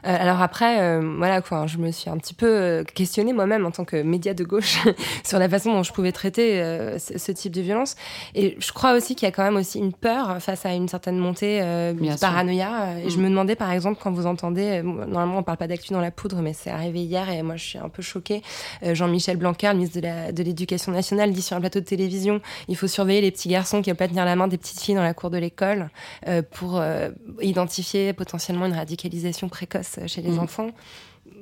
[0.08, 3.66] Euh, alors après, euh, voilà quoi, je me suis un petit peu euh, questionnée moi-même
[3.66, 4.80] en tant que média de gauche
[5.26, 7.96] sur la façon dont je pouvais traiter euh, ce, type de violence.
[8.34, 10.88] Et je crois aussi qu'il y a quand même aussi une peur face à une
[10.88, 13.00] certaine montée de paranoïa.
[13.04, 13.24] Et je Mm.
[13.24, 16.42] me demandais par exemple quand vous entendez, normalement on parle pas d'actu dans la poudre,
[16.42, 18.42] mais c'est arrivé hier et moi je suis un peu choquée.
[18.82, 22.88] Jean-Michel Blanquer, le ministre de l'Éducation nationale, dit sur un plateau de télévision il faut
[22.88, 25.04] surveiller les petits garçons qui ne veulent pas tenir la main des petites filles dans
[25.04, 25.90] la cour de l'école
[26.28, 27.10] euh, pour euh,
[27.42, 30.40] identifier potentiellement une radicalisation précoce chez les Mhm.
[30.40, 30.68] enfants.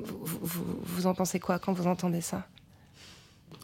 [0.03, 2.43] Vous, vous- vous en pensez quoi quand vous entendez ça?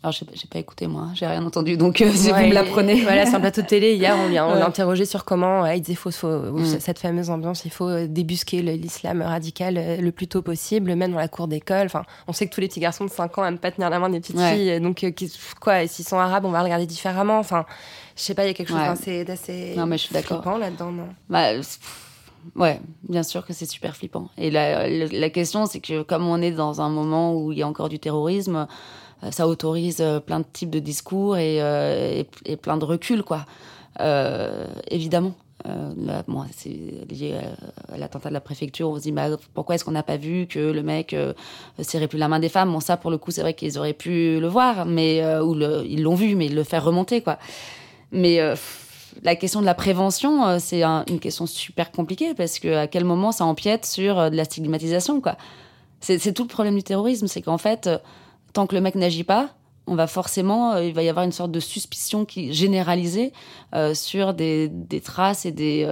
[0.01, 1.07] Alors, j'ai j'ai pas écouté, moi.
[1.15, 1.77] J'ai rien entendu.
[1.77, 3.01] Donc, euh, si Ouais, vous me l'apprenez.
[3.01, 3.95] Voilà, c'est un plateau de télé.
[3.95, 4.59] Hier, on l'a on Ouais.
[4.59, 6.79] l'a interrogé sur comment il disait faut, faut- Mm.
[6.79, 11.27] cette fameuse ambiance, il faut débusquer l'islam radical le plus tôt possible, même dans la
[11.27, 11.85] cour d'école.
[11.87, 13.97] Enfin, on sait que tous les petits garçons de 5 ans aiment pas tenir la
[13.99, 14.55] main des petites Ouais.
[14.55, 14.79] filles.
[14.81, 15.03] Donc,
[15.59, 17.39] quoi, s'ils sont arabes, on va regarder différemment.
[17.39, 17.65] Enfin,
[18.15, 18.87] je sais pas, il y a quelque chose Ouais.
[18.87, 20.41] d'assez d'assez Non, mais je suis d'accord.
[20.41, 21.07] flippant là-dedans, non?
[21.29, 21.49] Bah,
[22.55, 24.29] ouais, bien sûr que c'est super flippant.
[24.37, 27.57] Et la, la, la question, c'est que comme on est dans un moment où il
[27.59, 28.67] y a encore du terrorisme,
[29.23, 32.85] euh, ça autorise euh, plein de types de discours et, euh, et, et plein de
[32.85, 33.45] recul, quoi.
[33.99, 35.33] Euh, évidemment.
[35.67, 36.23] Euh, là,
[36.55, 36.69] c'est
[37.09, 37.33] lié
[37.89, 38.87] à- à l'attentat de la préfecture.
[38.87, 41.33] On se dit, bah, pourquoi est-ce qu'on n'a pas vu que le mec euh,
[41.81, 42.71] serrait plus la main des femmes?
[42.71, 45.55] Bon, ça, pour le coup, c'est vrai qu'ils auraient pu le voir, mais euh, ou
[45.55, 47.39] le, ils l'ont vu, mais le faire remonter, quoi.
[48.15, 48.55] Mais euh,
[49.23, 52.87] la question de la prévention, euh, c'est un- une question super compliquée parce que à
[52.87, 55.37] quel moment ça empiète sur euh, de la stigmatisation, quoi.
[56.01, 57.89] C'est tout le problème du terrorisme, c'est qu'en fait,
[58.53, 59.49] tant que le mec n'agit pas,
[59.87, 63.33] on va forcément, il va y avoir une sorte de suspicion qui généralisée
[63.95, 65.87] sur des, des traces et des,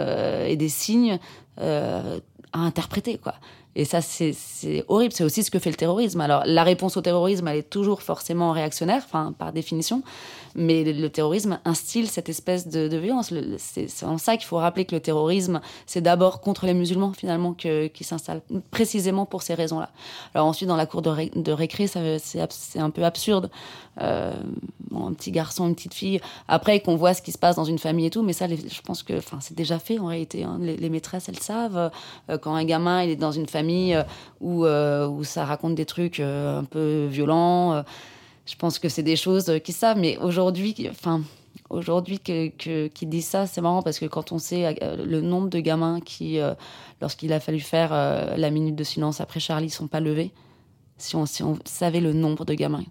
[0.48, 1.18] et des signes
[1.58, 2.04] à
[2.54, 3.34] interpréter, quoi.
[3.76, 4.36] Et ça, c'est
[4.88, 5.14] horrible.
[5.16, 6.22] C'est aussi ce que fait le terrorisme.
[6.22, 10.04] Alors, la réponse au terrorisme, elle est toujours forcément réactionnaire, enfin, par définition.
[10.56, 13.32] Mais le, terrorisme instille cette espèce de, violence.
[13.32, 16.74] Le- le- C'est en ça qu'il faut rappeler que le terrorisme, c'est d'abord contre les
[16.74, 19.90] musulmans, finalement, qui s'installe, précisément pour ces raisons-là.
[20.34, 23.50] Alors ensuite, dans la cour de, ré- de récré, c'est un peu absurde.
[24.02, 24.34] Euh,
[24.96, 26.20] un petit garçon, une petite fille.
[26.48, 28.82] Après, qu'on voit ce qui se passe dans une famille et tout, mais ça, je
[28.82, 30.44] pense que c'est déjà fait en réalité.
[30.44, 30.58] hein.
[30.60, 31.92] Les, maîtresses, elles savent.
[32.30, 36.20] Euh, quand un gamin il est dans une famille euh, où, ça raconte des trucs
[36.20, 37.84] un peu violents,
[38.46, 40.00] je pense que c'est des choses euh, qu'ils savent.
[40.00, 41.22] Mais aujourd'hui, enfin.
[41.70, 45.50] Aujourd'hui, que, qu'ils disent ça, c'est marrant parce que quand on sait euh, le nombre
[45.50, 46.54] de gamins qui, euh,
[47.02, 50.32] lorsqu'il a fallu faire la minute de silence après Charlie, sont pas levés,
[50.98, 51.26] si on,
[51.66, 52.84] savait le nombre de gamins.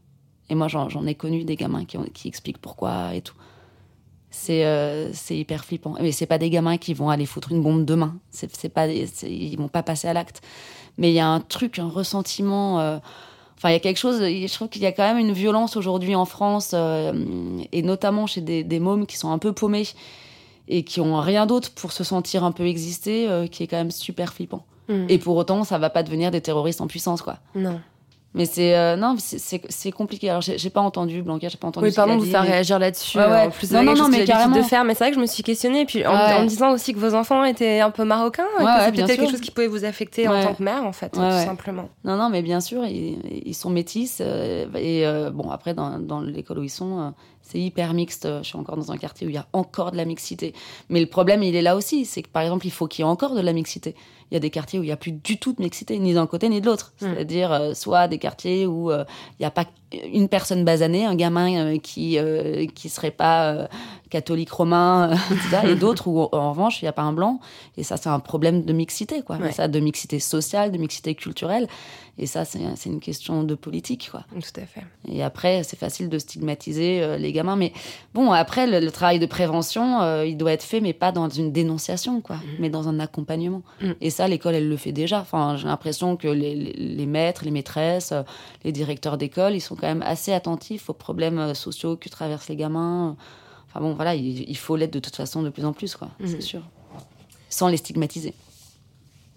[0.48, 3.36] Et moi, j'en, ai connu des gamins qui, qui expliquent pourquoi et tout.
[4.30, 5.94] C'est, hyper flippant.
[6.00, 8.16] Mais c'est pas des gamins qui vont aller foutre une bombe demain.
[8.30, 10.40] C'est, pas, ils vont pas passer à l'acte.
[10.98, 13.00] Mais il y a un truc, un ressentiment.
[13.56, 14.20] Enfin, il y a quelque chose.
[14.20, 17.12] Je trouve qu'il y a quand même une violence aujourd'hui en France, euh,
[17.70, 19.86] et notamment chez des, des mômes qui sont un peu paumés
[20.68, 23.76] et qui ont rien d'autre pour se sentir un peu exister, euh, qui est quand
[23.76, 24.64] même super flippant.
[24.88, 25.06] Mm.
[25.08, 27.38] Et pour autant, ça va pas devenir des terroristes en puissance, quoi.
[27.54, 27.80] Non.
[28.34, 30.30] Mais c'est euh, non, c'est- compliqué.
[30.30, 31.86] Alors j'ai pas entendu Blanca, j'ai pas entendu.
[31.88, 33.18] Oui, pardon de vous faire réagir là-dessus.
[33.18, 33.46] Ouais, ouais.
[33.46, 34.62] En plus, Non, non, non, mais l'habitude de carrément.
[34.62, 34.84] faire.
[34.84, 35.80] Mais c'est vrai que je me suis questionnée.
[35.82, 36.34] Et puis en, Ouais.
[36.38, 39.18] en me disant aussi que vos enfants étaient un peu marocains, Ouais, que bien peut-être
[39.20, 41.88] quelque chose qui pouvait vous affecter en tant que mère, en fait, tout simplement.
[42.04, 44.18] Non, non, mais bien sûr, ils, ils sont métis.
[44.22, 47.10] euh, et euh, bon, après, dans, dans l'école où ils sont, euh,
[47.42, 48.28] c'est hyper mixte.
[48.38, 50.54] Je suis encore dans un quartier où il y a encore de la mixité.
[50.88, 52.04] Mais le problème, il est là aussi.
[52.04, 53.94] C'est que, par exemple, il faut qu'il y ait encore de la mixité.
[54.30, 56.14] Il y a des quartiers où il n'y a plus du tout de mixité, ni
[56.14, 56.94] d'un côté ni de l'autre.
[57.00, 57.06] Mm.
[57.06, 59.04] C'est-à-dire, euh, soit des quartiers où euh,
[59.38, 59.66] il n'y a pas
[60.12, 63.66] une personne basanée, un gamin euh, qui euh, qui serait pas euh,
[64.10, 65.58] catholique romain, euh, etc.
[65.72, 67.40] et d'autres où, en revanche, il n'y a pas un blanc.
[67.76, 69.36] Et ça, c'est un problème de mixité, quoi.
[69.36, 69.52] Ouais.
[69.52, 71.66] Ça, de mixité sociale, de mixité culturelle.
[72.18, 74.24] Et ça, c'est c'est une question de politique, quoi.
[74.34, 74.82] Tout à fait.
[75.08, 77.56] Et après, c'est facile de stigmatiser euh, les gamins.
[77.56, 77.72] Mais
[78.12, 81.52] bon, après, le, le travail de prévention, il doit être fait, mais pas dans une
[81.52, 83.62] dénonciation, quoi, mais dans un accompagnement.
[83.80, 83.94] Mhm.
[84.02, 85.20] Et ça, l'école, elle le fait déjà.
[85.20, 88.12] Enfin, j'ai l'impression que les, les- les maîtres, les maîtresses,
[88.64, 92.48] les directeurs d'école, ils sont quand même assez attentifs aux problèmes euh, sociaux que traversent
[92.48, 93.16] les gamins.
[93.68, 96.08] Enfin bon, voilà, il, il faut l'être de toute façon de plus en plus, quoi,
[96.20, 96.26] Mhm.
[96.28, 96.62] c'est sûr.
[97.50, 98.32] Sans les stigmatiser.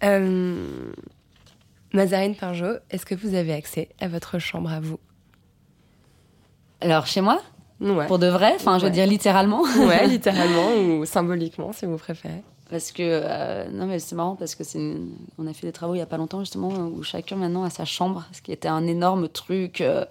[0.04, 0.92] Euh,
[1.92, 4.98] Mazarine Pinjot, est-ce que vous avez accès à votre chambre à vous?
[6.80, 7.40] Alors, chez moi,
[7.80, 8.06] Ouais.
[8.06, 9.62] pour de vrai, enfin, je veux dire littéralement.
[9.62, 12.42] Ouais, littéralement ou symboliquement, si vous préférez.
[12.68, 15.72] Parce que euh, non mais c'est marrant parce que c'est une- on a fait des
[15.72, 18.50] travaux il y a pas longtemps justement où chacun maintenant a sa chambre, ce qui
[18.50, 19.80] était un énorme truc.
[19.80, 20.04] euh,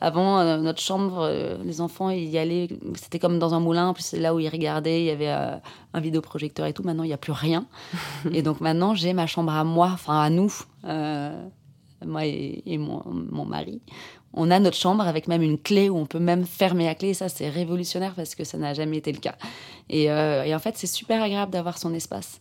[0.00, 1.28] avant euh, notre chambre,
[1.64, 3.92] les enfants ils y allaient, c'était comme dans un moulin.
[3.92, 6.84] Plus c'est là où ils regardaient, il y avait un vidéoprojecteur et tout.
[6.84, 7.66] Maintenant il y a plus rien.
[8.32, 10.52] et donc maintenant j'ai ma chambre à moi, enfin à nous,
[10.84, 13.82] moi et, et mon, mon mari.
[14.34, 17.08] On a notre chambre avec même une clé où on peut même fermer la clé.
[17.08, 19.34] Et ça, c'est révolutionnaire parce que ça n'a jamais été le cas.
[19.88, 22.40] Et, euh, en fait, c'est super agréable d'avoir son espace.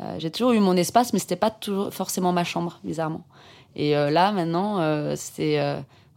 [0.00, 3.24] Euh, j'ai toujours eu mon espace, mais c'était pas toujours forcément ma chambre, bizarrement.
[3.76, 4.78] Et euh, là, maintenant,
[5.16, 5.58] c'est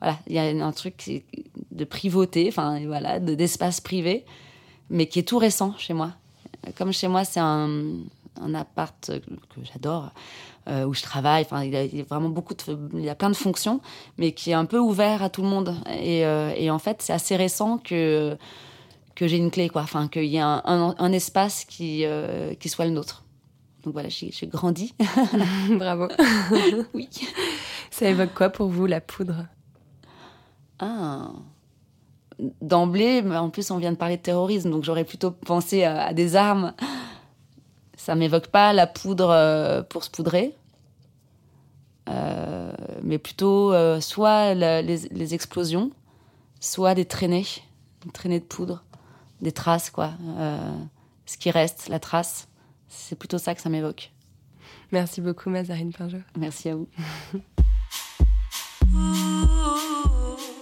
[0.02, 1.24] voilà, il y a un truc
[1.72, 4.26] de privauté, enfin voilà, de- d'espace privé,
[4.90, 6.12] mais qui est tout récent chez moi.
[6.78, 7.80] Comme chez moi, c'est un,
[8.54, 10.12] appart que j'adore,
[10.68, 11.44] où je travaille.
[11.44, 13.82] Enfin, il y, a, il a vraiment beaucoup de, il a plein de fonctions,
[14.18, 15.76] mais qui est un peu ouvert à tout le monde.
[16.02, 18.38] Et, euh, et en fait, c'est assez récent que
[19.16, 19.82] que j'ai une clé, quoi.
[19.84, 23.24] Enfin, qu'il y ait un, un- un espace qui euh, qui soit le nôtre.
[23.84, 24.94] Donc voilà, j'ai grandi.
[25.70, 26.08] Bravo.
[26.94, 27.08] oui.
[27.92, 29.46] Ça évoque quoi pour vous, la poudre?
[30.80, 31.30] Ah.
[32.62, 36.14] d'emblée, en plus on vient de parler de terrorisme, donc j'aurais plutôt pensé à, à
[36.14, 36.74] des armes.
[38.06, 40.54] Ça m'évoque pas la poudre euh, pour se poudrer,
[42.08, 42.72] euh,
[43.02, 45.90] mais plutôt euh, soit la- les, les explosions,
[46.60, 47.48] soit des traînées,
[48.06, 48.84] des traînées de poudre,
[49.42, 50.12] des traces, quoi.
[50.38, 50.72] Euh,
[51.26, 52.48] ce qui reste, la trace,
[52.90, 54.12] c'est plutôt ça que ça m'évoque.
[54.92, 56.20] Merci beaucoup, Mazarine Pinjot.
[56.38, 56.88] Merci à vous.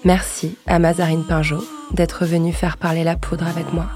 [0.06, 1.61] Merci à Mazarine Pinjot
[1.91, 3.88] d'être venue faire parler la poudre avec moi.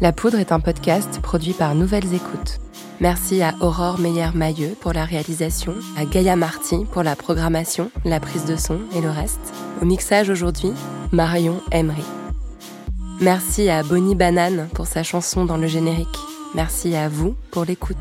[0.00, 2.60] La poudre est un podcast produit par Nouvelles Écoutes.
[3.00, 8.44] Merci à Aurore Meyer-Mailleux pour la réalisation, à Gaïa Marty pour la programmation, la prise
[8.44, 9.40] de son et le reste.
[9.82, 10.70] Au mixage aujourd'hui,
[11.10, 12.04] Marion Emery.
[13.20, 16.06] Merci à Bonnie Banane pour sa chanson dans le générique.
[16.54, 17.96] Merci à vous pour l'écoute.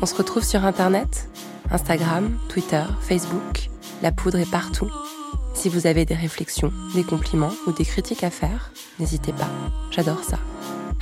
[0.00, 1.28] On se retrouve sur Internet,
[1.72, 3.70] Instagram, Twitter, Facebook.
[4.02, 4.90] La poudre est partout.
[5.54, 8.70] Si vous avez des réflexions, des compliments ou des critiques à faire,
[9.00, 9.50] n'hésitez pas.
[9.90, 10.38] J'adore ça.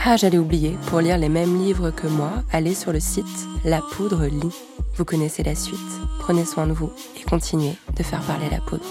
[0.05, 3.24] Ah, j'allais oublier, pour lire les mêmes livres que moi, allez sur le site
[3.65, 4.53] La Poudre Lit.
[4.97, 5.79] Vous connaissez la suite.
[6.19, 8.85] Prenez soin de vous et continuez de faire parler la poudre.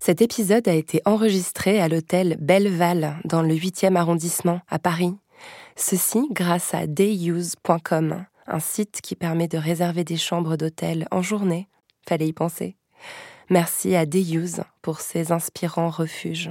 [0.00, 5.16] Cet épisode a été enregistré à l'hôtel Belleval dans le 8e arrondissement à Paris.
[5.76, 11.68] Ceci grâce à dayuse.com, un site qui permet de réserver des chambres d'hôtel en journée.
[12.06, 12.76] Fallait y penser.
[13.48, 16.50] Merci à Dayuse pour ses inspirants refuges.